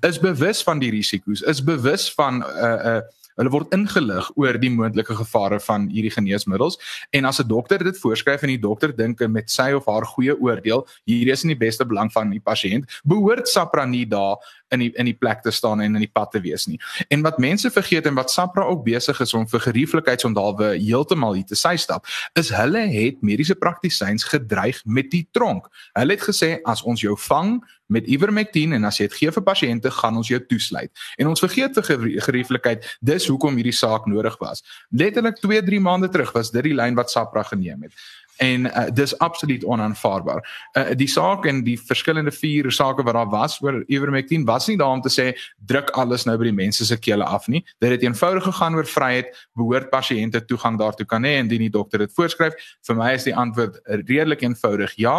is 0.00 0.18
bewus 0.18 0.62
van 0.62 0.78
die 0.78 0.90
risiko's, 0.90 1.42
is 1.42 1.60
bewus 1.60 2.14
van 2.14 2.38
'n 2.38 2.42
uh, 2.42 2.78
'n 2.84 2.96
uh, 2.96 3.00
Hulle 3.40 3.52
word 3.54 3.72
ingelig 3.72 4.26
oor 4.36 4.58
die 4.60 4.68
moontlike 4.68 5.14
gevare 5.16 5.56
van 5.64 5.86
hierdie 5.88 6.12
geneesmiddels. 6.12 6.76
En 7.16 7.24
as 7.24 7.40
'n 7.40 7.48
dokter 7.48 7.78
dit 7.78 7.96
voorskryf 7.96 8.42
en 8.42 8.52
die 8.52 8.60
dokter 8.60 8.92
dink 8.96 9.20
met 9.28 9.50
sy 9.50 9.72
of 9.72 9.86
haar 9.86 10.04
goeie 10.04 10.36
oordeel 10.36 10.86
hierdie 11.06 11.32
is 11.32 11.44
in 11.44 11.56
die 11.56 11.56
beste 11.66 11.86
belang 11.86 12.12
van 12.12 12.30
die 12.30 12.40
pasiënt, 12.40 12.84
behoort 13.04 13.48
Sapra 13.48 13.86
nie 13.86 14.04
daar 14.04 14.36
in 14.70 14.84
die 14.84 14.90
in 14.98 15.08
die 15.10 15.16
plek 15.16 15.42
te 15.42 15.50
staan 15.50 15.80
en 15.80 15.94
in 15.94 16.04
die 16.04 16.12
pad 16.12 16.30
te 16.34 16.40
wees 16.40 16.66
nie. 16.70 16.78
En 17.08 17.22
wat 17.26 17.38
mense 17.38 17.70
vergeet 17.70 18.06
en 18.06 18.14
wat 18.18 18.30
Sapra 18.30 18.64
ook 18.68 18.84
besig 18.84 19.20
is 19.20 19.34
om 19.34 19.48
vir 19.48 19.64
gerieflikheidsondalwe 19.66 20.72
heeltemal 20.78 21.38
hier 21.38 21.48
te 21.48 21.58
sy 21.58 21.76
stap, 21.80 22.06
is 22.38 22.52
hulle 22.54 22.86
het 22.90 23.22
mediese 23.26 23.54
praktisyns 23.58 24.24
gedreig 24.30 24.82
met 24.84 25.10
die 25.10 25.26
tronk. 25.32 25.68
Hulle 25.98 26.16
het 26.16 26.24
gesê 26.24 26.58
as 26.64 26.82
ons 26.82 27.02
jou 27.02 27.16
vang 27.28 27.58
met 27.90 28.06
ivermectin 28.06 28.76
en 28.76 28.86
as 28.86 29.00
jy 29.00 29.08
dit 29.08 29.18
gee 29.18 29.34
vir 29.34 29.42
pasiënte, 29.42 29.90
gaan 29.90 30.16
ons 30.20 30.30
jou 30.30 30.38
toesluit. 30.46 30.90
En 31.18 31.32
ons 31.32 31.42
vergeet 31.42 31.74
vir 31.74 32.06
gerieflikheid, 32.22 32.86
dis 33.02 33.26
hoekom 33.26 33.58
hierdie 33.58 33.74
saak 33.74 34.06
nodig 34.06 34.36
was. 34.42 34.62
Letterlik 34.94 35.40
2-3 35.42 35.82
maande 35.82 36.08
terug 36.08 36.30
was 36.36 36.52
dit 36.54 36.70
die 36.70 36.76
lyn 36.76 36.98
wat 36.98 37.10
Sapra 37.10 37.42
geneem 37.50 37.88
het 37.88 37.98
en 38.40 38.66
uh, 38.66 38.86
dis 38.92 39.12
absoluut 39.18 39.64
onaanvaarbaar. 39.64 40.40
Uh, 40.72 40.84
die 40.96 41.08
saak 41.08 41.44
en 41.50 41.60
die 41.64 41.76
verskillende 41.76 42.32
vier 42.32 42.70
sake 42.72 43.04
wat 43.04 43.14
daar 43.14 43.28
was 43.28 43.58
oor 43.60 43.82
Ivermectin 43.86 44.46
was 44.48 44.68
nie 44.70 44.78
daar 44.80 44.96
om 44.96 45.02
te 45.04 45.12
sê 45.12 45.26
druk 45.68 45.90
alles 46.00 46.24
nou 46.24 46.38
by 46.40 46.48
die 46.48 46.56
mense 46.56 46.86
se 46.88 46.96
kele 46.96 47.24
af 47.24 47.48
nie. 47.52 47.60
Dit 47.84 47.92
het 47.92 48.06
eenvoudig 48.06 48.46
gegaan 48.48 48.78
oor 48.78 48.88
vryheid, 48.88 49.28
behoort 49.58 49.90
pasiënte 49.92 50.44
toegang 50.48 50.78
daartoe 50.80 51.06
kan 51.06 51.26
hê 51.28 51.36
indien 51.42 51.66
die 51.66 51.72
dokter 51.72 52.00
dit 52.06 52.14
voorskryf. 52.16 52.56
Vir 52.86 52.96
my 52.96 53.10
is 53.18 53.28
die 53.28 53.36
antwoord 53.36 53.76
redelik 54.08 54.46
eenvoudig 54.46 54.96
ja. 54.96 55.16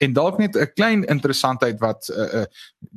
En 0.00 0.16
dalk 0.16 0.38
net 0.38 0.56
'n 0.56 0.72
klein 0.74 1.04
interessantheid 1.04 1.80
wat 1.80 2.08
uh, 2.08 2.40
uh, 2.40 2.44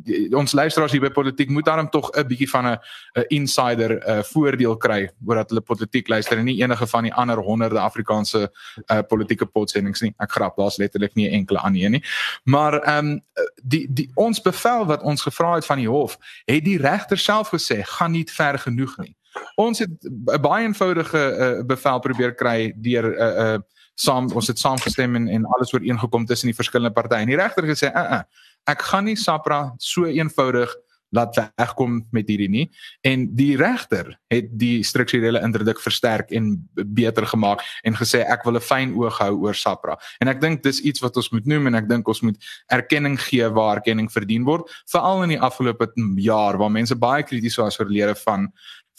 die, 0.07 0.31
ons 0.35 0.53
luisteraars 0.53 0.91
hier 0.91 1.01
by 1.01 1.11
politiek 1.11 1.49
moet 1.49 1.65
daarom 1.65 1.89
tog 1.89 2.11
'n 2.15 2.27
bietjie 2.27 2.49
van 2.49 2.65
'n 2.67 2.79
insider 3.27 3.99
uh, 3.99 4.23
voordeel 4.23 4.77
kry 4.77 5.09
oor 5.25 5.35
dat 5.35 5.49
hulle 5.49 5.61
politiek 5.61 6.07
luister 6.07 6.37
en 6.37 6.45
nie 6.45 6.61
enige 6.61 6.87
van 6.87 7.03
die 7.03 7.13
ander 7.13 7.37
honderde 7.37 7.79
Afrikaanse 7.79 8.51
uh, 8.91 9.01
politieke 9.07 9.45
potsendings 9.65 10.03
nie. 10.05 10.13
Ek 10.23 10.31
grap, 10.37 10.57
daar's 10.61 10.79
letterlik 10.81 11.17
nie 11.17 11.27
enkele 11.33 11.59
aan 11.65 11.77
hier 11.77 11.89
nie. 11.89 12.03
Maar 12.45 12.79
ehm 12.83 13.11
um, 13.11 13.21
die 13.63 13.85
die 13.89 14.09
ons 14.15 14.41
bevel 14.41 14.85
wat 14.85 15.03
ons 15.03 15.25
gevra 15.25 15.55
het 15.57 15.65
van 15.65 15.81
die 15.81 15.89
hof, 15.89 16.17
het 16.45 16.65
die 16.65 16.77
regter 16.81 17.17
self 17.17 17.53
gesê 17.53 17.81
gaan 17.97 18.15
nie 18.15 18.25
ver 18.29 18.59
genoeg 18.59 18.97
nie. 19.01 19.15
Ons 19.55 19.79
het 19.79 19.91
'n 20.03 20.41
baie 20.41 20.65
eenvoudige 20.65 21.17
uh, 21.17 21.65
bevel 21.65 21.99
probeer 21.99 22.35
kry 22.35 22.73
deur 22.75 23.05
'n 23.05 23.21
uh, 23.21 23.53
uh, 23.53 23.59
saam 23.95 24.31
ons 24.31 24.47
het 24.47 24.59
saamgestem 24.59 25.15
en 25.15 25.27
en 25.27 25.45
alles 25.45 25.73
ooreengekom 25.73 26.25
tussen 26.25 26.47
die 26.47 26.55
verskillende 26.55 26.93
partye. 26.93 27.17
En 27.17 27.27
die 27.27 27.35
regter 27.35 27.63
gesê, 27.63 27.91
"Uh 27.91 28.11
uh, 28.11 28.21
ek 28.63 28.81
gaan 28.81 29.03
nie 29.03 29.15
Sapra 29.15 29.73
so 29.77 30.05
eenvoudig 30.05 30.75
laat 31.15 31.35
wegkom 31.55 32.01
met 32.15 32.27
hierdie 32.29 32.49
nie. 32.51 32.65
En 33.07 33.27
die 33.35 33.55
regter 33.59 34.11
het 34.31 34.51
die 34.59 34.83
strukturele 34.83 35.41
introdik 35.45 35.79
versterk 35.79 36.31
en 36.35 36.53
beter 36.75 37.27
gemaak 37.31 37.63
en 37.87 37.97
gesê 37.97 38.23
ek 38.25 38.43
wil 38.45 38.57
'n 38.59 38.67
fyn 38.69 38.95
oog 38.99 39.17
hou 39.19 39.33
oor 39.47 39.55
Sapra. 39.55 39.97
En 40.19 40.27
ek 40.27 40.41
dink 40.41 40.63
dis 40.63 40.81
iets 40.81 40.99
wat 40.99 41.15
ons 41.15 41.31
moet 41.31 41.45
noem 41.45 41.67
en 41.67 41.75
ek 41.75 41.89
dink 41.89 42.07
ons 42.07 42.21
moet 42.21 42.37
erkenning 42.67 43.19
gee 43.19 43.49
waar 43.49 43.77
erkenning 43.77 44.11
verdien 44.11 44.43
word 44.43 44.69
veral 44.91 45.23
in 45.23 45.29
die 45.29 45.39
afgelope 45.41 45.91
jaar 46.17 46.57
waar 46.57 46.71
mense 46.71 46.95
baie 46.95 47.23
krities 47.23 47.57
was 47.57 47.79
oor 47.79 47.89
lede 47.89 48.15
van 48.15 48.51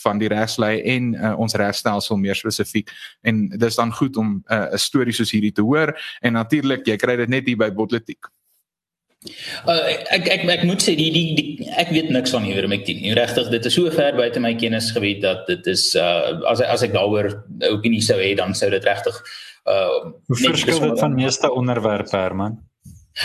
van 0.02 0.18
die 0.18 0.28
regslei 0.28 0.80
en 0.92 1.14
uh, 1.14 1.32
ons 1.40 1.54
regstelsel 1.56 2.18
meer 2.20 2.36
spesifiek. 2.36 2.90
En 3.24 3.46
dis 3.48 3.78
dan 3.80 3.92
goed 3.92 4.16
om 4.16 4.42
uh, 4.52 4.68
'n 4.72 4.78
storie 4.78 5.12
soos 5.12 5.32
hierdie 5.32 5.52
te 5.52 5.62
hoor 5.62 5.96
en 6.20 6.32
natuurlik 6.32 6.86
jy 6.86 6.96
kry 6.96 7.16
dit 7.16 7.28
net 7.28 7.46
hier 7.46 7.56
by 7.56 7.70
Botletiek 7.72 8.28
Uh, 9.66 9.80
ek 10.14 10.28
ek 10.32 10.44
ek 10.56 10.64
moet 10.68 10.82
sê 10.82 10.94
die 10.98 11.08
die, 11.14 11.24
die 11.38 11.68
ek 11.80 11.90
weet 11.94 12.10
niks 12.14 12.34
van 12.34 12.46
ivermectin 12.48 13.00
nie. 13.02 13.14
Regtig, 13.16 13.50
dit 13.52 13.68
is 13.68 13.76
so 13.78 13.90
ver 13.94 14.16
buite 14.18 14.42
my 14.42 14.54
kennisgebied 14.58 15.22
dat 15.24 15.46
dit 15.50 15.66
is 15.72 15.88
uh 15.98 16.36
as 16.50 16.62
as 16.64 16.86
ek 16.86 16.94
daaroor 16.96 17.32
opinie 17.72 18.02
sou 18.04 18.18
hê 18.20 18.34
dan 18.38 18.54
sou 18.54 18.70
dit 18.72 18.84
regtig 18.86 19.18
uh 19.66 20.12
verskil 20.32 20.80
dit 20.84 21.00
van 21.02 21.16
meeste 21.16 21.50
onderwerpe 21.52 22.16
Herman. 22.16 22.60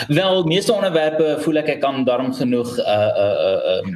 Wel, 0.08 0.44
meeste 0.48 0.72
onderwerpe 0.72 1.36
voel 1.44 1.62
ek 1.62 1.76
ek 1.76 1.80
kan 1.84 2.04
daarom 2.08 2.32
genoeg 2.34 2.78
uh 2.80 3.12
uh 3.26 3.36
uh 3.52 3.78
um, 3.78 3.94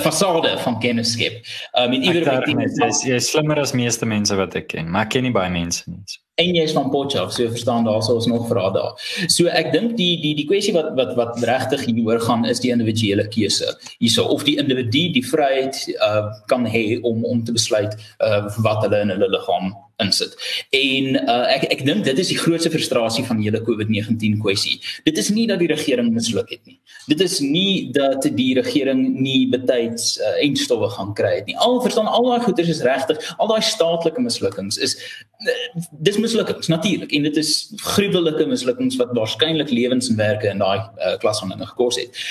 fasade 0.00 0.56
van 0.64 0.80
kennis 0.80 1.12
skep. 1.12 1.44
Um 1.78 1.92
en 1.92 2.08
ivermectin 2.08 2.64
is 2.64 3.04
jy 3.06 3.20
is 3.20 3.30
slimmer 3.30 3.60
as 3.60 3.76
meeste 3.76 4.08
mense 4.08 4.34
wat 4.36 4.56
ek 4.58 4.72
ken, 4.72 4.90
maar 4.90 5.06
ek 5.06 5.16
ken 5.16 5.28
nie 5.28 5.36
baie 5.36 5.52
mense 5.52 5.84
nie. 5.86 6.00
So 6.06 6.24
en 6.40 6.56
jy's 6.56 6.74
van 6.76 6.90
Potchefstroom, 6.92 7.48
so 7.50 7.54
verstaan 7.56 7.86
daar 7.88 8.02
sou 8.02 8.16
ons 8.18 8.28
nog 8.30 8.46
vra 8.48 8.70
daar. 8.74 8.94
So 9.28 9.50
ek 9.60 9.72
dink 9.74 9.96
die 9.98 10.14
die 10.22 10.34
die 10.38 10.46
kwessie 10.48 10.74
wat 10.76 10.92
wat 10.98 11.14
wat 11.18 11.42
regtig 11.48 11.84
hieroor 11.88 12.22
gaan 12.24 12.46
is 12.48 12.62
die 12.64 12.72
individuele 12.74 13.28
keuse. 13.28 13.74
Hierso 13.98 14.26
of 14.34 14.46
die 14.48 14.56
individu 14.60 15.06
die 15.16 15.26
vryheid 15.26 15.78
uh 15.98 16.28
kan 16.50 16.66
hê 16.66 17.00
om 17.06 17.24
om 17.24 17.44
te 17.44 17.52
besluit 17.56 17.96
uh 18.18 18.42
wat 18.64 18.84
hulle 18.86 19.04
in 19.04 19.14
hulle 19.14 19.30
liggaam 19.36 19.72
insit. 20.02 20.36
En 20.76 21.16
uh 21.20 21.46
ek 21.54 21.66
ek 21.76 21.84
dink 21.86 22.04
dit 22.06 22.18
is 22.22 22.32
die 22.32 22.38
grootste 22.38 22.72
frustrasie 22.72 23.24
van 23.28 23.40
hele 23.42 23.62
COVID-19 23.66 24.40
kwessie. 24.42 24.78
Dit 25.04 25.18
is 25.18 25.30
nie 25.34 25.46
dat 25.50 25.62
die 25.62 25.70
regering 25.70 26.12
misluk 26.14 26.50
het 26.50 26.62
nie. 26.68 26.78
Dit 27.10 27.20
is 27.24 27.38
nie 27.40 27.90
dat 27.96 28.26
die 28.36 28.52
regering 28.58 29.02
nie 29.20 29.48
betyds 29.50 30.18
uh, 30.20 30.36
eindstowwe 30.44 30.90
gaan 30.94 31.14
kry 31.18 31.34
het 31.40 31.50
nie. 31.50 31.56
Al 31.58 31.80
verstaan 31.82 32.10
al 32.10 32.28
daai 32.28 32.44
goeders 32.44 32.70
is 32.76 32.84
regtig, 32.86 33.18
al 33.38 33.50
daai 33.50 33.62
staatlike 33.64 34.22
mislukkings 34.22 34.78
is 34.78 34.96
uh, 35.46 35.82
dis 36.06 36.20
mislukkings 36.20 36.70
natuurlik 36.72 37.12
en 37.16 37.28
dit 37.28 37.42
is 37.42 37.52
gruwelike 37.94 38.46
mislukkings 38.50 38.98
wat 39.00 39.12
waarskynlik 39.16 39.72
lewens 39.74 40.10
en 40.12 40.20
werke 40.20 40.50
in 40.52 40.62
daai 40.62 40.78
uh, 40.80 41.16
klas 41.22 41.42
van 41.42 41.54
dinge 41.54 41.68
gekos 41.72 42.00
het. 42.00 42.24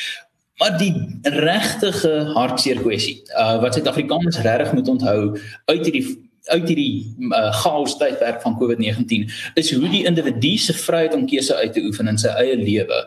Maar 0.60 0.76
die 0.78 0.92
regtige 1.24 2.32
hartseer 2.36 2.82
kwessie, 2.84 3.22
uh, 3.32 3.62
wat 3.62 3.74
Suid-Afrikaners 3.74 4.42
regtig 4.44 4.74
moet 4.76 4.88
onthou 4.92 5.20
uit 5.66 5.86
hierdie 5.88 6.04
uit 6.50 6.68
hierdie 6.68 6.94
uh, 7.30 7.52
chaos 7.62 7.98
tydperk 8.00 8.42
van 8.46 8.58
COVID-19 8.60 9.30
is 9.60 9.74
hoe 9.74 9.92
die 9.92 10.06
individu 10.10 10.56
se 10.58 10.74
vryheid 10.74 11.16
om 11.18 11.28
keuse 11.30 11.56
uit 11.56 11.74
te 11.74 11.86
oefen 11.86 12.12
in 12.12 12.20
sy 12.22 12.34
eie 12.42 12.58
lewe 12.60 13.06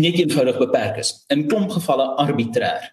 net 0.00 0.18
eenvoudig 0.20 0.58
beperk 0.58 1.00
is 1.04 1.14
in 1.32 1.46
klomp 1.48 1.72
gevalle 1.76 2.08
arbitrêr 2.22 2.90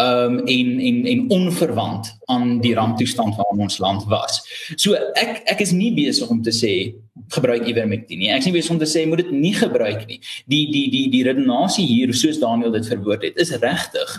um 0.00 0.38
en 0.38 0.78
en 0.80 1.04
en 1.06 1.30
onverwant 1.30 2.18
aan 2.24 2.60
die 2.60 2.74
ramptoestand 2.74 3.36
waarin 3.36 3.60
ons 3.60 3.78
land 3.78 4.04
was. 4.08 4.40
So 4.76 4.96
ek 5.14 5.42
ek 5.44 5.60
is 5.60 5.72
nie 5.72 5.92
besig 5.94 6.28
om 6.28 6.42
te 6.42 6.50
sê 6.50 6.94
gebruik 7.28 7.68
ivermectin 7.68 8.18
nie. 8.18 8.30
Ek 8.32 8.40
is 8.40 8.48
nie 8.48 8.56
besig 8.56 8.72
om 8.72 8.80
te 8.80 8.88
sê 8.88 9.04
moet 9.06 9.20
dit 9.22 9.30
nie 9.30 9.54
gebruik 9.54 10.06
nie. 10.08 10.20
Die 10.48 10.64
die 10.72 10.88
die 10.90 11.08
die 11.12 11.24
redenasie 11.28 11.86
hier 11.86 12.14
soos 12.16 12.40
Daniel 12.40 12.72
dit 12.72 12.88
verwoord 12.88 13.28
het 13.28 13.36
is 13.36 13.52
regtig 13.62 14.16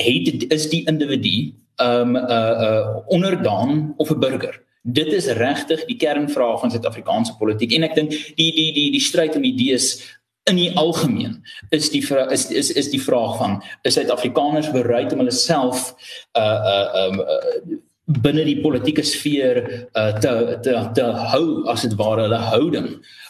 het 0.00 0.52
is 0.52 0.68
die 0.72 0.86
individu 0.88 1.52
um, 1.84 2.16
'n 2.16 2.16
uh, 2.16 2.54
uh, 2.66 2.96
onderdaan 3.06 3.94
of 3.96 4.10
'n 4.10 4.18
burger? 4.18 4.62
Dit 4.82 5.12
is 5.12 5.26
regtig 5.26 5.84
die 5.86 5.96
kernvraag 5.96 6.60
van 6.60 6.70
Suid-Afrikaanse 6.70 7.36
politiek 7.38 7.72
en 7.72 7.82
ek 7.82 7.94
dink 7.94 8.10
die 8.10 8.50
die 8.54 8.72
die 8.72 8.90
die 8.90 9.00
stryd 9.00 9.36
om 9.36 9.44
idees 9.44 10.18
in 10.50 10.58
die 10.58 10.72
algemeen 10.76 11.38
is 11.70 11.90
die 11.90 12.02
is 12.30 12.50
is 12.50 12.70
is 12.70 12.90
die 12.90 13.02
vraag 13.02 13.36
van 13.38 13.62
is 13.82 13.94
Suid-Afrikaners 13.94 14.70
bereid 14.74 15.12
om 15.12 15.22
hulle 15.22 15.34
self 15.34 15.94
uh 16.34 16.60
uh 16.74 17.06
um 17.06 17.20
uh, 17.20 17.78
binne 18.22 18.44
die 18.44 18.58
politieke 18.60 19.04
sfeer 19.06 19.62
uh, 19.94 20.12
te 20.18 20.58
te 20.62 20.74
te 20.94 21.06
hou 21.32 21.68
as 21.70 21.86
dit 21.86 21.94
ware 22.00 22.26
hulle 22.26 22.42
houding 22.50 22.88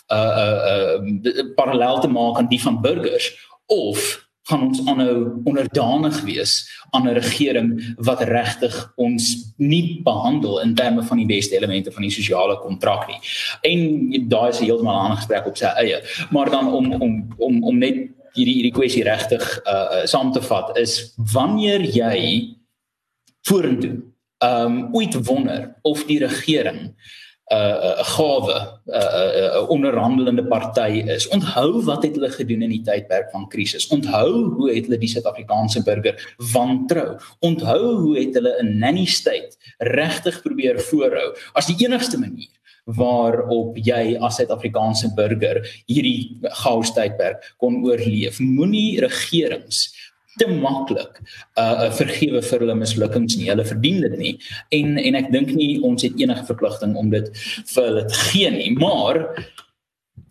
uh 0.08 0.32
uh, 0.44 0.58
uh 0.80 1.48
parallel 1.56 2.00
te 2.00 2.08
maak 2.08 2.40
aan 2.40 2.48
die 2.48 2.62
van 2.62 2.80
burgers 2.80 3.28
of 3.66 4.00
gaan 4.50 4.62
ons 4.66 4.80
aanhou 4.86 5.40
onderdanig 5.44 6.20
wees 6.26 6.54
aan 6.90 7.06
'n 7.08 7.14
regering 7.14 7.94
wat 7.96 8.22
regtig 8.22 8.92
ons 8.96 9.52
nie 9.56 10.00
behandel 10.02 10.60
in 10.60 10.74
terme 10.74 11.02
van 11.02 11.16
die 11.16 11.26
beste 11.26 11.56
elemente 11.56 11.92
van 11.92 12.02
die 12.02 12.10
sosiale 12.10 12.58
kontrak 12.58 13.06
nie. 13.08 13.20
En 13.62 14.28
daai 14.28 14.48
is 14.48 14.58
heeltemal 14.58 14.94
'n 14.94 15.04
ander 15.04 15.16
gesprek 15.16 15.46
op 15.46 15.56
sy 15.56 15.66
eie. 15.66 16.02
Maar 16.30 16.50
dan 16.50 16.72
om 16.72 16.92
om 16.92 17.34
om 17.36 17.64
om 17.64 17.78
net 17.78 17.96
hierdie 18.32 18.54
hierdie 18.54 18.72
kwessie 18.72 19.04
regtig 19.04 19.60
uh 19.66 20.04
saam 20.04 20.32
te 20.32 20.42
vat 20.42 20.76
is 20.78 21.14
wanneer 21.32 21.80
jy 21.80 22.48
vorentoe 23.48 24.02
ehm 24.38 24.66
um, 24.66 24.88
ooit 24.94 25.14
wonder 25.26 25.74
of 25.82 26.04
die 26.04 26.18
regering 26.18 26.94
'n 27.50 27.56
uh, 27.56 28.04
gawe 28.16 28.54
'n 28.54 28.94
uh, 28.94 29.30
'n 29.32 29.62
uh, 29.62 29.70
onderhandelende 29.70 30.44
party 30.46 31.02
is. 31.16 31.28
Onthou 31.28 31.82
wat 31.84 32.02
het 32.02 32.14
hulle 32.14 32.30
gedoen 32.30 32.62
in 32.62 32.70
die 32.70 32.84
tydperk 32.86 33.30
van 33.30 33.48
krisis? 33.48 33.88
Onthou 33.88 34.54
hoe 34.54 34.70
het 34.72 34.86
hulle 34.86 34.98
die 34.98 35.08
Suid-Afrikaanse 35.08 35.82
burger 35.82 36.36
wantrou? 36.52 37.18
Onthou 37.40 37.84
hoe 38.00 38.18
het 38.18 38.34
hulle 38.34 38.56
'n 38.62 38.78
nanny 38.78 39.04
state 39.04 39.56
regtig 39.78 40.42
probeer 40.42 40.80
voorhou 40.80 41.34
as 41.52 41.66
die 41.66 41.76
enigste 41.84 42.18
manier 42.18 42.52
waarop 42.84 43.76
jy 43.78 44.16
as 44.18 44.36
Suid-Afrikaanse 44.36 45.12
burger 45.14 45.62
hierdie 45.86 46.38
chaos 46.62 46.90
tydperk 46.94 47.54
kon 47.58 47.84
oorleef. 47.84 48.40
Moenie 48.40 49.00
regerings 49.00 50.01
te 50.40 50.48
maklik 50.48 51.20
uh 51.60 51.90
vergewe 51.96 52.42
vir 52.42 52.64
hulle 52.64 52.76
mislukkings 52.78 53.36
nie. 53.36 53.50
Hulle 53.50 53.66
verdien 53.68 54.00
dit 54.04 54.18
nie. 54.20 54.34
En 54.78 54.96
en 54.98 55.18
ek 55.20 55.32
dink 55.34 55.52
nie 55.56 55.80
ons 55.84 56.04
het 56.06 56.16
enige 56.20 56.46
verpligting 56.48 56.96
om 56.96 57.10
dit 57.12 57.28
vir 57.74 57.88
hulle 57.88 58.06
te 58.08 58.22
gee 58.30 58.50
nie. 58.54 58.70
Maar 58.78 59.22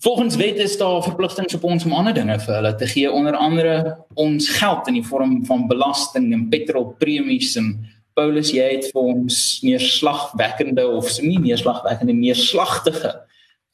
volgens 0.01 0.35
wet 0.41 0.57
is 0.63 0.77
daar 0.77 1.03
verpligtinge 1.05 1.55
op 1.55 1.63
ons 1.69 1.85
om 1.85 1.97
ander 1.97 2.15
dinge 2.17 2.39
vir 2.41 2.55
hulle 2.57 2.75
te 2.75 2.89
gee, 2.89 3.11
onder 3.11 3.37
andere 3.37 3.97
ons 4.19 4.49
geld 4.57 4.87
in 4.89 4.99
die 4.99 5.07
vorm 5.07 5.41
van 5.45 5.67
belasting 5.69 6.31
en 6.33 6.49
petrolpremies 6.49 7.55
en 7.61 7.75
Paulus 8.17 8.51
jy 8.51 8.65
het 8.73 8.89
vir 8.91 9.07
ons 9.13 9.35
neerslagwekkende 9.63 10.83
of 10.97 11.13
nie 11.23 11.37
neerslagwekkende 11.39 12.17
neerslagtige 12.17 13.13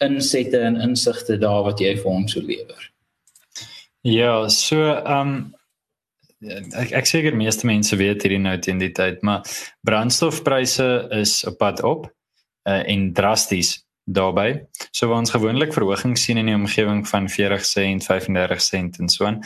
insette 0.04 0.60
en 0.62 0.78
insigte 0.84 1.40
daar 1.42 1.63
wat 1.66 1.82
jy 1.82 1.96
vir 1.98 2.12
ons 2.12 2.36
sou 2.36 2.44
lewer. 2.46 2.90
Ja, 4.06 4.48
so 4.48 4.92
ehm 4.94 5.32
um, 5.34 5.38
ek 6.41 6.91
ek 6.91 7.10
seker 7.10 7.36
meeste 7.36 7.65
mense 7.65 7.95
weet 7.97 8.21
hierdie 8.21 8.41
nou 8.41 8.58
teen 8.62 8.80
die 8.82 8.91
tyd, 8.91 9.23
maar 9.26 9.47
brandstofpryse 9.88 11.10
is 11.17 11.41
op 11.50 11.58
pad 11.58 11.84
op 11.84 12.08
uh, 12.69 12.84
en 12.86 13.13
drasties 13.13 13.88
daarbey. 14.08 14.67
So 14.91 15.10
waar 15.10 15.19
ons 15.19 15.34
gewoonlik 15.34 15.73
verhogings 15.76 16.23
sien 16.23 16.39
in 16.39 16.47
die 16.47 16.56
omgewing 16.56 17.04
van 17.10 17.28
40 17.30 17.65
sent, 17.65 18.06
35 18.08 18.62
sent 18.63 19.00
en 19.02 19.10
so 19.12 19.28
aan, 19.28 19.41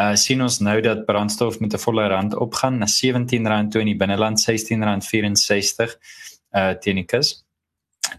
uh 0.00 0.14
sien 0.16 0.40
ons 0.42 0.58
nou 0.64 0.78
dat 0.80 1.04
brandstof 1.08 1.60
met 1.60 1.74
'n 1.74 1.82
volle 1.84 2.06
rand 2.08 2.34
opgaan 2.34 2.78
na 2.78 2.86
R17 2.86 3.68
toe 3.70 3.80
in 3.80 3.92
die 3.92 3.96
binneland 3.96 4.40
R16.64 4.40 5.96
uh 6.56 6.72
teen 6.80 6.96
die 6.96 7.04
kus. 7.04 7.44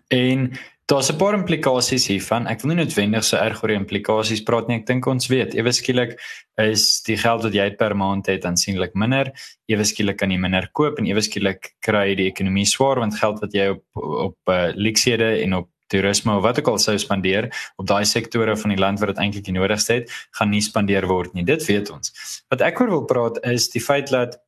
En 0.08 0.52
Daar's 0.88 1.12
'n 1.12 1.18
paar 1.18 1.34
implikasies 1.34 2.08
hiervan. 2.08 2.48
Ek 2.48 2.62
wil 2.62 2.70
nie 2.72 2.84
noodwendig 2.84 3.24
so 3.24 3.36
erg 3.36 3.62
oor 3.62 3.68
die 3.68 3.76
implikasies 3.76 4.44
praat 4.44 4.68
nie. 4.68 4.78
Ek 4.78 4.86
dink 4.86 5.06
ons 5.06 5.28
weet, 5.28 5.54
ewe 5.54 5.72
skielik 5.72 6.16
is 6.58 7.02
die 7.04 7.18
geld 7.18 7.44
wat 7.44 7.54
jy 7.54 7.76
per 7.76 7.96
maand 7.96 8.28
het 8.28 8.46
aansienlik 8.46 8.94
minder. 8.94 9.34
Ewe 9.68 9.84
skielik 9.84 10.18
kan 10.18 10.32
jy 10.32 10.38
minder 10.38 10.70
koop 10.72 10.98
en 10.98 11.06
ewe 11.06 11.20
skielik 11.22 11.74
kry 11.82 12.16
die 12.16 12.30
ekonomie 12.32 12.66
swaar 12.66 13.00
want 13.00 13.20
geld 13.20 13.42
wat 13.42 13.54
jy 13.54 13.68
op 13.70 13.84
op 13.98 14.38
uh, 14.48 14.72
leksede 14.76 15.44
en 15.44 15.54
op 15.54 15.70
toerisme 15.88 16.38
of 16.38 16.44
wat 16.44 16.60
ook 16.60 16.68
al 16.68 16.80
sou 16.80 16.98
spandeer 16.98 17.50
op 17.76 17.88
daai 17.88 18.06
sektore 18.06 18.56
van 18.56 18.70
die 18.70 18.80
land 18.80 19.00
wat 19.00 19.10
dit 19.10 19.18
eintlik 19.18 19.44
die 19.44 19.56
nodigste 19.56 19.94
het, 19.94 20.12
gaan 20.40 20.50
nie 20.50 20.62
spandeer 20.62 21.08
word 21.08 21.34
nie. 21.34 21.44
Dit 21.44 21.66
weet 21.68 21.92
ons. 21.92 22.14
Wat 22.50 22.62
ek 22.62 22.80
oor 22.80 22.90
wil 22.90 23.04
praat 23.06 23.42
is 23.44 23.68
die 23.76 23.84
feit 23.84 24.08
dat 24.08 24.40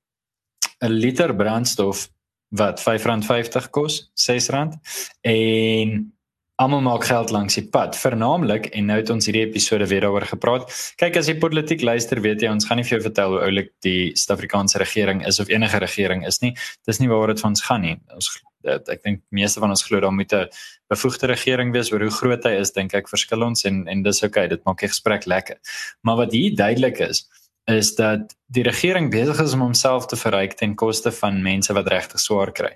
'n 0.82 0.88
liter 0.88 1.36
brandstof 1.36 2.08
wat 2.56 2.80
R5.50 2.80 3.70
kos, 3.70 4.10
R6 4.16 4.80
en 5.22 6.14
almal 6.60 6.82
maak 6.84 7.06
geld 7.08 7.32
langs 7.32 7.56
die 7.56 7.64
pad 7.72 7.96
vernaamlik 7.96 8.66
en 8.76 8.90
nou 8.92 8.98
het 9.00 9.10
ons 9.14 9.30
hierdie 9.30 9.46
episode 9.46 9.88
weer 9.88 10.04
daaroor 10.04 10.28
gepraat. 10.28 10.68
Kyk 11.00 11.22
as 11.22 11.30
jy 11.32 11.38
politiek 11.40 11.84
luister 11.86 12.20
weet 12.24 12.44
jy 12.44 12.52
ons 12.52 12.68
gaan 12.68 12.82
nie 12.82 12.88
vir 12.88 12.98
jou 12.98 13.06
vertel 13.06 13.36
hoe 13.36 13.46
oulik 13.48 13.72
die 13.86 14.12
Suid-Afrikaanse 14.20 14.82
regering 14.84 15.24
is 15.28 15.40
of 15.40 15.52
enige 15.54 15.80
regering 15.80 16.26
is 16.28 16.42
nie. 16.44 16.52
Dis 16.88 17.00
nie 17.00 17.08
waar 17.12 17.32
dit 17.32 17.40
van 17.40 17.56
ons 17.56 17.64
gaan 17.64 17.86
nie. 17.88 17.96
Ons 18.16 18.28
dit, 18.68 18.92
ek 18.92 19.06
dink 19.06 19.24
meeste 19.32 19.64
van 19.64 19.72
ons 19.72 19.86
glo 19.88 20.04
daar 20.04 20.12
moet 20.12 20.34
'n 20.36 20.52
bevoegde 20.92 21.32
regering 21.32 21.72
wees 21.72 21.94
oor 21.94 22.04
hoe 22.04 22.12
groot 22.12 22.44
hy 22.44 22.60
is 22.60 22.72
dink 22.76 22.94
ek 22.94 23.08
verskil 23.08 23.44
ons 23.44 23.64
en 23.64 23.88
en 23.88 24.04
dis 24.04 24.24
oukei 24.24 24.46
okay, 24.46 24.48
dit 24.48 24.66
maak 24.66 24.80
die 24.80 24.92
gesprek 24.92 25.26
lekker. 25.26 25.58
Maar 26.04 26.18
wat 26.26 26.32
hier 26.34 26.56
duidelik 26.56 27.00
is 27.00 27.24
is 27.70 27.94
dat 27.96 28.36
die 28.50 28.64
regering 28.66 29.12
besig 29.14 29.40
is 29.44 29.54
om 29.54 29.62
homself 29.62 30.08
te 30.10 30.18
verryk 30.18 30.56
ten 30.58 30.74
koste 30.76 31.12
van 31.14 31.42
mense 31.46 31.74
wat 31.78 31.88
regtig 31.92 32.22
swaar 32.22 32.52
kry. 32.56 32.72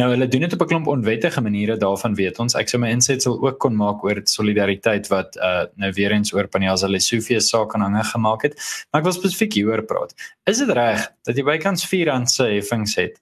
Nou 0.00 0.08
hulle 0.14 0.28
doen 0.28 0.46
dit 0.46 0.52
op 0.52 0.62
'n 0.62 0.70
klomp 0.70 0.86
onwettige 0.86 1.40
maniere 1.40 1.76
daarvan 1.76 2.14
weet 2.14 2.38
ons. 2.38 2.54
Ek 2.54 2.68
sou 2.68 2.80
my 2.80 2.90
insetsel 2.90 3.36
ook 3.42 3.58
kon 3.58 3.76
maak 3.76 4.04
oor 4.04 4.20
solidariteit 4.24 5.08
wat 5.08 5.36
uh 5.36 5.64
nou 5.76 5.92
weer 5.92 6.12
eens 6.12 6.32
oor 6.32 6.48
Panyaza 6.48 6.88
Lesofie 6.88 7.40
se 7.40 7.46
saak 7.46 7.74
aanhange 7.74 8.04
gemaak 8.04 8.42
het. 8.42 8.54
Maar 8.90 9.00
ek 9.00 9.04
wil 9.04 9.12
spesifiek 9.12 9.52
hieroor 9.52 9.82
praat. 9.82 10.14
Is 10.44 10.58
dit 10.58 10.70
reg 10.70 11.08
dat 11.22 11.36
jy 11.36 11.44
bykans 11.44 11.84
4 11.86 12.06
rand 12.06 12.30
se 12.30 12.44
heffings 12.44 12.94
het? 12.94 13.20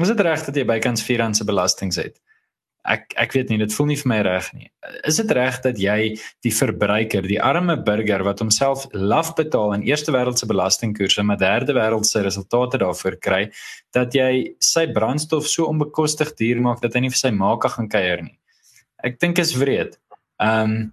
Is 0.00 0.08
dit 0.08 0.20
reg 0.20 0.44
dat 0.44 0.56
jy 0.56 0.64
bykans 0.64 1.02
4 1.02 1.18
rand 1.18 1.36
se 1.36 1.44
belasting 1.44 1.94
het? 1.94 2.20
Ek 2.86 3.14
ek 3.18 3.34
weet 3.36 3.50
nie 3.50 3.58
dit 3.60 3.74
voel 3.74 3.88
nie 3.90 3.98
vir 4.00 4.10
my 4.12 4.18
reg 4.26 4.48
nie. 4.54 4.68
Is 5.08 5.18
dit 5.20 5.32
reg 5.36 5.58
dat 5.64 5.80
jy 5.80 5.98
die 6.46 6.52
verbruiker, 6.54 7.26
die 7.26 7.40
arme 7.42 7.76
burger 7.88 8.24
wat 8.26 8.42
homself 8.42 8.86
laf 8.92 9.34
betaal 9.38 9.74
in 9.76 9.84
eerste 9.88 10.14
wêreldse 10.14 10.48
belastingkoerse 10.48 11.24
maar 11.26 11.40
derde 11.40 11.76
wêreldse 11.76 12.22
resultate 12.24 12.80
daarvoor 12.82 13.18
kry, 13.22 13.42
dat 13.96 14.14
jy 14.14 14.56
sy 14.62 14.86
brandstof 14.94 15.48
so 15.50 15.68
onbekostig 15.70 16.34
duur 16.38 16.62
maak 16.64 16.82
dat 16.84 16.94
hy 16.94 17.06
nie 17.06 17.12
vir 17.14 17.22
sy 17.22 17.32
maaka 17.34 17.72
gaan 17.74 17.90
kuier 17.92 18.22
nie. 18.24 18.36
Ek 19.04 19.20
dink 19.22 19.42
is 19.42 19.56
wreed. 19.58 19.98
Ehm 20.42 20.76
um, 20.76 20.92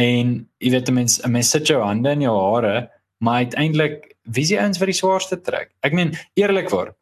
en 0.00 0.30
jy 0.64 0.70
weet 0.72 0.88
mense 0.96 1.28
mense 1.28 1.52
sit 1.52 1.68
jou 1.68 1.82
hande 1.84 2.14
in 2.16 2.22
jou 2.24 2.32
hare, 2.32 2.88
maar 3.20 3.44
uiteindelik 3.44 4.06
wie 4.24 4.46
die 4.48 4.58
ouens 4.58 4.80
wat 4.80 4.88
die 4.88 4.96
swaarste 4.96 5.36
trek? 5.44 5.72
Ek 5.84 5.92
meen 5.92 6.14
eerlikwaar, 6.38 6.94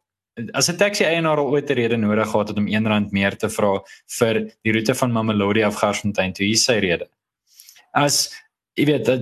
as 0.53 0.69
'n 0.69 0.77
taxi 0.77 1.03
eienaar 1.03 1.37
al 1.37 1.51
ooit 1.51 1.69
'n 1.69 1.73
rede 1.73 1.97
nodig 1.97 2.29
gehad 2.29 2.47
het 2.47 2.57
om 2.57 2.67
R1 2.67 3.11
meer 3.11 3.37
te 3.37 3.49
vra 3.49 3.81
vir 4.19 4.33
die 4.63 4.71
roete 4.71 4.95
van 4.95 5.11
Mamelodi 5.11 5.63
af 5.63 5.75
Garsfontein 5.75 6.33
toe, 6.33 6.45
hier 6.45 6.57
sy 6.57 6.79
rede. 6.79 7.07
As 7.93 8.31
jy 8.75 8.85
weet 8.85 9.05
dat 9.05 9.21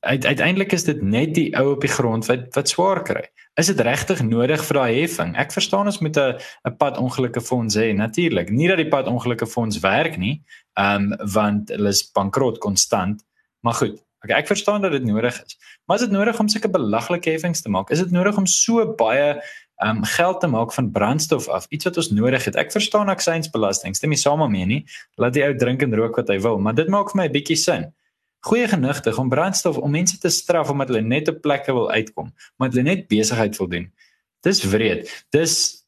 uiteindelik 0.00 0.72
is 0.72 0.84
dit 0.84 1.02
net 1.02 1.34
die 1.34 1.56
ou 1.56 1.72
op 1.72 1.80
die 1.80 1.90
grond 1.90 2.26
wat 2.28 2.52
wat 2.56 2.68
swaar 2.68 3.02
kry. 3.02 3.24
Is 3.60 3.68
dit 3.68 3.80
regtig 3.80 4.22
nodig 4.24 4.60
vir 4.64 4.78
daai 4.78 5.00
heffing? 5.00 5.34
Ek 5.36 5.52
verstaan 5.52 5.88
ons 5.88 6.00
moet 6.00 6.16
'n 6.16 6.38
'n 6.68 6.76
pad 6.76 6.98
ongelukke 6.98 7.40
fonds 7.40 7.76
hê, 7.76 7.92
natuurlik. 7.94 8.50
Nie 8.50 8.68
dat 8.68 8.76
die 8.76 8.88
pad 8.88 9.06
ongelukke 9.06 9.46
fonds 9.46 9.80
werk 9.80 10.16
nie, 10.16 10.42
ehm 10.76 11.12
um, 11.12 11.28
want 11.32 11.68
hulle 11.68 11.88
is 11.88 12.10
bankrot 12.12 12.58
konstant. 12.58 13.24
Maar 13.60 13.74
goed, 13.74 14.02
okay, 14.24 14.38
ek 14.38 14.46
verstaan 14.46 14.82
dat 14.82 14.92
dit 14.92 15.04
nodig 15.04 15.42
is. 15.44 15.56
Maar 15.86 15.96
is 15.96 16.02
dit 16.02 16.10
nodig 16.10 16.38
om 16.38 16.48
sulke 16.48 16.70
belaglike 16.70 17.30
heffings 17.30 17.62
te 17.62 17.68
maak? 17.68 17.90
Is 17.90 17.98
dit 17.98 18.10
nodig 18.10 18.36
om 18.36 18.46
so 18.46 18.94
baie 18.94 19.42
um 19.82 20.04
geld 20.04 20.40
te 20.40 20.46
maak 20.46 20.72
van 20.72 20.90
brandstof 20.90 21.48
af, 21.48 21.66
iets 21.68 21.84
wat 21.84 21.96
ons 21.96 22.10
nodig 22.10 22.44
het. 22.44 22.56
Ek 22.56 22.72
verstaan 22.72 23.10
aksiesbelasting, 23.12 23.96
stem 23.96 24.14
nie 24.14 24.20
saam 24.20 24.44
mee 24.50 24.66
nie. 24.66 24.84
Laat 25.20 25.34
die 25.34 25.44
ou 25.46 25.52
drink 25.58 25.82
en 25.82 25.94
rook 25.98 26.16
wat 26.20 26.30
hy 26.30 26.38
wil, 26.42 26.60
maar 26.62 26.76
dit 26.78 26.88
maak 26.88 27.10
vir 27.10 27.22
my 27.22 27.26
'n 27.28 27.32
bietjie 27.32 27.56
sin. 27.56 27.92
Goeie 28.46 28.68
genigtig 28.68 29.18
om 29.18 29.28
brandstof 29.28 29.78
om 29.78 29.90
mense 29.90 30.18
te 30.18 30.30
straf 30.30 30.70
omdat 30.70 30.88
hulle 30.88 31.02
net 31.02 31.28
op 31.28 31.42
plekke 31.42 31.72
wil 31.72 31.90
uitkom, 31.90 32.32
omdat 32.58 32.76
hulle 32.76 32.88
net 32.88 33.08
besigheid 33.08 33.56
wil 33.58 33.68
doen. 33.68 33.92
Dis 34.42 34.64
wreed. 34.64 35.10
Dis 35.30 35.84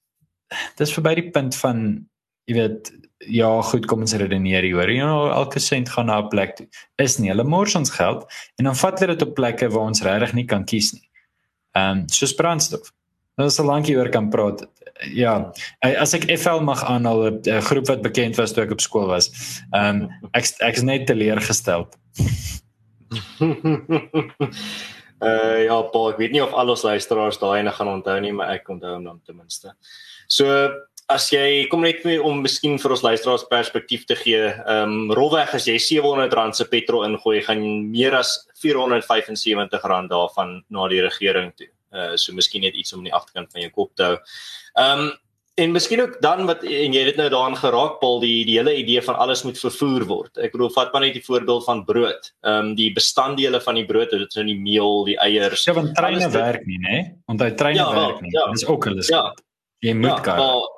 dis 0.76 0.92
verby 0.92 1.14
die 1.14 1.30
punt 1.30 1.56
van 1.56 2.06
jy 2.46 2.54
weet 2.54 2.92
ja, 3.26 3.48
goed, 3.62 3.86
kom 3.86 4.00
ons 4.04 4.12
redeneer 4.20 4.62
hier 4.62 4.76
oor. 4.76 4.90
Ja, 4.90 5.10
elke 5.34 5.58
sent 5.58 5.88
gaan 5.88 6.06
na 6.06 6.20
'n 6.20 6.28
plek 6.28 6.56
toe. 6.56 6.66
Is 6.98 7.18
nie 7.18 7.30
hulle 7.30 7.44
mors 7.44 7.74
ons 7.74 7.90
geld 7.90 8.26
en 8.58 8.64
dan 8.64 8.76
vat 8.76 9.00
hulle 9.00 9.16
dit 9.16 9.28
op 9.28 9.34
plekke 9.34 9.68
waar 9.68 9.88
ons 9.88 10.02
regtig 10.02 10.32
nie 10.32 10.44
kan 10.44 10.64
kies 10.64 10.92
nie. 10.92 11.08
Ehm 11.72 11.98
um, 11.98 12.08
soos 12.08 12.34
brandstof. 12.34 12.92
Nou 13.40 13.50
so 13.50 13.66
lank 13.66 13.88
hieroor 13.90 14.10
kan 14.14 14.30
praat. 14.30 14.62
Ja, 15.10 15.50
as 15.82 16.14
ek 16.14 16.28
FL 16.38 16.62
mag 16.62 16.84
aanhaal 16.86 17.42
'n 17.42 17.60
groep 17.66 17.88
wat 17.90 18.02
bekend 18.02 18.38
was 18.38 18.52
toe 18.52 18.62
ek 18.64 18.72
op 18.72 18.80
skool 18.80 19.08
was. 19.10 19.30
Ehm 19.74 20.06
um, 20.06 20.30
ek 20.32 20.46
ek 20.60 20.76
is 20.76 20.86
net 20.86 21.06
teleurgestel. 21.06 21.88
Uh 25.18 25.60
ja, 25.68 25.82
Paul, 25.82 26.10
ek 26.12 26.18
weet 26.18 26.32
nie 26.32 26.42
of 26.42 26.54
al 26.54 26.70
ons 26.70 26.86
luisteraars 26.86 27.38
daai 27.42 27.58
ene 27.60 27.72
gaan 27.74 27.88
onthou 27.88 28.20
nie, 28.20 28.32
maar 28.32 28.54
ek 28.54 28.68
onthou 28.70 28.94
hom 28.94 29.04
dan 29.04 29.20
ten 29.26 29.36
minste. 29.36 29.74
So 30.28 30.70
as 31.08 31.28
jy 31.32 31.66
kom 31.68 31.82
net 31.82 32.04
mee 32.04 32.22
om 32.22 32.40
miskien 32.40 32.78
vir 32.78 32.94
ons 32.94 33.02
luisteraars 33.02 33.44
perspektief 33.50 34.06
te 34.06 34.14
gee, 34.14 34.46
ehm 34.46 35.10
um, 35.10 35.12
rolweg 35.12 35.54
as 35.54 35.66
jy 35.66 35.74
R700 35.74 36.54
se 36.54 36.70
petrol 36.70 37.04
ingooi, 37.04 37.42
gaan 37.42 37.90
meer 37.90 38.14
as 38.14 38.46
R475 38.62 40.08
daarvan 40.08 40.62
na 40.70 40.88
die 40.88 41.02
regering 41.02 41.50
toe. 41.58 41.68
Uh 41.94 42.16
so 42.18 42.34
miskien 42.34 42.66
net 42.66 42.74
iets 42.74 42.92
om 42.92 43.04
in 43.04 43.10
die 43.10 43.16
agterkant 43.16 43.52
van 43.52 43.62
jou 43.62 43.70
kop 43.70 43.94
te 43.94 44.10
hou. 44.10 44.16
Ehm 44.74 45.06
um, 45.06 45.12
En 45.54 45.70
miskien 45.70 46.00
ook 46.02 46.16
dan 46.20 46.46
wat 46.46 46.64
en 46.66 46.94
jy 46.94 47.02
het 47.04 47.12
dit 47.12 47.18
nou 47.20 47.28
daarin 47.30 47.54
geraak 47.56 48.00
Paul 48.00 48.16
die 48.20 48.42
die 48.46 48.56
hele 48.58 48.72
idee 48.74 49.02
van 49.02 49.14
alles 49.22 49.44
moet 49.46 49.58
vervoer 49.58 50.02
word. 50.10 50.38
Ek 50.42 50.50
bedoel 50.50 50.72
vat 50.74 50.90
maar 50.90 51.04
net 51.04 51.14
die 51.14 51.22
voorbeeld 51.22 51.62
van 51.68 51.84
brood. 51.86 52.32
Ehm 52.42 52.70
um, 52.70 52.72
die 52.74 52.90
bestanddele 52.92 53.60
van 53.62 53.78
die 53.78 53.84
brood, 53.86 54.10
dit 54.10 54.24
is 54.26 54.34
nou 54.40 54.46
die 54.48 54.58
meel, 54.58 55.04
die 55.06 55.14
eiers. 55.22 55.62
Ja, 55.68 55.76
want 55.78 55.94
treine 55.94 56.26
werk 56.34 56.66
nie, 56.66 56.80
né? 56.82 56.96
Want 57.30 57.46
hy 57.46 57.52
treine 57.54 57.78
ja, 57.84 57.92
werk 57.94 58.18
nie. 58.24 58.32
Ja, 58.34 58.48
Dis 58.50 58.66
ook 58.66 58.90
hulle. 58.90 59.06
Ja. 59.06 59.22
Jy 59.78 59.94
moet 59.94 60.10
ja, 60.10 60.20
kan. 60.26 60.42
Maar, 60.42 60.73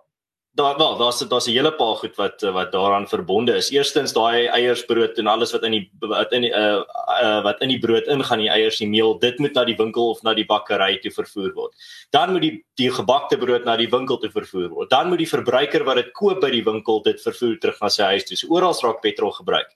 daar 0.56 0.76
wel 0.76 0.96
daar's 0.96 1.18
daar's 1.28 1.46
'n 1.46 1.52
hele 1.52 1.72
paar 1.72 1.96
goed 1.96 2.16
wat 2.16 2.40
wat 2.40 2.72
daaraan 2.72 3.08
verbonde 3.08 3.54
is. 3.54 3.70
Eerstens 3.70 4.12
daai 4.12 4.46
eiersbrood 4.46 5.18
en 5.18 5.26
alles 5.26 5.52
wat 5.52 5.62
in 5.62 5.70
die 5.70 5.90
wat 6.00 6.32
in 6.32 6.40
die 6.40 6.50
uh, 6.50 6.82
uh 7.22 7.42
wat 7.42 7.60
in 7.60 7.68
die 7.68 7.78
brood 7.78 8.06
ingaan, 8.06 8.38
die 8.38 8.48
eiers, 8.50 8.78
die 8.78 8.88
meel, 8.88 9.18
dit 9.18 9.38
moet 9.38 9.54
na 9.54 9.64
die 9.64 9.76
winkel 9.76 10.10
of 10.10 10.22
na 10.22 10.34
die 10.34 10.46
bakkery 10.46 10.98
toe 10.98 11.10
vervoer 11.10 11.52
word. 11.54 11.72
Dan 12.10 12.32
moet 12.32 12.42
die 12.42 12.64
die 12.74 12.90
gebakte 12.90 13.36
brood 13.38 13.64
na 13.64 13.76
die 13.76 13.90
winkel 13.90 14.18
toe 14.18 14.30
vervoer 14.30 14.68
word. 14.68 14.90
Dan 14.90 15.08
moet 15.08 15.18
die 15.18 15.28
verbruiker 15.28 15.84
wat 15.84 15.96
dit 15.96 16.12
koop 16.12 16.40
by 16.40 16.50
die 16.50 16.64
winkel 16.64 17.02
dit 17.02 17.20
vervoer 17.22 17.58
terug 17.58 17.80
na 17.80 17.88
sy 17.88 18.02
huis 18.02 18.24
toe. 18.24 18.36
So 18.36 18.48
oral 18.48 18.74
raak 18.82 19.00
petrol 19.02 19.32
gebruik. 19.32 19.68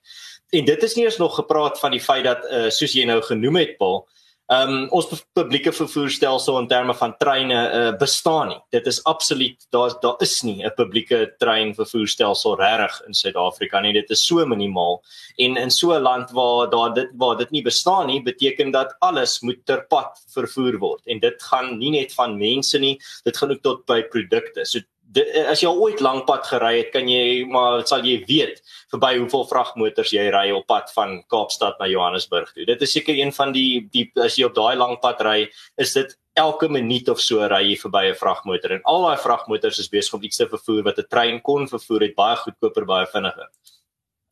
En 0.49 0.65
dit 0.65 0.83
is 0.83 0.95
nie 0.95 1.05
eens 1.05 1.17
nog 1.17 1.35
gepraat 1.35 1.79
van 1.79 1.91
die 1.91 2.01
feit 2.01 2.23
dat 2.23 2.43
uh 2.51 2.69
soos 2.69 2.93
jy 2.93 3.05
nou 3.05 3.21
genoem 3.21 3.55
het, 3.55 3.77
Paul, 3.77 4.07
Ehm 4.51 4.69
um, 4.69 4.87
ons 4.91 5.05
publieke 5.31 5.71
vervoerstelsel 5.71 6.57
in 6.59 6.65
terme 6.67 6.91
van 6.99 7.13
treine 7.17 7.59
uh, 7.71 7.91
bestaan 7.99 8.49
nie. 8.51 8.57
Dit 8.75 8.87
is 8.91 8.97
absoluut 9.07 9.63
daar 9.71 9.93
daar 10.03 10.17
is 10.25 10.41
nie 10.43 10.65
'n 10.65 10.73
publieke 10.75 11.35
trein 11.39 11.71
vervoerstelsel 11.75 12.57
regtig 12.59 12.99
in 13.07 13.13
Suid-Afrika 13.13 13.79
nie. 13.79 13.93
Dit 13.93 14.09
is 14.09 14.25
so 14.25 14.45
minimaal. 14.45 14.99
En 15.37 15.55
in 15.55 15.71
so 15.71 15.93
'n 15.93 16.01
land 16.01 16.31
waar 16.31 16.69
daar 16.69 16.93
dit 16.93 17.09
waar 17.15 17.37
dit 17.37 17.51
nie 17.51 17.61
bestaan 17.61 18.07
nie, 18.07 18.21
beteken 18.23 18.71
dat 18.71 18.95
alles 18.99 19.39
moet 19.39 19.65
ter 19.65 19.85
pad 19.87 20.19
vervoer 20.33 20.77
word. 20.77 21.01
En 21.05 21.19
dit 21.19 21.43
gaan 21.43 21.77
nie 21.77 21.91
net 21.91 22.13
van 22.13 22.37
mense 22.37 22.79
nie, 22.79 22.99
dit 23.23 23.37
gaan 23.37 23.51
ook 23.51 23.61
tot 23.61 23.85
by 23.85 24.01
produkte. 24.03 24.65
So 24.65 24.79
de, 25.15 25.23
as 25.51 25.61
jy 25.61 25.69
al 25.69 25.81
ooit 25.83 26.01
lank 26.03 26.25
pad 26.27 26.45
gery 26.47 26.77
het, 26.77 26.91
kan 26.93 27.07
jy 27.09 27.43
maar 27.51 27.83
sal 27.89 28.05
jy 28.07 28.21
weet 28.27 28.61
verby 28.93 29.13
hoeveel 29.17 29.45
vragmotors 29.49 30.13
jy 30.15 30.29
ry 30.33 30.47
op 30.55 30.67
pad 30.71 30.91
van 30.95 31.19
Kaapstad 31.31 31.79
na 31.79 31.89
Johannesburg 31.91 32.51
toe. 32.53 32.65
Dit 32.67 32.81
is 32.85 32.95
seker 32.95 33.17
een 33.17 33.33
van 33.35 33.53
die 33.55 33.83
die 33.93 34.07
as 34.23 34.37
jy 34.39 34.47
op 34.49 34.57
daai 34.57 34.75
lang 34.79 34.97
pad 35.03 35.23
ry, 35.27 35.37
is 35.81 35.93
dit 35.97 36.15
elke 36.39 36.69
minuut 36.71 37.09
of 37.11 37.19
so 37.19 37.43
ry 37.51 37.61
jy 37.65 37.77
verby 37.81 38.05
'n 38.11 38.15
vragmotor 38.15 38.71
en 38.71 38.81
al 38.85 39.03
daai 39.07 39.17
vragmotors 39.19 39.79
is 39.79 39.91
besig 39.91 40.13
om 40.13 40.23
iets 40.23 40.37
te 40.37 40.47
vervoer 40.47 40.83
wat 40.83 40.99
'n 40.99 41.09
trein 41.09 41.41
kon 41.41 41.67
vervoer 41.67 42.07
het 42.07 42.15
baie 42.15 42.35
goedkoper, 42.35 42.85
baie 42.85 43.07
vinniger. 43.07 43.49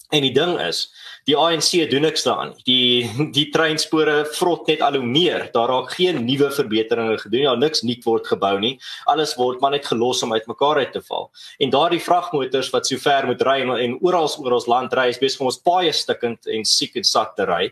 En 0.09 0.23
die 0.25 0.33
ding 0.33 0.55
is, 0.57 0.87
die 1.29 1.35
ANC 1.37 1.69
doen 1.91 2.01
niks 2.01 2.23
daaraan. 2.25 2.55
Die 2.65 3.05
die 3.37 3.45
treinspore 3.53 4.23
vrot 4.33 4.65
net 4.71 4.81
al 4.81 4.97
hoe 4.97 5.05
meer. 5.05 5.45
Daar 5.53 5.69
raak 5.69 5.93
geen 5.93 6.23
nuwe 6.25 6.49
verbeteringe 6.55 7.19
gedoen. 7.21 7.45
Ja, 7.45 7.53
niks 7.55 7.83
nuut 7.85 8.07
word 8.07 8.27
gebou 8.31 8.55
nie. 8.61 8.73
Alles 9.11 9.35
word 9.37 9.61
maar 9.61 9.75
net 9.75 9.85
gelos 9.85 10.23
om 10.25 10.33
uitmekaar 10.33 10.81
uit 10.81 10.93
te 10.97 11.03
val. 11.05 11.29
En 11.61 11.73
daardie 11.75 12.01
vragmotors 12.01 12.73
wat 12.73 12.89
so 12.89 12.97
ver 12.97 13.29
moet 13.29 13.45
ry 13.45 13.59
en, 13.61 13.75
en 13.77 13.97
oral 14.01 14.29
oor 14.41 14.57
ons 14.57 14.69
land 14.69 14.93
ry, 14.97 15.09
is 15.13 15.21
besig 15.21 15.45
om 15.45 15.51
ons 15.53 15.61
paaie 15.61 15.93
stikkend 15.93 16.49
en 16.49 16.65
siek 16.65 16.97
en 16.97 17.05
sat 17.05 17.35
te 17.37 17.45
ry. 17.49 17.67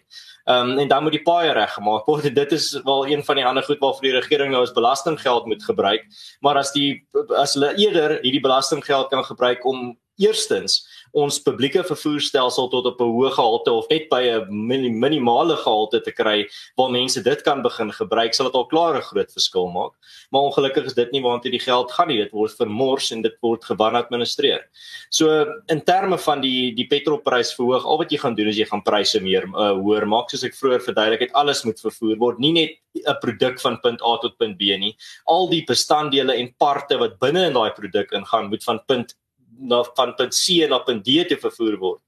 Ehm 0.47 0.71
um, 0.71 0.77
en 0.79 0.87
dan 0.87 1.03
moet 1.03 1.17
die 1.17 1.25
paaie 1.25 1.51
reggemaak 1.57 2.05
word. 2.07 2.29
Dit 2.35 2.53
is 2.55 2.69
wel 2.85 3.07
een 3.09 3.23
van 3.25 3.35
die 3.35 3.45
ander 3.45 3.65
goed 3.65 3.81
waarvoor 3.81 4.05
die 4.05 4.19
regering 4.19 4.53
nou 4.53 4.61
ons 4.61 4.77
belastinggeld 4.77 5.49
moet 5.49 5.63
gebruik. 5.65 6.05
Maar 6.45 6.61
as 6.61 6.71
die 6.71 7.01
as 7.35 7.57
hulle 7.57 7.73
eerder 7.75 8.19
hierdie 8.21 8.45
belastinggeld 8.45 9.09
kan 9.09 9.25
gebruik 9.25 9.65
om 9.65 9.97
eerstens 10.17 10.85
ons 11.13 11.39
publieke 11.43 11.83
vervoerstelsel 11.83 12.69
tot 12.69 12.85
op 12.85 13.01
'n 13.01 13.11
hoë 13.11 13.31
gehalte 13.31 13.71
of 13.71 13.89
net 13.89 14.09
by 14.09 14.21
'n 14.21 14.99
minimale 14.99 15.55
gehalte 15.55 16.01
te 16.01 16.11
kry 16.11 16.47
waar 16.77 16.89
mense 16.91 17.21
dit 17.21 17.41
kan 17.43 17.61
begin 17.61 17.91
gebruik, 17.91 18.33
sal 18.33 18.45
dit 18.45 18.55
al 18.55 18.65
klaar 18.65 18.97
'n 18.97 19.01
groot 19.01 19.31
verskil 19.31 19.67
maak. 19.67 19.93
Maar 20.31 20.41
ongelukkig 20.41 20.85
is 20.85 20.93
dit 20.93 21.11
nie 21.11 21.21
waartoe 21.21 21.51
die 21.51 21.59
geld 21.59 21.91
gaan 21.91 22.07
nie. 22.07 22.17
Dit 22.17 22.31
word 22.31 22.51
vermors 22.51 23.11
en 23.11 23.21
dit 23.21 23.35
word 23.41 23.63
gewan 23.63 23.95
administreer. 23.95 24.67
So 25.09 25.45
in 25.67 25.81
terme 25.83 26.17
van 26.17 26.41
die 26.41 26.73
die 26.75 26.87
petrolprys 26.87 27.53
verhoog, 27.55 27.85
al 27.85 27.97
wat 27.97 28.11
jy 28.11 28.17
gaan 28.17 28.35
doen 28.35 28.47
is 28.47 28.57
jy 28.57 28.65
gaan 28.65 28.83
pryse 28.83 29.19
meer 29.21 29.43
uh, 29.43 29.73
hoër 29.73 30.07
maak 30.07 30.29
soos 30.29 30.43
ek 30.43 30.55
vroeër 30.55 30.81
verduidelik 30.81 31.19
het, 31.19 31.33
alles 31.33 31.63
moet 31.63 31.79
vervoer 31.79 32.17
word, 32.17 32.39
nie 32.39 32.53
net 32.53 32.71
'n 33.05 33.19
produk 33.21 33.59
van 33.59 33.79
punt 33.79 34.01
A 34.01 34.17
tot 34.17 34.37
punt 34.37 34.57
B 34.57 34.77
nie. 34.79 34.95
Al 35.25 35.49
die 35.49 35.63
bestanddele 35.63 36.33
en 36.33 36.53
parte 36.57 36.97
wat 36.97 37.19
binne 37.19 37.47
in 37.47 37.53
daai 37.53 37.71
produk 37.71 38.11
ingaan, 38.11 38.49
moet 38.49 38.63
van 38.63 38.81
punt 38.87 39.15
na 39.59 39.83
van 39.95 40.13
punt 40.15 40.35
C 40.35 40.67
na 40.69 40.79
punt 40.79 41.05
D 41.05 41.27
te 41.27 41.37
vervoer 41.37 41.77
word. 41.77 42.01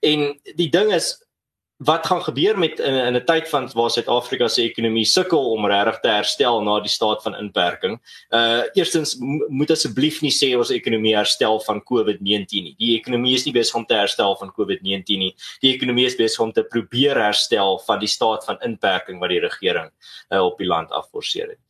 En 0.00 0.32
die 0.56 0.70
ding 0.70 0.92
is 0.92 1.14
wat 1.84 2.06
gaan 2.06 2.22
gebeur 2.22 2.58
met 2.58 2.78
in, 2.78 2.94
in 2.94 3.16
'n 3.16 3.24
tyd 3.24 3.48
van 3.48 3.70
waar 3.74 3.90
Suid-Afrika 3.90 4.48
se 4.48 4.62
ekonomie 4.62 5.04
sukkel 5.04 5.50
om 5.50 5.66
regtig 5.66 6.00
te 6.00 6.08
herstel 6.08 6.62
na 6.62 6.80
die 6.80 6.90
staat 6.90 7.22
van 7.22 7.34
inperking. 7.34 8.00
Uh 8.30 8.62
eerstens 8.72 9.16
moet 9.48 9.70
asseblief 9.70 10.20
nie 10.22 10.30
sê 10.30 10.56
ons 10.56 10.70
ekonomie 10.70 11.16
herstel 11.16 11.60
van 11.60 11.82
COVID-19 11.82 12.62
nie. 12.62 12.74
Die 12.78 12.94
ekonomie 12.98 13.34
is 13.34 13.44
nie 13.44 13.52
besig 13.52 13.74
om 13.74 13.86
te 13.86 13.94
herstel 13.94 14.36
van 14.36 14.52
COVID-19 14.58 15.18
nie. 15.18 15.34
Die 15.60 15.74
ekonomie 15.74 16.06
is 16.06 16.16
besig 16.16 16.40
om 16.40 16.52
te 16.52 16.62
probeer 16.62 17.16
herstel 17.16 17.78
van 17.78 17.98
die 17.98 18.08
staat 18.08 18.44
van 18.44 18.58
inperking 18.60 19.18
wat 19.18 19.28
die 19.28 19.40
regering 19.40 19.90
uh, 20.30 20.44
op 20.44 20.58
die 20.58 20.66
land 20.66 20.90
afforceer 20.90 21.48
het 21.48 21.60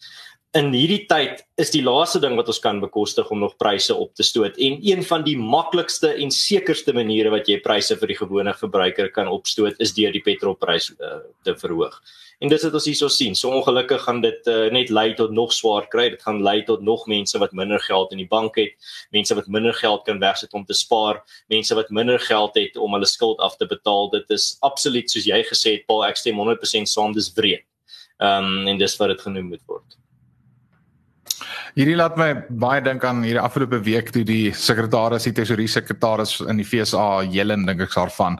in 0.55 0.69
hierdie 0.71 1.03
tyd 1.11 1.41
is 1.59 1.73
die 1.75 1.83
laaste 1.83 2.21
ding 2.23 2.37
wat 2.39 2.47
ons 2.53 2.61
kan 2.63 2.79
bekostig 2.83 3.31
om 3.35 3.41
nog 3.43 3.57
pryse 3.59 3.95
op 3.95 4.13
te 4.15 4.23
stoot 4.27 4.59
en 4.63 4.77
een 4.87 5.01
van 5.07 5.25
die 5.27 5.35
maklikste 5.39 6.13
en 6.23 6.31
sekerste 6.31 6.95
maniere 6.95 7.33
wat 7.35 7.49
jy 7.51 7.57
pryse 7.63 7.97
vir 7.99 8.13
die 8.13 8.19
gewone 8.21 8.55
verbruiker 8.61 9.11
kan 9.17 9.31
opstoot 9.31 9.83
is 9.83 9.95
deur 9.97 10.15
die 10.15 10.23
petrolprys 10.23 10.93
uh, 10.95 11.25
te 11.47 11.57
verhoog. 11.59 11.97
En 12.39 12.51
dit 12.51 12.59
is 12.59 12.67
wat 12.67 12.77
ons 12.79 12.87
hierso 12.87 13.09
sien. 13.11 13.35
So 13.39 13.51
ongelukkig 13.55 14.03
gaan 14.07 14.21
dit 14.23 14.51
uh, 14.51 14.69
net 14.75 14.93
lei 14.95 15.09
tot 15.19 15.35
nog 15.35 15.53
swaar 15.55 15.89
kry. 15.91 16.09
Dit 16.13 16.23
gaan 16.27 16.43
lei 16.45 16.61
tot 16.67 16.83
nog 16.87 17.07
mense 17.11 17.39
wat 17.43 17.55
minder 17.57 17.83
geld 17.83 18.15
in 18.15 18.23
die 18.23 18.29
bank 18.31 18.59
het, 18.61 18.75
mense 19.15 19.35
wat 19.39 19.51
minder 19.51 19.75
geld 19.75 20.05
kan 20.07 20.23
wegsit 20.23 20.55
om 20.55 20.67
te 20.67 20.77
spaar, 20.77 21.23
mense 21.51 21.79
wat 21.79 21.91
minder 21.95 22.23
geld 22.23 22.59
het 22.59 22.79
om 22.79 22.95
hulle 22.95 23.11
skuld 23.11 23.43
af 23.43 23.59
te 23.59 23.67
betaal. 23.71 24.11
Dit 24.15 24.31
is 24.35 24.53
absoluut 24.67 25.11
soos 25.11 25.27
jy 25.31 25.43
gesê 25.51 25.79
het, 25.79 25.87
Paul, 25.91 26.05
ek 26.07 26.21
stem 26.21 26.39
100% 26.43 26.91
saam, 26.91 27.15
dis 27.19 27.33
wreed. 27.35 27.67
Ehm 28.23 28.55
um, 28.55 28.67
en 28.71 28.79
dis 28.79 28.99
wat 29.03 29.17
dit 29.17 29.29
genoem 29.31 29.55
moet 29.57 29.67
word. 29.67 29.99
Hierdie 31.75 31.97
laat 31.99 32.19
my 32.21 32.29
baie 32.51 32.83
dink 32.85 33.05
aan 33.05 33.25
hierdie 33.27 33.43
afgelope 33.43 33.81
week 33.83 34.13
toe 34.15 34.23
die 34.27 34.53
sekretaris, 34.55 35.27
die 35.27 35.35
tesourier 35.35 35.71
sekretaris 35.71 36.37
in 36.47 36.61
die 36.61 36.67
FSA, 36.67 37.25
Helen 37.27 37.67
dink 37.67 37.83
ek 37.89 37.95
daarvan. 37.95 38.39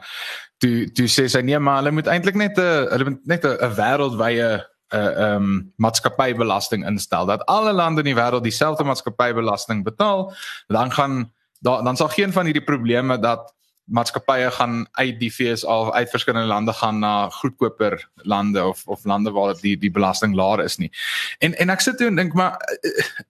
Toe 0.63 0.87
toe 0.95 1.09
sê 1.11 1.27
sy 1.31 1.43
nee, 1.43 1.59
maar 1.59 1.83
hulle 1.83 1.97
moet 1.99 2.11
eintlik 2.11 2.39
net 2.39 2.59
'n 2.59 2.89
hulle 2.93 3.11
moet 3.11 3.27
net 3.27 3.45
'n 3.45 3.75
wêreldwye 3.75 4.51
'n 4.55 4.63
uh, 4.95 5.35
um 5.35 5.73
maatskappybelasting 5.77 6.87
instel 6.87 7.27
dat 7.27 7.43
alle 7.47 7.73
lande 7.73 8.01
in 8.05 8.13
die 8.13 8.21
wêreld 8.21 8.45
dieselfde 8.45 8.85
maatskappybelasting 8.85 9.83
betaal, 9.85 10.33
dan 10.69 10.93
gaan 10.93 11.33
da, 11.61 11.83
dan 11.83 11.97
sal 11.97 12.09
geen 12.09 12.33
van 12.33 12.45
hierdie 12.45 12.65
probleme 12.65 13.19
dat 13.19 13.54
maatskappye 13.85 14.51
gaan 14.51 14.87
uit 14.93 15.19
die 15.21 15.31
FSA 15.33 15.81
of 15.81 15.91
uit 15.93 16.11
verskillende 16.11 16.49
lande 16.49 16.73
gaan 16.73 16.99
na 16.99 17.29
goedkoper 17.29 18.09
lande 18.15 18.65
of 18.65 18.83
of 18.87 19.05
lande 19.05 19.31
waar 19.31 19.55
die 19.61 19.77
die 19.79 19.91
belasting 19.91 20.35
laer 20.35 20.65
is 20.65 20.77
nie. 20.77 20.91
En 21.39 21.55
en 21.59 21.71
ek 21.71 21.81
sit 21.81 21.99
toe 21.99 22.07
en 22.07 22.17
dink 22.17 22.33
maar 22.33 22.57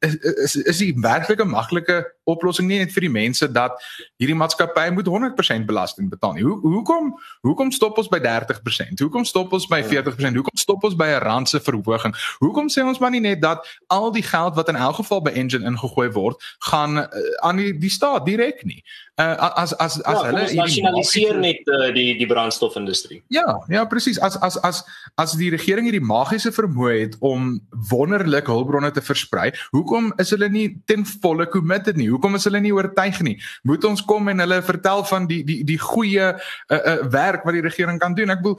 is 0.01 0.17
is, 0.17 0.57
is 0.57 0.79
die 0.79 0.95
werklike 1.01 1.45
maklike 1.45 2.05
oplossing 2.25 2.69
nie 2.69 2.79
net 2.79 2.93
vir 2.95 3.07
die 3.07 3.13
mense 3.13 3.49
dat 3.53 3.79
hierdie 4.21 4.37
maatskappy 4.39 4.89
moet 4.97 5.09
100% 5.11 5.67
belasting 5.69 6.11
betaal 6.13 6.37
nie. 6.37 6.45
Hoe 6.47 6.59
hoekom 6.63 7.13
hoekom 7.47 7.73
stop 7.75 7.99
ons 8.01 8.11
by 8.13 8.21
30%? 8.25 9.03
Hoekom 9.05 9.25
stop 9.29 9.53
ons 9.53 9.69
by 9.71 9.83
40%? 9.85 10.41
Hoekom 10.41 10.61
stop 10.61 10.85
ons 10.85 10.97
by 10.97 11.09
'n 11.15 11.23
rand 11.25 11.49
se 11.49 11.61
verhoging? 11.61 12.15
Hoekom 12.41 12.69
sê 12.69 12.85
ons 12.85 12.99
maar 12.99 13.11
nie 13.11 13.21
net 13.21 13.43
dat 13.43 13.67
al 13.89 14.13
die 14.13 14.23
geld 14.23 14.55
wat 14.55 14.69
in 14.69 14.77
elk 14.77 14.97
geval 14.97 15.23
by 15.23 15.31
Engine 15.31 15.67
ingegooi 15.67 16.11
word, 16.13 16.37
gaan 16.59 16.99
uh, 16.99 17.07
aan 17.43 17.57
die 17.57 17.73
die 17.79 17.91
staat 17.91 18.27
direk 18.27 18.65
nie. 18.65 18.83
Uh, 19.15 19.39
as 19.63 19.71
as 19.79 20.03
as 20.03 20.19
ja, 20.19 20.27
hulle 20.27 20.43
nasionaliseer 20.59 21.37
net 21.39 21.69
uh, 21.71 21.93
die 21.95 22.17
die 22.19 22.27
brandstofindustrie. 22.27 23.21
Ja, 23.31 23.61
ja 23.71 23.85
presies. 23.87 24.19
As 24.19 24.35
as 24.43 24.57
as 24.67 24.83
as 25.15 25.37
die 25.39 25.53
regering 25.55 25.87
hierdie 25.87 26.03
magiese 26.03 26.51
vermoë 26.51 26.97
het 26.99 27.15
om 27.23 27.61
wonderlik 27.93 28.51
hulpbronne 28.51 28.91
te 28.91 29.05
versprei, 29.05 29.53
hoekom 29.71 30.11
is 30.19 30.35
hulle 30.35 30.49
nie 30.51 30.67
ten 30.91 31.07
volle 31.23 31.47
committed 31.47 31.95
nie? 31.95 32.09
Hoekom 32.15 32.39
is 32.39 32.47
hulle 32.49 32.63
nie 32.63 32.73
oortuig 32.75 33.21
nie? 33.27 33.37
Moet 33.69 33.85
ons 33.89 34.05
kom 34.07 34.31
en 34.33 34.45
hulle 34.45 34.61
vertel 34.65 35.05
van 35.11 35.29
die 35.31 35.43
die 35.47 35.61
die 35.67 35.81
goeie 35.81 36.33
uh, 36.35 36.79
uh, 36.79 36.99
werk 37.13 37.45
wat 37.45 37.59
die 37.59 37.65
regering 37.65 38.01
kan 38.03 38.15
doen? 38.17 38.33
Ek 38.35 38.43
bedoel 38.45 38.59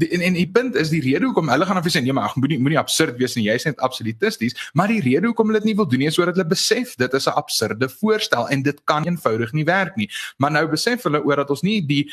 die, 0.00 0.08
en 0.08 0.20
en 0.20 0.32
die 0.32 0.50
punt 0.50 0.74
is 0.74 0.88
die 0.88 1.02
rede 1.04 1.24
hoekom 1.24 1.48
hulle 1.48 1.66
gaan 1.66 1.76
af 1.76 1.86
sê 1.86 2.00
nee 2.00 2.12
maar 2.12 2.30
ag 2.30 2.36
moenie 2.36 2.58
moenie 2.58 2.78
absurd 2.78 3.18
wees 3.18 3.36
nie 3.36 3.44
jy's 3.48 3.64
net 3.64 3.78
absolutisties 3.78 4.56
maar 4.72 4.88
die 4.88 5.00
rede 5.00 5.26
hoekom 5.26 5.50
hulle 5.50 5.60
dit 5.60 5.72
nie 5.72 5.76
wil 5.76 5.88
doen 5.88 6.06
is 6.08 6.14
sodat 6.14 6.36
hulle 6.36 6.48
besef 6.48 6.96
dit 6.96 7.14
is 7.14 7.26
'n 7.26 7.36
absurde 7.36 7.88
voorstel 7.88 8.48
en 8.48 8.62
dit 8.62 8.78
kan 8.84 9.04
eenvoudig 9.04 9.52
nie 9.52 9.64
werk 9.64 9.96
nie. 9.96 10.08
Maar 10.36 10.50
nou 10.50 10.66
besef 10.68 11.02
hulle 11.02 11.22
oor 11.24 11.42
dat 11.42 11.50
ons 11.50 11.64
nie 11.66 11.80
die 11.86 12.04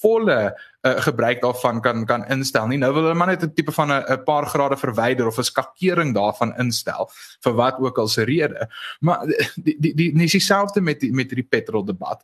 volle 0.00 0.38
uh, 0.48 1.00
gebruik 1.06 1.42
daarvan 1.42 1.80
kan 1.80 2.06
kan 2.06 2.26
instel 2.32 2.68
nie. 2.68 2.78
Nou 2.78 2.92
wil 2.94 3.08
hulle 3.08 3.18
maar 3.18 3.32
net 3.32 3.44
'n 3.44 3.54
tipe 3.54 3.72
van 3.72 3.92
'n 3.92 4.24
paar 4.24 4.46
grade 4.46 4.76
verwyder 4.76 5.26
of 5.26 5.38
'n 5.38 5.50
skakering 5.50 6.14
daarvan 6.14 6.54
instel 6.58 7.10
vir 7.44 7.54
wat 7.54 7.78
ook 7.78 7.98
al 7.98 8.08
se 8.08 8.24
rede. 8.24 8.68
Maar 9.00 9.26
die 9.64 9.76
die 9.80 9.94
die 9.94 10.12
dis 10.12 10.32
dieselfde 10.32 10.80
met 10.80 11.00
die, 11.00 11.12
met 11.12 11.30
hierdie 11.30 11.48
petrol 11.48 11.84
debat 11.84 12.22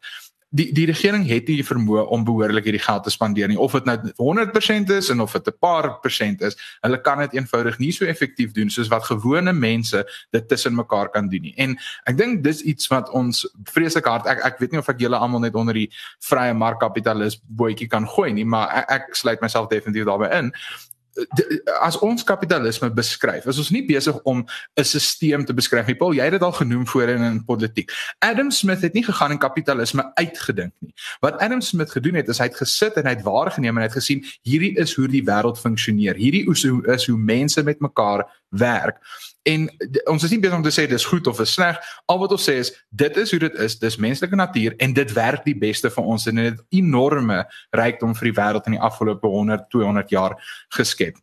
die 0.54 0.68
die 0.74 0.86
regering 0.86 1.24
het 1.26 1.48
nie 1.50 1.64
vermoë 1.66 2.04
om 2.14 2.24
behoorlik 2.26 2.68
hierdie 2.68 2.82
geld 2.82 3.04
te 3.06 3.12
spandeer 3.12 3.50
nie. 3.50 3.58
Of 3.58 3.74
dit 3.74 3.88
nou 3.88 3.96
100% 4.20 4.92
is 4.94 5.10
en 5.10 5.20
of 5.24 5.32
dit 5.32 5.48
'n 5.48 5.58
paar 5.58 6.00
persent 6.00 6.42
is 6.42 6.56
hulle 6.80 7.00
kan 7.02 7.18
dit 7.18 7.34
eenvoudig 7.34 7.78
nie 7.78 7.92
so 7.92 8.04
effektief 8.04 8.52
doen 8.52 8.70
soos 8.70 8.88
wat 8.88 9.04
gewone 9.04 9.52
mense 9.52 10.04
dit 10.30 10.48
tussen 10.48 10.74
mekaar 10.74 11.10
kan 11.10 11.28
doen 11.28 11.42
nie. 11.42 11.54
En 11.56 11.76
ek 12.06 12.16
dink 12.16 12.42
dis 12.44 12.62
iets 12.62 12.88
wat 12.88 13.10
ons 13.10 13.46
vreeslik 13.64 14.04
hard 14.04 14.26
ek 14.26 14.44
ek 14.44 14.58
weet 14.58 14.72
nie 14.72 14.78
of 14.78 14.88
ek 14.88 14.98
julle 14.98 15.16
almal 15.16 15.40
net 15.40 15.54
onder 15.54 15.74
die 15.74 15.90
vrye 16.20 16.54
markkapitalis 16.54 17.40
bootjie 17.46 17.88
kan 17.88 18.06
gooi 18.06 18.32
nie 18.32 18.44
maar 18.44 18.68
ek, 18.68 18.90
ek 18.90 19.14
sluit 19.14 19.40
myself 19.40 19.68
definitief 19.68 20.04
daarbey 20.04 20.30
in 20.38 20.52
as 21.80 21.98
ons 22.02 22.24
kapitalisme 22.26 22.90
beskryf, 22.94 23.46
is 23.46 23.58
ons 23.58 23.70
nie 23.70 23.84
besig 23.86 24.16
om 24.22 24.44
'n 24.76 24.84
stelsel 24.84 25.44
te 25.44 25.54
beskryf 25.54 25.86
nie. 25.86 25.94
Paul, 25.94 26.14
jy 26.14 26.24
het 26.24 26.32
dit 26.32 26.42
al 26.42 26.52
genoem 26.52 26.86
voorheen 26.86 27.22
in 27.22 27.44
politiek. 27.44 27.90
Adam 28.18 28.50
Smith 28.50 28.82
het 28.82 28.94
nie 28.94 29.04
gegaan 29.04 29.30
en 29.30 29.38
kapitalisme 29.38 30.10
uitgedink 30.14 30.72
nie. 30.80 30.92
Wat 31.20 31.38
Adam 31.38 31.60
Smith 31.60 31.90
gedoen 31.90 32.14
het, 32.14 32.28
is 32.28 32.38
hy 32.38 32.44
het 32.44 32.56
gesit 32.56 32.94
en 32.94 33.04
hy 33.04 33.14
het 33.14 33.22
waargeneem 33.22 33.76
en 33.76 33.82
hy 33.82 33.88
het 33.88 33.98
gesien 33.98 34.24
hierdie 34.42 34.74
is 34.76 34.94
hoe 34.94 35.08
die 35.08 35.22
wêreld 35.22 35.58
funksioneer. 35.58 36.14
Hierdie 36.14 36.50
is 36.50 36.64
hoe 36.64 36.82
is 36.86 37.06
hoe 37.06 37.18
mense 37.18 37.62
met 37.62 37.80
mekaar 37.80 38.26
werk. 38.58 39.00
En 39.44 39.66
ons 40.10 40.24
is 40.24 40.30
nie 40.32 40.40
besig 40.40 40.56
om 40.56 40.64
te 40.64 40.72
sê 40.72 40.86
dis 40.88 41.08
goed 41.10 41.26
of 41.30 41.40
is 41.44 41.52
sleg. 41.56 41.80
Al 42.08 42.20
wat 42.22 42.32
ons 42.36 42.46
sê 42.48 42.56
is 42.62 42.72
dit 42.90 43.20
is 43.20 43.34
hoe 43.34 43.42
dit 43.42 43.60
is. 43.66 43.76
Dis 43.82 44.00
menslike 44.00 44.38
natuur 44.38 44.78
en 44.78 44.96
dit 44.96 45.12
werk 45.16 45.44
die 45.44 45.58
beste 45.58 45.90
vir 45.92 46.08
ons 46.14 46.26
en 46.30 46.40
dit 46.40 46.64
enorme 46.80 47.42
rykdom 47.76 48.16
vir 48.16 48.30
die 48.30 48.38
wêreld 48.40 48.70
in 48.70 48.78
die 48.78 48.84
afgelope 48.90 49.28
100, 49.28 49.68
200 49.74 50.16
jaar 50.16 50.38
geskep. 50.76 51.20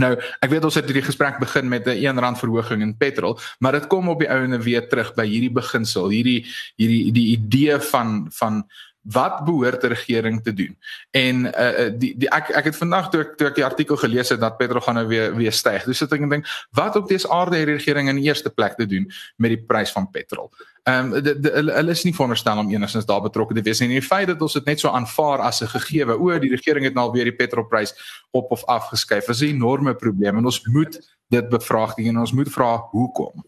Nou, 0.00 0.14
ek 0.40 0.48
weet 0.48 0.64
ons 0.64 0.76
het 0.78 0.86
hierdie 0.88 1.04
gesprek 1.04 1.36
begin 1.36 1.68
met 1.68 1.86
'n 1.86 2.00
1 2.00 2.18
rand 2.18 2.38
verhoging 2.38 2.80
in 2.80 2.96
petrol, 2.96 3.38
maar 3.60 3.72
dit 3.72 3.86
kom 3.86 4.08
op 4.08 4.20
die 4.20 4.30
ouene 4.30 4.58
weer 4.58 4.88
terug 4.88 5.14
by 5.14 5.26
hierdie 5.26 5.52
beginsel, 5.52 6.08
hierdie 6.08 6.46
hierdie 6.76 7.12
die 7.12 7.36
idee 7.36 7.78
van 7.80 8.26
van 8.32 8.64
wat 9.02 9.44
behoort 9.44 9.82
'n 9.82 9.86
regering 9.86 10.42
te 10.42 10.52
doen? 10.52 10.76
En 11.10 11.36
uh 11.44 11.90
die 11.98 12.14
die 12.18 12.30
ek 12.30 12.48
ek 12.50 12.64
het 12.64 12.76
vandag 12.76 13.10
toe 13.10 13.20
ek 13.20 13.36
toe 13.36 13.46
ek 13.46 13.54
die 13.54 13.64
artikel 13.64 13.96
gelees 13.96 14.28
het 14.28 14.40
dat 14.40 14.56
petrol 14.56 14.80
gaan 14.80 14.94
nou 14.94 15.06
weer 15.06 15.36
weer 15.36 15.52
styg. 15.52 15.84
Dus 15.84 15.98
sit 15.98 16.12
ek 16.12 16.20
en 16.20 16.28
dink, 16.28 16.46
wat 16.70 16.96
op 16.96 17.08
dese 17.08 17.28
aarde 17.30 17.56
het 17.56 17.66
die 17.66 17.74
regering 17.74 18.08
in 18.08 18.16
die 18.16 18.24
eerste 18.24 18.50
plek 18.50 18.74
te 18.74 18.86
doen 18.86 19.10
met 19.36 19.50
die 19.50 19.64
prys 19.66 19.92
van 19.92 20.10
petrol? 20.10 20.50
Ehm 20.82 21.12
um, 21.12 21.24
hulle 21.42 21.90
is 21.90 22.02
nie 22.04 22.14
veronderstel 22.14 22.58
om 22.58 22.70
enigstens 22.70 23.06
daar 23.06 23.22
betrokke 23.22 23.54
te 23.54 23.62
wees 23.62 23.78
nie. 23.78 23.88
En 23.88 24.00
die 24.00 24.08
feit 24.08 24.26
dat 24.26 24.42
ons 24.42 24.52
dit 24.52 24.64
net 24.64 24.80
so 24.80 24.88
aanvaar 24.88 25.38
as 25.38 25.62
'n 25.62 25.66
gegewe, 25.66 26.18
o, 26.18 26.38
die 26.38 26.50
regering 26.50 26.84
het 26.84 26.94
nou 26.94 27.06
al 27.06 27.12
weer 27.12 27.24
die 27.24 27.36
petrolprys 27.36 27.94
op 28.30 28.50
of 28.50 28.64
af 28.64 28.88
geskuif, 28.88 29.28
is 29.28 29.42
'n 29.42 29.54
enorme 29.54 29.94
probleem 29.94 30.36
en 30.36 30.44
ons 30.44 30.66
moet 30.66 30.98
dit 31.28 31.48
bevraagteken 31.48 32.10
en 32.10 32.18
ons 32.18 32.32
moet 32.32 32.52
vra 32.52 32.76
hoekom. 32.76 33.44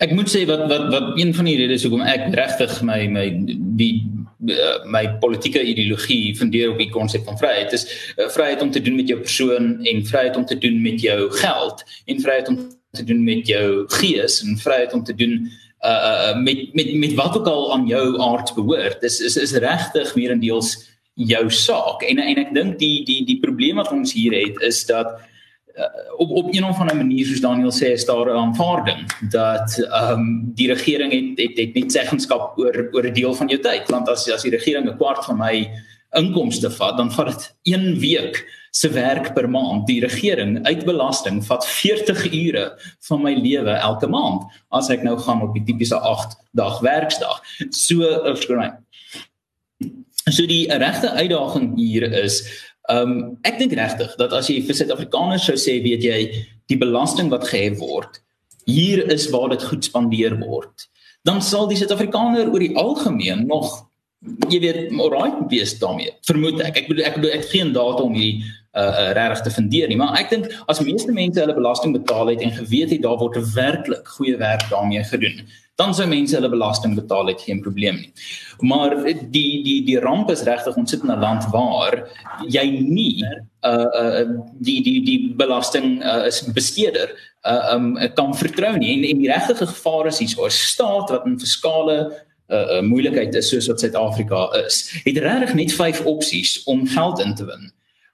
Ek 0.00 0.12
moet 0.16 0.30
sê 0.32 0.46
wat 0.48 0.64
wat 0.68 0.88
wat 0.92 1.18
een 1.20 1.34
van 1.34 1.44
die 1.44 1.56
redes 1.60 1.82
hoekom 1.84 2.00
ek 2.08 2.30
regtig 2.34 2.78
my 2.82 3.06
my 3.12 3.26
die 3.76 4.08
uh, 4.50 4.84
my 4.84 5.08
politieke 5.22 5.62
ideologie 5.62 6.36
fundeer 6.36 6.70
op 6.70 6.78
die 6.78 6.90
konsep 6.90 7.24
van 7.24 7.38
vryheid 7.38 7.72
is 7.72 7.86
uh, 8.16 8.28
vryheid 8.28 8.62
om 8.62 8.70
te 8.70 8.82
doen 8.82 8.96
met 8.96 9.08
jou 9.08 9.20
persoon 9.20 9.74
en 9.82 10.06
vryheid 10.06 10.36
om 10.36 10.46
te 10.46 10.58
doen 10.58 10.82
met 10.82 11.00
jou 11.00 11.30
geld 11.30 11.84
en 12.04 12.20
vryheid 12.20 12.48
om 12.48 12.58
te 12.90 13.04
doen 13.04 13.24
met 13.24 13.46
jou 13.46 13.84
gees 13.88 14.42
en 14.42 14.58
vryheid 14.58 14.92
om 14.92 15.04
te 15.04 15.14
doen 15.14 15.50
uh, 15.82 16.36
met 16.38 16.74
met 16.74 16.94
met 16.94 17.14
wat 17.14 17.38
ook 17.38 17.46
al 17.46 17.72
aan 17.72 17.86
jou 17.86 18.20
aard 18.20 18.54
behoort. 18.54 19.00
Dis 19.00 19.20
is 19.20 19.36
is 19.36 19.52
regtig 19.52 20.14
meerendeels 20.14 20.90
jou 21.14 21.50
saak. 21.50 22.02
En 22.02 22.18
en 22.18 22.38
ek 22.38 22.54
dink 22.54 22.78
die 22.78 23.04
die 23.04 23.24
die 23.26 23.40
probleem 23.40 23.80
wat 23.80 23.92
ons 23.92 24.12
hier 24.12 24.34
het 24.36 24.60
is 24.62 24.84
dat 24.86 25.18
op 26.16 26.30
op 26.30 26.54
een 26.54 26.64
of 26.64 26.80
ander 26.80 26.96
manier 26.96 27.26
soos 27.26 27.40
Daniel 27.40 27.72
sê 27.72 27.92
is 27.92 28.04
daar 28.04 28.26
'n 28.26 28.36
aanvaarding 28.36 29.00
dat 29.30 29.78
ehm 29.78 30.12
um, 30.12 30.50
die 30.54 30.68
regering 30.68 31.12
het 31.12 31.38
het 31.48 31.58
het 31.58 31.74
net 31.74 31.92
seggenskap 31.92 32.58
oor 32.58 32.88
oor 32.92 33.06
'n 33.06 33.12
deel 33.12 33.34
van 33.34 33.48
jou 33.48 33.60
tyd. 33.60 33.90
Want 33.90 34.08
as 34.08 34.30
as 34.30 34.42
die 34.42 34.50
regering 34.50 34.88
'n 34.88 34.96
kwart 34.96 35.24
van 35.24 35.38
my 35.38 35.70
inkomste 36.10 36.70
vat 36.70 36.96
dan 36.96 37.12
vat 37.12 37.26
dit 37.26 37.54
1 37.62 37.98
week 37.98 38.60
se 38.70 38.88
werk 38.88 39.32
per 39.34 39.50
maand. 39.50 39.86
Die 39.86 40.00
regering 40.00 40.66
uit 40.66 40.84
belasting 40.84 41.44
vat 41.44 41.66
40 41.66 42.32
ure 42.32 42.78
van 43.08 43.22
my 43.22 43.34
lewe 43.34 43.70
elke 43.70 44.08
maand 44.08 44.42
as 44.68 44.88
ek 44.90 45.02
nou 45.02 45.18
gaan 45.18 45.42
op 45.42 45.52
die 45.54 45.64
tipiese 45.64 45.98
8 45.98 46.36
dag 46.52 46.80
werksdag. 46.80 47.42
So 47.70 48.00
verskoon 48.24 48.58
my. 48.58 48.70
So 50.30 50.46
die 50.46 50.68
regte 50.70 51.10
uitdaging 51.10 51.76
hier 51.76 52.06
is 52.24 52.42
Ehm 52.90 53.12
um, 53.12 53.38
ek 53.46 53.60
dink 53.60 53.76
regtig 53.78 54.16
dat 54.18 54.32
as 54.34 54.48
jy 54.50 54.58
vir 54.66 54.74
Suid-Afrikaners 54.74 55.44
sou 55.46 55.54
sê, 55.54 55.76
weet 55.84 56.02
jy, 56.02 56.18
die 56.66 56.78
belasting 56.78 57.30
wat 57.30 57.46
gehef 57.46 57.78
word, 57.78 58.18
hier 58.66 59.04
is 59.12 59.28
waar 59.30 59.52
dit 59.52 59.62
goed 59.62 59.86
spandeer 59.86 60.34
word, 60.40 60.88
dan 61.22 61.38
sal 61.42 61.68
die 61.70 61.78
Suid-Afrikaner 61.78 62.50
oor 62.50 62.62
die 62.62 62.74
algemeen 62.78 63.46
nog 63.46 63.84
jy 64.50 64.60
weet, 64.62 64.92
alright 65.00 65.38
wees 65.50 65.74
daarmee. 65.80 66.12
Vermoed 66.28 66.60
ek. 66.62 66.82
Ek 66.82 66.90
bedoel 66.90 67.06
ek 67.08 67.16
bedoel 67.18 67.38
ek 67.38 67.48
geen 67.50 67.72
data 67.74 68.04
om 68.04 68.14
hierdie 68.14 68.44
uh, 68.78 68.84
uh 68.84 69.08
regtig 69.16 69.42
te 69.48 69.54
fundeer 69.56 69.90
nie, 69.90 69.98
maar 70.00 70.14
ek 70.20 70.30
dink 70.32 70.52
as 70.70 70.80
meeste 70.84 71.12
mense 71.14 71.40
hulle 71.40 71.56
belasting 71.56 71.96
betaal 71.96 72.30
het 72.32 72.44
en 72.44 72.54
geweet 72.60 72.94
het 72.94 73.02
daar 73.04 73.18
word 73.20 73.40
werklik 73.56 74.14
goeie 74.16 74.38
werk 74.40 74.64
daarmee 74.70 75.02
gedoen, 75.10 75.42
dan 75.80 75.94
sou 75.96 76.06
mense 76.06 76.36
hulle 76.36 76.52
belasting 76.52 76.94
betaal 76.96 77.32
het 77.32 77.42
geen 77.42 77.60
probleem 77.64 77.98
nie. 77.98 78.12
Maar 78.68 78.94
die 79.34 79.62
die 79.66 79.78
die 79.88 79.98
ramp 80.00 80.30
is 80.30 80.46
regtig 80.46 80.78
ons 80.78 80.94
sit 80.94 81.02
in 81.02 81.12
'n 81.12 81.20
land 81.20 81.48
waar 81.52 82.06
jy 82.46 82.66
nie 82.80 83.26
uh 83.66 83.88
uh 84.02 84.24
die 84.60 84.80
die 84.86 84.98
die 85.04 85.20
belasting 85.36 85.98
uh, 86.02 86.26
is 86.30 86.42
besteder 86.54 87.10
uh 87.42 87.74
um 87.74 87.96
kan 88.14 88.34
vertrou 88.34 88.76
nie 88.78 88.94
en 88.94 89.08
en 89.10 89.24
die 89.24 89.32
regte 89.32 89.54
gevaar 89.66 90.06
is 90.06 90.18
hier 90.22 90.38
oor 90.38 90.50
staat 90.50 91.10
wat 91.10 91.26
in 91.26 91.40
fiskale 91.40 91.98
'n 91.98 92.31
uh, 92.52 92.76
uh, 92.76 92.82
moeilikheid 92.86 93.34
is 93.34 93.48
soos 93.48 93.66
wat 93.66 93.80
Suid-Afrika 93.80 94.48
is. 94.64 94.82
Het 95.04 95.18
regtig 95.18 95.54
net 95.54 95.72
5 95.72 96.04
opsies 96.04 96.62
om 96.64 96.86
geld 96.86 97.20
in 97.20 97.34
te 97.34 97.44
win. 97.44 97.70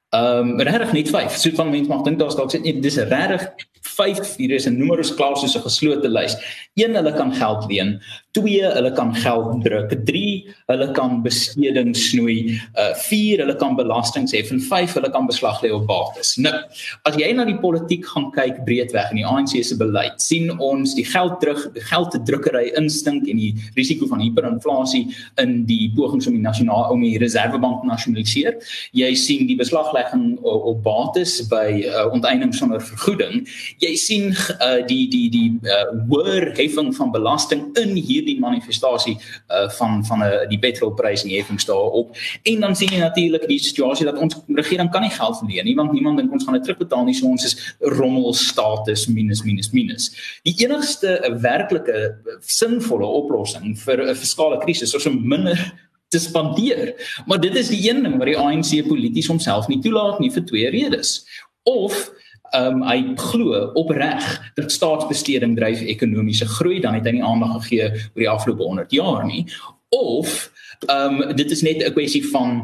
Ehm 0.09 0.53
um, 0.55 0.61
regtig 0.61 0.93
net 0.93 1.11
5. 1.11 1.37
So 1.37 1.51
van 1.55 1.71
mense 1.71 1.91
mag 1.91 2.03
dink 2.07 2.19
daar's 2.19 2.37
dalk 2.37 2.55
sê 2.55 2.61
nee, 2.61 2.81
dis 2.81 2.97
regtig 2.97 3.51
5 3.83 4.37
hier 4.37 4.55
is 4.55 4.67
'n 4.67 4.79
numerus 4.79 5.15
clausus 5.15 5.57
'n 5.57 5.63
geslote 5.63 6.09
lys. 6.09 6.37
1 6.75 6.95
hulle 6.95 7.13
kan 7.13 7.33
geld 7.35 7.67
leen, 7.71 8.01
2 8.33 8.73
hulle 8.75 8.93
kan 8.93 9.15
geld 9.15 9.65
druk, 9.65 9.91
3 10.05 10.47
hulle 10.67 10.93
kan 10.93 11.23
besteding 11.23 11.97
snoei, 11.97 12.61
uh 12.79 12.95
4 12.95 13.39
hulle 13.43 13.57
kan 13.57 13.77
belastings 13.77 14.33
hef 14.33 14.51
en 14.51 14.61
5 14.61 14.95
hulle 14.95 15.11
kan 15.11 15.27
beslag 15.27 15.63
lê 15.63 15.73
op 15.75 15.87
bates. 15.87 16.37
Nou, 16.37 16.55
as 17.09 17.17
jy 17.17 17.33
na 17.33 17.45
die 17.45 17.59
politiek 17.59 18.07
gaan 18.07 18.31
kyk 18.35 18.65
breedweg 18.65 19.11
in 19.11 19.23
die 19.23 19.27
ANC 19.27 19.65
se 19.65 19.77
beleid, 19.77 20.21
sien 20.23 20.51
ons 20.59 20.95
die 20.95 21.05
geld 21.05 21.41
terug, 21.41 21.65
die 21.75 21.85
gelddrukkery 21.89 22.73
instink 22.79 23.29
en 23.29 23.41
die 23.41 23.55
risiko 23.77 24.07
van 24.11 24.23
hiperinflasie 24.23 25.07
in 25.43 25.65
die 25.69 25.91
pogings 25.97 26.29
om 26.29 26.37
die 26.37 26.45
nasionale 26.45 26.93
om 26.93 27.03
die 27.03 27.19
reservebank 27.19 27.85
nasionaliseer. 27.89 28.59
Jy 28.97 29.13
sien 29.19 29.47
die 29.49 29.59
beslaglegging 29.59 30.39
op, 30.43 30.69
op 30.73 30.83
bates 30.85 31.39
by 31.51 31.67
uh, 31.89 32.07
onteiening 32.15 32.55
sonder 32.55 32.83
vergoeding 32.85 33.43
jy 33.79 33.95
sien 33.97 34.31
uh, 34.33 34.81
die 34.87 35.09
die 35.11 35.29
die 35.31 35.49
uh, 35.63 35.91
hoër 36.11 36.53
heffing 36.57 36.93
van 36.97 37.13
belasting 37.15 37.67
in 37.81 37.95
hierdie 37.97 38.39
manifestasie 38.41 39.17
uh, 39.19 39.69
van 39.79 40.05
van 40.05 40.23
'n 40.23 40.29
uh, 40.29 40.49
die 40.49 40.59
petrolprys 40.59 41.23
en 41.23 41.33
die 41.33 41.39
heffings 41.39 41.67
daarop. 41.69 42.17
En 42.43 42.61
dan 42.61 42.77
sien 42.77 42.93
jy 42.93 43.01
natuurlik 43.01 43.49
die 43.49 43.59
situasie 43.59 44.07
dat 44.07 44.19
ons 44.19 44.37
regering 44.49 44.91
kan 44.91 45.03
nie 45.03 45.15
geld 45.15 45.39
verleen 45.39 45.65
nie 45.65 45.77
want 45.77 45.93
niemand 45.93 46.19
dink 46.19 46.33
ons 46.33 46.45
gaan 46.45 46.55
dit 46.55 46.65
terugbetaal 46.65 47.05
nie 47.05 47.15
so 47.15 47.27
ons 47.27 47.45
is 47.45 47.57
rommel 47.81 48.35
status 48.35 49.07
minus 49.07 49.43
minus 49.45 49.71
minus. 49.73 50.11
Die 50.43 50.55
enigste 50.65 51.19
werklike 51.41 52.17
sinvolle 52.41 53.07
oplossing 53.07 53.77
vir 53.79 54.03
'n 54.09 54.15
fiskale 54.15 54.59
krisis 54.59 54.95
is 54.95 55.07
om 55.07 55.29
minder 55.29 55.59
te 56.09 56.19
spandeer. 56.19 56.95
Maar 57.27 57.41
dit 57.41 57.57
is 57.57 57.69
die 57.69 57.91
een 57.91 58.03
ding 58.03 58.17
wat 58.17 58.31
die 58.31 58.39
ANC 58.39 58.89
polities 58.89 59.29
homself 59.29 59.69
nie 59.69 59.81
toelaat 59.85 60.19
nie 60.23 60.33
vir 60.33 60.45
twee 60.45 60.71
redes. 60.73 61.27
Of 61.69 62.11
um, 62.57 62.83
hy 62.83 63.15
glo 63.17 63.73
opreg 63.75 64.53
dat 64.55 64.73
staatsbesteding 64.73 65.57
dryf 65.57 65.81
ekonomiese 65.81 66.47
groei 66.47 66.81
dan 66.81 66.95
het 66.99 67.07
hy 67.07 67.19
nie 67.19 67.25
aandag 67.25 67.57
gegee 67.63 67.91
oor 67.91 68.23
die 68.23 68.31
afgelope 68.31 68.63
100 68.63 68.93
jaar 68.93 69.27
nie 69.27 69.45
of 69.95 70.51
ehm 70.87 71.23
um, 71.23 71.37
dit 71.37 71.51
is 71.51 71.63
net 71.63 71.83
'n 71.83 71.93
kwessie 71.93 72.25
van 72.31 72.61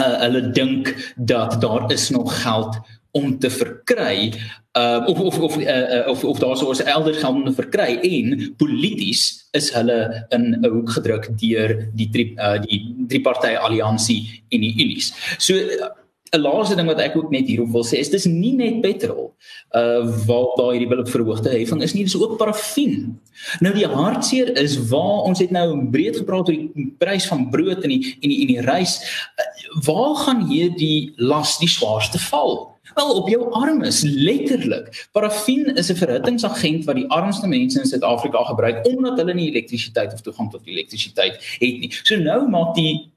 uh, 0.00 0.16
hulle 0.24 0.50
dink 0.50 1.12
dat 1.16 1.60
daar 1.60 1.92
is 1.92 2.10
nog 2.10 2.42
geld 2.42 2.80
om 3.10 3.38
te 3.38 3.50
verkry 3.50 4.32
uh, 4.76 5.02
of 5.06 5.18
of 5.20 5.38
of 5.38 5.56
uh, 5.56 6.08
of, 6.08 6.24
of 6.24 6.38
daar 6.38 6.56
sou 6.56 6.74
elders 6.84 7.18
geld 7.18 7.34
om 7.34 7.44
te 7.44 7.52
verkry 7.52 7.98
en 8.02 8.54
polities 8.56 9.48
is 9.56 9.70
hulle 9.72 10.26
in 10.28 10.44
'n 10.60 10.68
hoek 10.68 10.90
gedruk 10.98 11.28
deur 11.40 11.88
die 11.94 12.08
drie 12.10 12.34
uh, 12.36 12.60
die 12.60 12.80
drie 13.08 13.20
party 13.20 13.54
alliansie 13.56 14.42
en 14.48 14.60
die 14.60 14.74
unies. 14.76 15.12
So 15.38 15.54
uh, 15.54 15.88
'n 16.34 16.42
laaste 16.42 16.74
ding 16.74 16.88
wat 16.90 17.00
ek 17.00 17.16
ook 17.16 17.30
net 17.30 17.46
hierop 17.46 17.70
wil 17.70 17.84
sê 17.86 18.00
is 18.02 18.10
dis 18.10 18.26
nie 18.26 18.54
net 18.58 18.80
petrol 18.82 19.30
uh 19.78 20.02
waar 20.26 20.50
daar 20.58 20.72
hierdie 20.74 20.90
wil 20.90 21.04
verhoogde 21.06 21.52
heffing 21.52 21.82
is 21.82 21.94
nie 21.94 22.04
dis 22.04 22.16
ook 22.18 22.38
parafin. 22.40 23.14
Nou 23.60 23.72
die 23.74 23.86
hartseer 23.86 24.50
is 24.58 24.76
waar 24.90 25.26
ons 25.28 25.38
het 25.38 25.54
nou 25.54 25.68
breed 25.90 26.16
gepraat 26.18 26.50
oor 26.50 26.56
die 26.56 26.92
prys 26.98 27.28
van 27.30 27.48
brood 27.50 27.84
en 27.84 27.94
die 27.94 28.16
en 28.20 28.28
die 28.28 28.40
en 28.42 28.54
die 28.54 28.64
rys 28.66 28.98
uh, 29.38 29.50
waar 29.86 30.16
gaan 30.24 30.46
hierdie 30.50 31.12
las 31.16 31.58
die 31.62 31.70
swaarste 31.70 32.18
val? 32.30 32.74
Wel 32.96 33.10
op 33.12 33.28
jou 33.28 33.52
armes 33.52 34.02
letterlik. 34.02 35.08
Parafin 35.12 35.74
is 35.76 35.90
'n 35.90 36.00
verhittingsagent 36.02 36.84
wat 36.84 36.96
die 36.96 37.10
armste 37.10 37.46
mense 37.46 37.80
in 37.80 37.86
Suid-Afrika 37.86 38.44
gebruik 38.50 38.86
omdat 38.86 39.18
hulle 39.18 39.34
nie 39.34 39.50
elektrisiteit 39.50 40.12
of 40.12 40.20
toegang 40.20 40.50
tot 40.50 40.66
elektrisiteit 40.66 41.36
het 41.60 41.78
nie. 41.80 41.92
So 42.02 42.16
nou 42.16 42.48
maak 42.48 42.74
die 42.74 43.10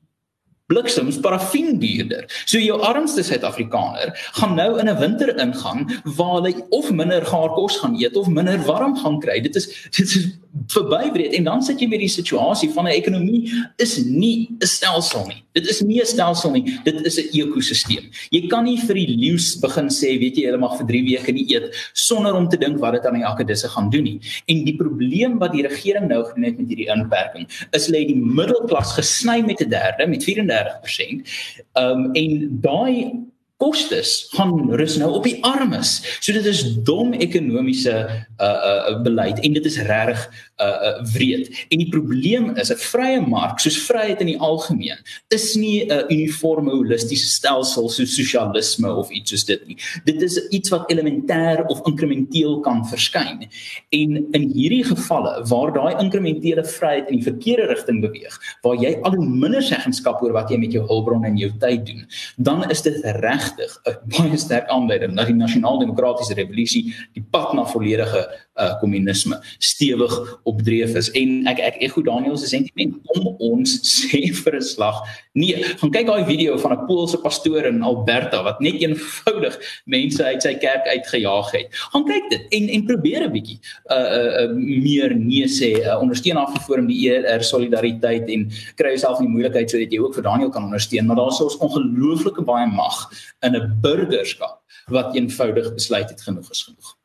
bliksems 0.70 1.18
parafin 1.24 1.80
duurder. 1.82 2.28
So 2.46 2.62
jou 2.62 2.78
armste 2.86 3.24
Suid-Afrikaner 3.26 4.14
gaan 4.38 4.56
nou 4.56 4.78
in 4.80 4.90
'n 4.90 5.00
winter 5.00 5.34
ingaan 5.38 5.88
waar 6.04 6.36
hulle 6.38 6.54
of 6.70 6.92
minder 6.92 7.26
gaar 7.26 7.50
kos 7.58 7.78
gaan 7.82 7.98
eet 7.98 8.16
of 8.16 8.28
minder 8.28 8.60
warm 8.66 8.96
gaan 8.98 9.20
kry. 9.20 9.42
Dit 9.42 9.56
is 9.56 9.90
dit 9.90 10.06
is 10.06 10.30
verbybreed 10.70 11.34
en 11.38 11.44
dan 11.44 11.62
sit 11.66 11.82
jy 11.82 11.88
met 11.90 12.02
die 12.02 12.12
situasie 12.12 12.70
van 12.74 12.86
'n 12.86 12.96
ekonomie 12.98 13.52
is 13.78 13.98
nie 14.06 14.50
'n 14.50 14.66
stelsel 14.66 15.28
nie. 15.28 15.44
Dit 15.54 15.68
is 15.70 15.82
nie 15.82 16.02
'n 16.02 16.06
stelsel 16.06 16.52
nie. 16.52 16.80
Dit 16.84 17.06
is 17.06 17.18
'n 17.18 17.30
ekosisteem. 17.34 18.10
Jy 18.32 18.48
kan 18.48 18.64
nie 18.64 18.78
vir 18.78 18.96
die 18.96 19.08
leeu's 19.08 19.56
begin 19.60 19.90
sê, 19.90 20.20
weet 20.20 20.38
jy, 20.38 20.46
hulle 20.46 20.58
mag 20.58 20.78
vir 20.78 20.88
3 20.88 21.04
weke 21.04 21.32
nie 21.32 21.46
eet 21.54 21.76
sonder 21.94 22.34
om 22.36 22.50
te 22.50 22.58
dink 22.58 22.80
wat 22.80 22.94
dit 22.94 23.06
aan 23.06 23.20
die 23.20 23.26
akkedisse 23.26 23.68
gaan 23.68 23.90
doen 23.90 24.04
nie. 24.04 24.20
En 24.48 24.64
die 24.66 24.76
probleem 24.76 25.40
wat 25.40 25.52
die 25.52 25.68
regering 25.68 26.08
nou 26.08 26.24
gedoen 26.24 26.44
het 26.44 26.58
met 26.58 26.68
hierdie 26.68 26.90
inperking, 26.90 27.48
is 27.72 27.86
hulle 27.86 28.00
het 28.00 28.08
die 28.08 28.16
middelklas 28.16 28.94
gesny 28.94 29.42
met 29.42 29.62
'n 29.62 29.70
derde 29.70 30.08
met 30.08 30.24
34%. 30.24 31.28
Um 31.76 32.12
en 32.14 32.60
daai 32.62 33.12
kostes 33.60 34.30
gaan 34.36 34.72
rus 34.80 34.96
nou 35.00 35.12
op 35.20 35.26
die 35.28 35.38
armes. 35.44 36.00
So 36.24 36.34
dit 36.36 36.46
is 36.48 36.64
dom 36.88 37.12
ekonomiese 37.14 37.96
uh 38.40 38.48
uh 38.72 39.00
beleid 39.04 39.42
en 39.44 39.58
dit 39.58 39.66
is 39.68 39.80
reg 39.90 40.24
uh 40.60 40.78
uh 40.90 41.04
wreed. 41.14 41.50
En 41.70 41.82
die 41.82 41.90
probleem 41.90 42.56
is 42.56 42.72
'n 42.72 42.78
vrye 42.78 43.22
mark 43.22 43.60
soos 43.60 43.78
vryheid 43.88 44.22
in 44.22 44.28
die 44.34 44.40
algemeen 44.40 45.00
is 45.28 45.56
nie 45.56 45.86
'n 45.86 46.06
uniforme 46.10 46.72
holistiese 46.72 47.28
stelsel 47.28 47.90
soos 47.90 48.16
sosialisme 48.16 48.94
of 48.96 49.10
iets 49.10 49.30
soos 49.30 49.46
dit 49.46 49.68
nie. 49.68 49.78
Dit 50.06 50.22
is 50.22 50.38
iets 50.50 50.70
wat 50.70 50.92
elementêr 50.92 51.66
of 51.68 51.82
inkrementeel 51.86 52.60
kan 52.60 52.86
verskyn. 52.86 53.48
En 53.90 54.26
in 54.32 54.52
hierdie 54.54 54.84
gevalle 54.84 55.44
waar 55.48 55.74
daai 55.74 56.04
inkrementele 56.04 56.64
vryheid 56.64 57.10
in 57.10 57.16
die 57.16 57.32
verkeerde 57.32 57.68
rigting 57.68 58.02
beweeg, 58.02 58.40
waar 58.62 58.76
jy 58.76 59.00
al 59.02 59.16
hoe 59.16 59.26
minder 59.26 59.64
seggenskap 59.64 60.22
oor 60.22 60.32
wat 60.32 60.50
jy 60.50 60.58
met 60.58 60.72
jou 60.72 60.86
hulpbronne 60.88 61.28
en 61.28 61.38
jou 61.38 61.52
tyd 61.60 61.86
doen, 61.86 62.08
dan 62.38 62.70
is 62.70 62.82
dit 62.82 63.02
reg 63.04 63.40
regtig 63.40 63.72
'n 63.86 63.98
baie 64.06 64.38
sterk 64.38 64.68
aanduiding 64.68 65.16
dat 65.16 65.28
die 65.28 65.36
nasionaal-demokratiese 65.36 66.34
revolusie 66.34 66.84
die 67.14 67.24
pad 67.32 67.54
na 67.54 67.66
volledige 67.66 68.22
uh, 68.56 68.80
kommunisme 68.80 69.40
stewig 69.58 70.14
opdreef 70.50 70.96
is. 71.00 71.10
En 71.18 71.48
ek 71.52 71.62
ek 71.70 71.80
ekho 71.88 72.04
Daniel 72.06 72.38
se 72.40 72.50
sentiment 72.50 72.98
om 73.16 73.30
ons 73.52 73.76
sê 73.96 74.22
vir 74.36 74.58
'n 74.58 74.66
slag. 74.66 75.02
Nee 75.34 75.64
gaan 75.82 75.94
kyk 75.94 76.08
daai 76.10 76.26
video 76.28 76.58
van 76.58 76.74
'n 76.76 76.86
Poolse 76.88 77.20
pastoor 77.22 77.68
in 77.70 77.82
Alberta 77.86 78.42
wat 78.44 78.62
net 78.66 78.82
eenvoudig 78.82 79.58
mense 79.86 80.24
uit 80.24 80.42
sy 80.42 80.54
kerk 80.62 80.88
uitgejaag 80.88 81.52
het. 81.56 81.68
Gaan 81.94 82.06
kyk 82.06 82.30
dit 82.34 82.44
en 82.58 82.70
en 82.76 82.86
probeer 82.86 83.28
'n 83.28 83.32
bietjie 83.32 83.60
uh, 83.92 83.98
uh, 83.98 84.32
uh, 84.44 84.52
meer 84.58 85.16
nee 85.16 85.48
sê 85.48 85.72
uh, 85.86 85.98
ondersteun 86.02 86.38
af 86.38 86.54
die 86.68 86.88
die 86.90 87.02
ER 87.10 87.44
solidariteit 87.44 88.30
en 88.30 88.50
kry 88.76 88.96
jouself 88.96 89.20
in 89.20 89.30
die 89.30 89.36
moeilikheid 89.36 89.70
sodat 89.70 89.92
jy 89.92 90.00
ook 90.00 90.16
vir 90.16 90.24
Daniel 90.24 90.50
kan 90.50 90.64
ondersteun. 90.64 91.06
Maar 91.06 91.22
daar 91.22 91.34
is 91.34 91.42
ons 91.42 91.58
ongelooflike 91.58 92.42
baie 92.42 92.68
mag 92.68 93.10
in 93.42 93.56
'n 93.56 93.80
burgerskap 93.82 94.62
wat 94.88 95.16
eenvoudig 95.16 95.74
besluit 95.74 96.10
het 96.10 96.22
genoeg 96.22 96.50
is 96.52 96.64
genoeg 96.64 96.99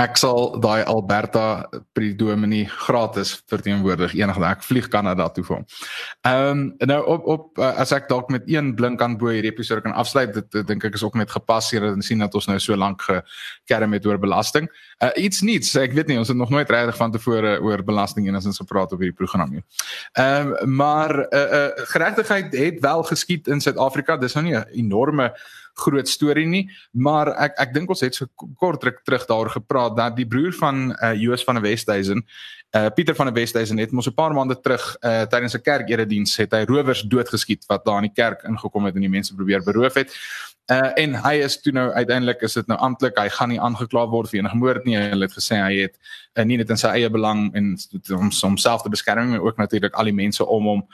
ek 0.00 0.16
sal 0.20 0.54
daai 0.62 0.82
Alberta 0.88 1.68
predomini 1.96 2.62
gratis 2.86 3.34
verteenwoordig 3.50 4.14
enige 4.16 4.44
ek 4.48 4.64
vlieg 4.64 4.88
Kanada 4.92 5.28
toe 5.34 5.44
vir 5.44 5.58
hom. 5.58 5.66
Ehm 6.28 6.50
um, 6.50 6.62
nou 6.88 7.00
op 7.14 7.26
op 7.34 7.60
uh, 7.60 7.72
as 7.82 7.92
ek 7.96 8.08
dalk 8.08 8.30
met 8.32 8.48
een 8.48 8.72
blink 8.78 9.02
aan 9.04 9.18
bo 9.20 9.32
hierdie 9.32 9.52
episode 9.52 9.84
kan 9.84 9.92
afsluit 9.92 10.32
dit, 10.34 10.60
dink 10.66 10.84
ek 10.88 10.96
is 10.96 11.04
ook 11.04 11.18
net 11.20 11.30
gepas 11.30 11.70
hier 11.74 11.84
en 11.90 12.02
sien 12.02 12.24
dat 12.24 12.34
ons 12.34 12.48
nou 12.48 12.58
so 12.58 12.76
lank 12.76 13.04
gekerm 13.04 13.92
het 13.96 14.06
oor 14.06 14.18
belasting. 14.18 14.68
Uh, 15.02 15.12
iets 15.16 15.42
niets, 15.46 15.74
ek 15.76 15.94
weet 15.96 16.08
nie 16.08 16.18
ons 16.20 16.32
het 16.32 16.38
nog 16.38 16.52
nooit 16.54 16.70
regtig 16.70 16.96
van 16.96 17.12
tevore 17.12 17.58
oor 17.60 17.84
belasting 17.84 18.28
en 18.28 18.40
as 18.40 18.48
ons 18.48 18.62
gepraat 18.62 18.92
op 18.92 19.02
hierdie 19.04 19.16
program 19.16 19.52
nie. 19.58 19.64
Ehm 20.14 20.54
um, 20.56 20.76
maar 20.80 21.12
uh, 21.28 21.46
uh, 21.60 21.86
geregtigheid 21.92 22.54
het 22.56 22.80
wel 22.80 23.02
geskied 23.02 23.48
in 23.48 23.60
Suid-Afrika. 23.60 24.16
Dis 24.16 24.34
nou 24.34 24.44
nie 24.44 24.56
'n 24.56 24.66
enorme 24.84 25.32
groot 25.80 26.08
storie 26.08 26.46
nie, 26.46 26.64
maar 26.92 27.32
ek 27.46 27.58
ek 27.66 27.74
dink 27.74 27.90
ons 27.90 28.04
het 28.04 28.14
so 28.14 28.28
kort 28.60 28.84
ruk 28.84 29.02
terug 29.04 29.26
daaroor 29.28 29.52
gepraat 29.56 29.96
dat 29.96 30.16
die 30.16 30.26
broer 30.28 30.52
van 30.58 30.90
uh, 30.92 31.14
Joos 31.18 31.44
van 31.44 31.58
der 31.58 31.64
Westhuizen, 31.64 32.24
uh, 32.76 32.86
Pieter 32.94 33.14
van 33.18 33.30
der 33.30 33.34
Westhuizen 33.34 33.78
het 33.78 33.92
mos 33.92 34.08
'n 34.08 34.14
paar 34.14 34.34
maande 34.34 34.60
terug 34.60 34.96
uh, 35.00 35.22
tydens 35.22 35.54
'n 35.54 35.62
kerkerediens 35.62 36.36
het 36.36 36.52
hy 36.52 36.64
rowers 36.64 37.02
doodgeskiet 37.02 37.66
wat 37.66 37.84
daar 37.84 38.02
in 38.02 38.10
die 38.10 38.22
kerk 38.22 38.42
ingekom 38.42 38.84
het 38.84 38.94
en 38.94 39.00
die 39.00 39.16
mense 39.16 39.34
probeer 39.34 39.62
beroof 39.62 39.94
het. 39.94 40.14
Uh, 40.70 40.90
en 40.94 41.16
hy 41.18 41.40
is 41.42 41.56
toe 41.58 41.72
nou 41.74 41.88
uiteindelik 41.90 42.42
is 42.46 42.52
dit 42.54 42.68
nou 42.70 42.76
amptelik 42.78 43.16
hy 43.18 43.28
gaan 43.34 43.50
nie 43.50 43.58
aangekla 43.58 44.04
word 44.12 44.30
vir 44.30 44.38
enige 44.38 44.58
moord 44.60 44.84
nie 44.86 44.94
hulle 44.94 45.26
het 45.26 45.34
gesê 45.34 45.56
hy 45.58 45.80
het 45.80 45.96
uh, 46.38 46.44
nie 46.46 46.60
net 46.60 46.70
in 46.70 46.78
sy 46.78 46.92
eie 46.94 47.08
belang 47.10 47.48
en 47.58 47.72
om 48.14 48.30
homself 48.30 48.84
te 48.84 48.92
beskerm 48.92 49.32
maar 49.32 49.42
ook 49.48 49.58
natuurlik 49.58 49.98
al 49.98 50.06
die 50.06 50.14
mense 50.14 50.46
om 50.46 50.68
hom 50.70 50.84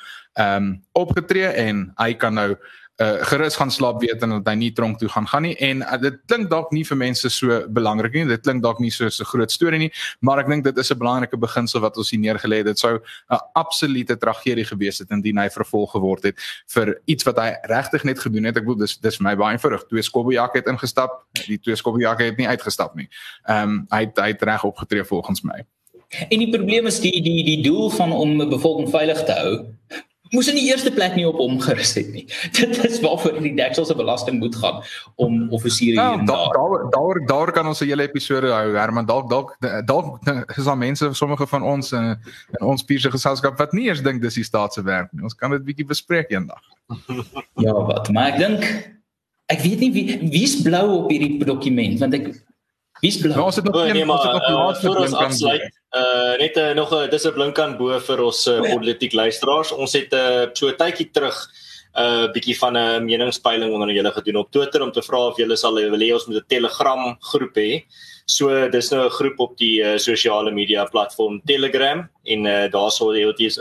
ehm 0.41 0.57
um, 0.57 0.71
opgetree 0.97 1.51
en 1.61 1.91
hy 2.01 2.15
kan 2.17 2.35
nou 2.41 2.55
uh, 3.01 3.25
gerus 3.31 3.57
gaan 3.57 3.71
slaap 3.71 4.01
weet 4.01 4.23
en 4.23 4.29
dat 4.39 4.49
hy 4.49 4.55
nie 4.55 4.73
tronk 4.73 4.99
toe 4.99 5.09
gaan 5.09 5.27
gaan 5.27 5.43
nie. 5.43 5.57
En 5.57 5.83
uh, 5.83 5.99
dit 6.01 6.21
klink 6.27 6.51
dalk 6.51 6.73
nie 6.73 6.85
vir 6.85 6.97
mense 6.97 7.31
so 7.31 7.63
belangrik 7.69 8.13
nie. 8.13 8.27
Dit 8.27 8.43
klink 8.43 8.63
dalk 8.63 8.79
nie 8.79 8.91
so 8.91 9.07
'n 9.07 9.31
groot 9.33 9.53
storie 9.53 9.79
nie 9.79 9.93
maar 10.21 10.41
ek 10.43 10.51
dink 10.51 10.65
dit 10.65 10.79
is 10.79 10.91
'n 10.91 10.99
belangrike 10.99 11.37
beginsel 11.37 11.81
wat 11.81 11.97
ons 11.97 12.11
hier 12.11 12.21
neergelê 12.21 12.59
het. 12.59 12.67
Dit 12.67 12.79
sou 12.79 12.99
'n 12.99 13.41
absolute 13.55 14.17
tragedie 14.17 14.65
gewees 14.65 14.99
het 14.99 15.11
indien 15.11 15.39
hy 15.39 15.49
vervolg 15.49 15.91
geword 15.93 16.23
het 16.23 16.37
vir 16.67 17.01
iets 17.07 17.25
wat 17.25 17.37
hy 17.37 17.55
regtig 17.63 18.05
net 18.05 18.19
gedoen 18.19 18.45
het. 18.45 18.57
Ek 18.57 18.65
bedoel 18.65 18.87
dis 18.87 18.99
dis 18.99 19.17
vir 19.17 19.25
my 19.25 19.37
baie 19.37 19.53
eenvoudig. 19.53 19.87
Twee 19.89 20.03
skobbejak 20.03 20.55
het 20.55 20.67
ingestap. 20.67 21.27
Die 21.47 21.59
twee 21.59 21.77
skobbejak 21.77 22.21
het 22.21 22.37
nie 22.37 22.49
uitgestap 22.49 22.95
nie. 22.95 23.09
Ehm 23.49 23.63
um, 23.63 23.87
hy 23.91 24.01
het, 24.01 24.19
hy 24.19 24.29
het 24.29 24.43
reg 24.43 24.65
opgetree 24.65 25.05
volgens 25.05 25.43
my. 25.43 25.65
En 26.31 26.39
die 26.39 26.51
probleem 26.51 26.87
is 26.87 27.01
die 27.01 27.23
die 27.23 27.45
die 27.45 27.63
doel 27.63 27.91
van 27.91 28.13
om 28.13 28.43
'n 28.43 28.49
bevolking 28.49 28.91
veilig 28.91 29.25
te 29.25 29.33
hou 29.33 29.67
moes 30.35 30.49
in 30.51 30.59
die 30.59 30.67
eerste 30.69 30.91
plek 30.95 31.15
nie 31.17 31.27
op 31.29 31.39
hom 31.41 31.59
gerus 31.63 31.95
het 31.99 32.09
nie. 32.13 32.25
Dit 32.59 32.79
is 32.85 33.01
waarvoor 33.05 33.39
die 33.43 33.55
deksel 33.59 33.87
se 33.87 33.97
belasting 33.99 34.39
moet 34.43 34.57
gaan 34.57 34.83
om 35.23 35.53
offisiere 35.55 36.01
ja, 36.01 36.09
hier 36.11 36.25
en 36.25 36.27
daar. 36.31 36.53
Daar 36.57 36.91
daar 36.95 37.23
daar 37.27 37.53
kan 37.53 37.67
ons 37.67 37.81
'n 37.81 37.91
hele 37.91 38.09
episode 38.09 38.51
hou 38.53 38.75
Herman 38.77 39.07
dalk 39.07 39.31
dalk 39.31 39.57
dalk 39.85 40.19
is 40.57 40.65
daar 40.65 40.79
mense 40.79 41.09
sommige 41.13 41.47
van 41.47 41.63
ons 41.63 41.93
in, 41.93 42.17
in 42.59 42.67
ons 42.67 42.83
pierse 42.83 43.11
geselskap 43.11 43.59
wat 43.59 43.73
nie 43.73 43.89
eens 43.89 44.03
dink 44.03 44.23
dis 44.23 44.35
die 44.35 44.45
staat 44.45 44.73
se 44.73 44.83
werk 44.83 45.13
nie. 45.13 45.23
Ons 45.23 45.35
kan 45.35 45.51
dit 45.51 45.65
bietjie 45.65 45.87
bespreek 45.87 46.31
eendag. 46.31 46.63
ja, 47.65 47.73
wat 47.73 48.11
maar 48.11 48.33
ek 48.33 48.39
dink 48.39 48.93
ek 49.47 49.63
weet 49.63 49.81
nie 49.81 49.93
wie 49.93 50.19
wie's 50.31 50.63
blou 50.63 51.03
op 51.03 51.11
hierdie 51.11 51.45
dokument 51.45 51.99
want 52.03 52.15
ek 52.15 52.31
wie's 53.01 53.19
blou. 53.21 53.35
Nou, 53.35 53.49
ons 53.51 53.57
het 53.57 53.65
nog 53.65 53.77
oh, 53.77 53.93
nee, 53.93 54.05
maar, 54.05 54.17
ons 54.17 54.25
het 54.25 54.33
nog 54.33 54.49
uh, 54.49 54.55
laaste 54.55 54.87
vir 54.87 55.03
ons 55.05 55.19
afsluit. 55.27 55.76
Uh 55.95 56.35
net 56.39 56.57
uh, 56.57 56.73
nog 56.75 56.91
'n 56.93 57.11
dis 57.11 57.27
'n 57.27 57.33
blink 57.33 57.59
aan 57.59 57.77
bo 57.77 57.99
vir 57.99 58.21
ons 58.21 58.47
uh, 58.47 58.61
politiek 58.61 59.13
luisteraars. 59.13 59.73
Ons 59.73 59.93
het 59.93 60.13
'n 60.13 60.17
uh, 60.17 60.47
so 60.53 60.69
'n 60.69 60.77
tydjie 60.77 61.11
terug 61.13 61.37
'n 61.97 62.03
uh, 62.03 62.33
bietjie 62.33 62.59
van 62.59 62.77
'n 62.77 63.05
meningspeiling 63.05 63.73
onder 63.73 63.91
julle 63.91 64.13
gedoen 64.13 64.37
op 64.37 64.51
Twitter 64.51 64.83
om 64.83 64.93
te 64.93 65.03
vra 65.03 65.19
of 65.27 65.37
julle 65.37 65.57
sal 65.57 65.75
wil 65.75 66.01
hê 66.01 66.13
ons 66.13 66.27
moet 66.27 66.37
'n 66.37 66.49
Telegram 66.49 67.17
groep 67.21 67.55
hê. 67.57 67.85
So 68.27 68.69
dis 68.69 68.91
nou 68.91 69.07
'n 69.07 69.11
groep 69.11 69.39
op 69.39 69.57
die 69.57 69.81
uh, 69.81 69.97
sosiale 69.99 70.51
media 70.51 70.85
platform 70.85 71.41
Telegram 71.45 72.09
en 72.25 72.45
uh, 72.45 72.71
daar 72.71 72.91
sal 72.91 73.15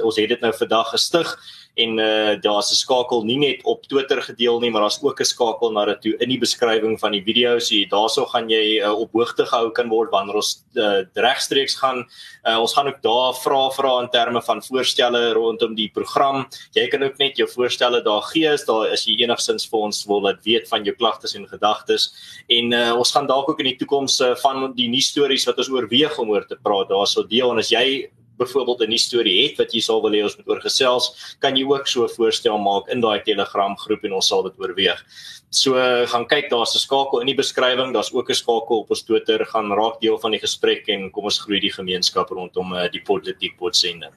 ons 0.04 0.18
het 0.18 0.30
dit 0.30 0.42
nou 0.42 0.54
vandag 0.54 0.90
gestig 0.90 1.38
en 1.76 2.00
uh, 2.00 2.34
daar's 2.42 2.72
'n 2.72 2.76
skakel 2.76 3.24
nie 3.24 3.38
net 3.38 3.64
op 3.64 3.84
Twitter 3.84 4.22
gedeel 4.22 4.60
nie, 4.60 4.72
maar 4.72 4.82
daar's 4.82 5.04
ook 5.04 5.20
'n 5.20 5.26
skakel 5.26 5.72
na 5.72 5.86
dit 5.86 6.02
toe 6.02 6.16
in 6.20 6.30
die 6.30 6.40
beskrywing 6.40 7.00
van 7.00 7.12
die 7.12 7.24
video. 7.24 7.60
So 7.60 7.76
daarso 7.90 8.26
gaan 8.26 8.50
jy 8.50 8.80
uh, 8.80 8.92
op 8.92 9.12
hoogte 9.12 9.46
gehou 9.46 9.72
kan 9.72 9.90
word 9.90 10.12
wanneer 10.12 10.36
ons 10.36 10.64
uh, 10.76 11.04
regstreeks 11.14 11.76
gaan. 11.76 12.08
Uh, 12.44 12.60
ons 12.60 12.74
gaan 12.74 12.88
ook 12.88 13.02
daar 13.02 13.34
vra 13.34 13.70
vra 13.70 14.02
in 14.02 14.10
terme 14.10 14.42
van 14.42 14.64
voorstelle 14.64 15.34
rondom 15.34 15.76
die 15.76 15.90
program. 15.90 16.48
Jy 16.74 16.88
kan 16.88 17.04
ook 17.04 17.18
net 17.18 17.38
jou 17.38 17.48
voorstelle 17.48 18.02
daar 18.04 18.22
gee 18.22 18.50
as 18.50 18.66
daar 18.66 18.92
is 18.92 19.06
jy 19.06 19.18
enigstens 19.24 19.68
vir 19.68 19.80
ons 19.80 20.06
wil 20.06 20.22
laat 20.22 20.44
weet 20.44 20.68
van 20.68 20.84
jou 20.84 20.96
klagtes 20.96 21.36
en 21.36 21.48
gedagtes. 21.48 22.14
En 22.48 22.72
uh, 22.72 22.96
ons 22.96 23.12
gaan 23.12 23.28
dalk 23.28 23.50
ook 23.50 23.60
in 23.60 23.72
die 23.74 23.78
toekoms 23.78 24.20
uh, 24.22 24.36
van 24.36 24.74
die 24.76 24.88
nuus 24.88 25.08
stories 25.08 25.46
wat 25.46 25.58
ons 25.58 25.70
oorweeg 25.70 26.18
om 26.20 26.30
oor 26.30 26.46
te 26.48 26.56
praat 26.56 26.90
daarso 26.90 27.24
deel 27.24 27.52
en 27.52 27.60
as 27.60 27.70
jy 27.70 28.10
byvoorbeeld 28.38 28.82
'n 28.82 28.90
nuus 28.90 29.06
storie 29.06 29.48
het 29.48 29.58
wat 29.58 29.74
jy 29.74 29.82
sal 29.82 30.02
wil 30.02 30.12
hê 30.12 30.24
ons 30.24 30.38
moet 30.38 30.48
oorgesels, 30.48 31.36
kan 31.40 31.56
jy 31.56 31.64
ook 31.64 31.88
so 31.88 32.04
'n 32.04 32.10
voorstel 32.10 32.58
maak 32.58 32.90
in 32.90 33.02
daai 33.02 33.24
Telegram 33.24 33.78
groep 33.78 34.04
en 34.04 34.14
ons 34.14 34.28
sal 34.28 34.44
dit 34.44 34.54
oorweeg. 34.60 35.04
So 35.50 35.74
gaan 36.06 36.28
kyk, 36.28 36.50
daar's 36.50 36.76
'n 36.76 36.80
skakel 36.80 37.20
in 37.22 37.28
die 37.28 37.36
beskrywing, 37.36 37.94
daar's 37.94 38.14
ook 38.14 38.30
'n 38.30 38.34
skakel 38.34 38.80
op 38.80 38.90
ons 38.90 39.04
Twitter, 39.04 39.46
gaan 39.46 39.72
raak 39.72 40.02
deel 40.02 40.18
van 40.20 40.32
die 40.32 40.40
gesprek 40.40 40.88
en 40.88 41.12
kom 41.12 41.24
ons 41.24 41.40
groei 41.40 41.60
die 41.60 41.72
gemeenskap 41.72 42.30
rondom 42.30 42.74
uh, 42.74 42.90
die 42.92 43.02
politiek 43.02 43.58
potsende. 43.58 44.12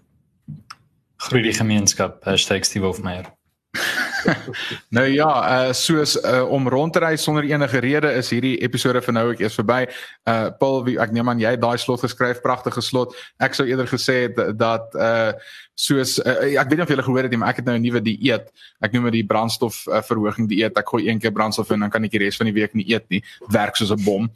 Groei 1.16 1.43
die 1.43 1.55
gemeenskap 1.55 2.25
#Steve 2.37 2.81
Wolfmeyer. 2.81 3.38
nou 4.97 5.05
ja, 5.07 5.29
uh 5.69 5.73
soos 5.77 6.16
uh, 6.23 6.43
om 6.51 6.69
rond 6.69 6.93
te 6.93 7.03
ry 7.03 7.14
sonder 7.21 7.47
enige 7.47 7.81
rede 7.85 8.11
is 8.19 8.31
hierdie 8.33 8.57
episode 8.64 9.03
vir 9.05 9.14
nou 9.14 9.27
ek 9.35 9.43
eers 9.45 9.59
verby. 9.59 9.85
Uh 10.29 10.49
Paul, 10.61 10.83
wie, 10.87 10.97
ek 11.01 11.12
neem 11.14 11.29
aan 11.31 11.43
jy 11.43 11.55
daai 11.61 11.77
slot 11.81 12.03
geskryf, 12.05 12.43
pragtige 12.45 12.83
slot. 12.85 13.16
Ek 13.43 13.57
sou 13.57 13.66
eerder 13.69 13.89
gesê 13.91 14.25
het 14.27 14.41
dat 14.59 14.97
uh 14.97 15.33
soos 15.79 16.16
uh, 16.19 16.49
ek 16.59 16.73
weet 16.73 16.81
nie 16.81 16.87
of 16.89 16.91
julle 16.91 17.05
gehoor 17.07 17.29
het 17.29 17.35
nie, 17.35 17.39
maar 17.39 17.53
ek 17.55 17.61
het 17.61 17.69
nou 17.69 17.77
'n 17.79 17.85
nuwe 17.85 18.03
dieet. 18.03 18.49
Ek 18.83 18.93
noem 18.93 19.11
dit 19.11 19.21
die 19.21 19.29
brandstof 19.29 19.85
uh, 19.87 20.03
verhoging 20.03 20.49
dieet. 20.51 20.75
Ek 20.75 20.89
gooi 20.89 21.07
een 21.07 21.21
keer 21.23 21.33
brandstof 21.33 21.71
in 21.71 21.87
dan 21.87 21.93
kan 21.93 22.05
ek 22.05 22.16
die 22.16 22.25
res 22.25 22.41
van 22.41 22.51
die 22.51 22.57
week 22.57 22.75
nie 22.75 22.89
eet 22.91 23.07
nie. 23.12 23.23
Werk 23.53 23.77
soos 23.77 23.93
'n 23.95 24.03
bom. 24.03 24.31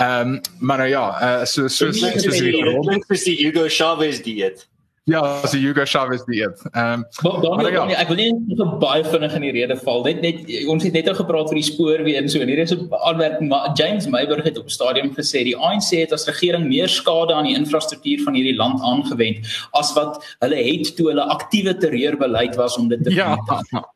Ehm 0.00 0.36
um, 0.36 0.40
maar 0.60 0.78
nou 0.78 0.88
ja, 0.88 1.06
uh 1.20 1.44
so 1.44 1.68
so 1.68 1.92
so 1.92 2.08
so 2.16 2.30
so 2.30 3.30
Hugo 3.30 3.68
Chavez 3.68 4.22
dieet. 4.22 4.64
Ja, 5.06 5.46
so 5.46 5.56
Hugo 5.56 5.84
Chavez 5.86 6.24
die 6.26 6.40
eet. 6.40 6.62
Ehm 6.72 7.04
um, 7.22 7.36
maar 7.56 7.70
ja. 7.70 7.84
ek 7.94 8.08
wil 8.10 8.16
net 8.18 8.56
so 8.58 8.64
baie 8.82 9.04
vinnig 9.06 9.36
in 9.38 9.44
die 9.44 9.52
rede 9.54 9.76
val. 9.78 10.00
Net 10.02 10.18
net 10.24 10.40
ons 10.72 10.82
het 10.82 10.96
net 10.98 11.06
al 11.06 11.14
gepraat 11.14 11.52
oor 11.52 11.60
die 11.60 11.62
spoorweë 11.62 12.16
en 12.18 12.26
so 12.32 12.42
en 12.42 12.50
hier 12.50 12.58
is 12.58 12.74
'n 12.74 12.88
aanmerking 13.06 13.46
maar 13.52 13.70
James 13.78 14.08
Meiburg 14.10 14.42
het 14.50 14.58
op 14.58 14.72
stadium 14.74 15.12
gesê 15.14 15.44
die 15.46 15.54
ANC 15.54 15.92
het 15.94 16.14
as 16.16 16.26
regering 16.26 16.66
meer 16.66 16.90
skade 16.90 17.34
aan 17.34 17.46
die 17.46 17.54
infrastruktuur 17.54 18.24
van 18.24 18.34
hierdie 18.34 18.56
land 18.56 18.82
aangewend 18.82 19.46
as 19.78 19.94
wat 19.94 20.18
hulle 20.42 20.58
het 20.58 20.90
toe 20.96 21.06
hulle 21.12 21.28
aktiewe 21.36 21.76
terreurbeleid 21.76 22.58
was 22.58 22.74
om 22.76 22.88
dit 22.88 23.04
te 23.04 23.14
ja. 23.14 23.38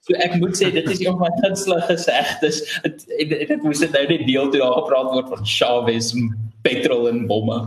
So 0.07 0.15
ek 0.15 0.39
moet 0.39 0.55
sê 0.55 0.71
dit 0.71 0.91
is 0.95 1.03
een 1.03 1.19
van 1.19 1.27
my 1.27 1.35
gunsteling 1.43 1.83
gesegdes. 1.91 2.63
Dit 2.87 3.05
dit 3.19 3.63
moes 3.67 3.83
dit 3.83 3.99
nou 3.99 4.07
net 4.15 4.27
deel 4.31 4.47
toe 4.55 4.63
daar 4.63 4.79
gepraat 4.79 5.11
word 5.19 5.29
van 5.35 5.43
Chavez, 5.43 6.15
petrol 6.63 7.09
en 7.11 7.27
bomme. 7.27 7.61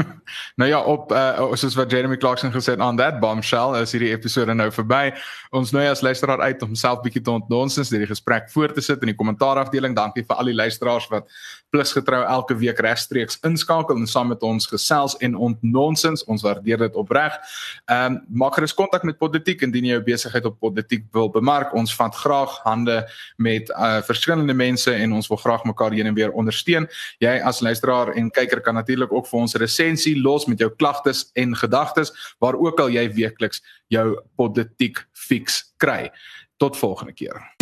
nou 0.56 0.68
ja, 0.70 0.80
op 0.82 1.12
uh, 1.12 1.54
soos 1.54 1.76
wat 1.78 1.90
Jeremy 1.90 2.16
Clarkson 2.16 2.52
gesê 2.52 2.74
het 2.74 2.80
aan 2.80 2.96
that 2.96 3.20
bombshell 3.20 3.76
is 3.80 3.92
hierdie 3.94 4.10
episode 4.14 4.54
nou 4.54 4.70
verby. 4.74 5.10
Ons 5.50 5.72
nooi 5.74 5.86
as 5.88 6.02
luisteraar 6.02 6.40
uit 6.40 6.62
om 6.62 6.74
self 6.74 7.02
bietjie 7.04 7.22
te 7.22 7.30
ontnonsens 7.30 7.90
deur 7.92 8.04
die 8.04 8.10
gesprek 8.10 8.50
voort 8.50 8.74
te 8.74 8.84
sit 8.84 9.02
in 9.04 9.12
die 9.12 9.18
kommentaarafdeling. 9.18 9.96
Dankie 9.96 10.24
vir 10.26 10.36
al 10.36 10.50
die 10.52 10.56
luisteraars 10.56 11.08
wat 11.12 11.28
plus 11.70 11.92
getrou 11.92 12.20
elke 12.24 12.56
week 12.58 12.78
regstreeks 12.82 13.38
inskakel 13.46 13.96
en 13.96 14.06
saam 14.10 14.30
met 14.32 14.42
ons 14.46 14.66
gesels 14.66 15.16
en 15.24 15.34
ontnonsens. 15.34 16.24
Ons 16.24 16.42
waardeer 16.46 16.78
dit 16.86 16.98
opreg. 16.98 17.36
Ehm 17.86 18.18
um, 18.18 18.18
maak 18.42 18.54
gerus 18.58 18.74
kontak 18.74 19.04
met 19.06 19.18
Politiek 19.18 19.62
indien 19.62 19.84
jy 19.84 19.96
jou 19.98 20.02
besigheid 20.06 20.46
op 20.48 20.58
Politiek 20.60 21.04
wil 21.12 21.30
bemark. 21.30 21.74
Ons 21.74 21.94
vat 21.96 22.14
graag 22.14 22.56
hande 22.64 22.98
met 23.36 23.70
uh, 23.70 24.00
verskillende 24.06 24.54
mense 24.54 24.92
en 24.92 25.12
ons 25.12 25.28
wil 25.28 25.40
graag 25.42 25.64
mekaar 25.64 25.94
heen 25.96 26.10
en 26.10 26.14
weer 26.14 26.32
ondersteun. 26.32 26.88
Jy 27.22 27.36
as 27.44 27.60
luisteraar 27.60 28.14
en 28.16 28.30
kyker 28.30 28.60
kan 28.60 28.74
natuurlik 28.74 29.12
ook 29.12 29.28
vir 29.30 29.40
ons 29.40 29.54
resensie 29.54 30.16
los 30.20 30.46
met 30.46 30.58
jou 30.58 30.70
klagtes 30.76 31.28
en 31.34 31.56
gedagtes 31.56 32.12
waar 32.38 32.58
ook 32.58 32.80
al 32.80 32.90
jy 32.90 33.08
weekliks 33.14 33.62
jou 33.88 34.18
Politiek 34.36 35.06
fix 35.12 35.62
kry. 35.76 36.10
Tot 36.60 36.76
volgende 36.76 37.12
keer. 37.12 37.59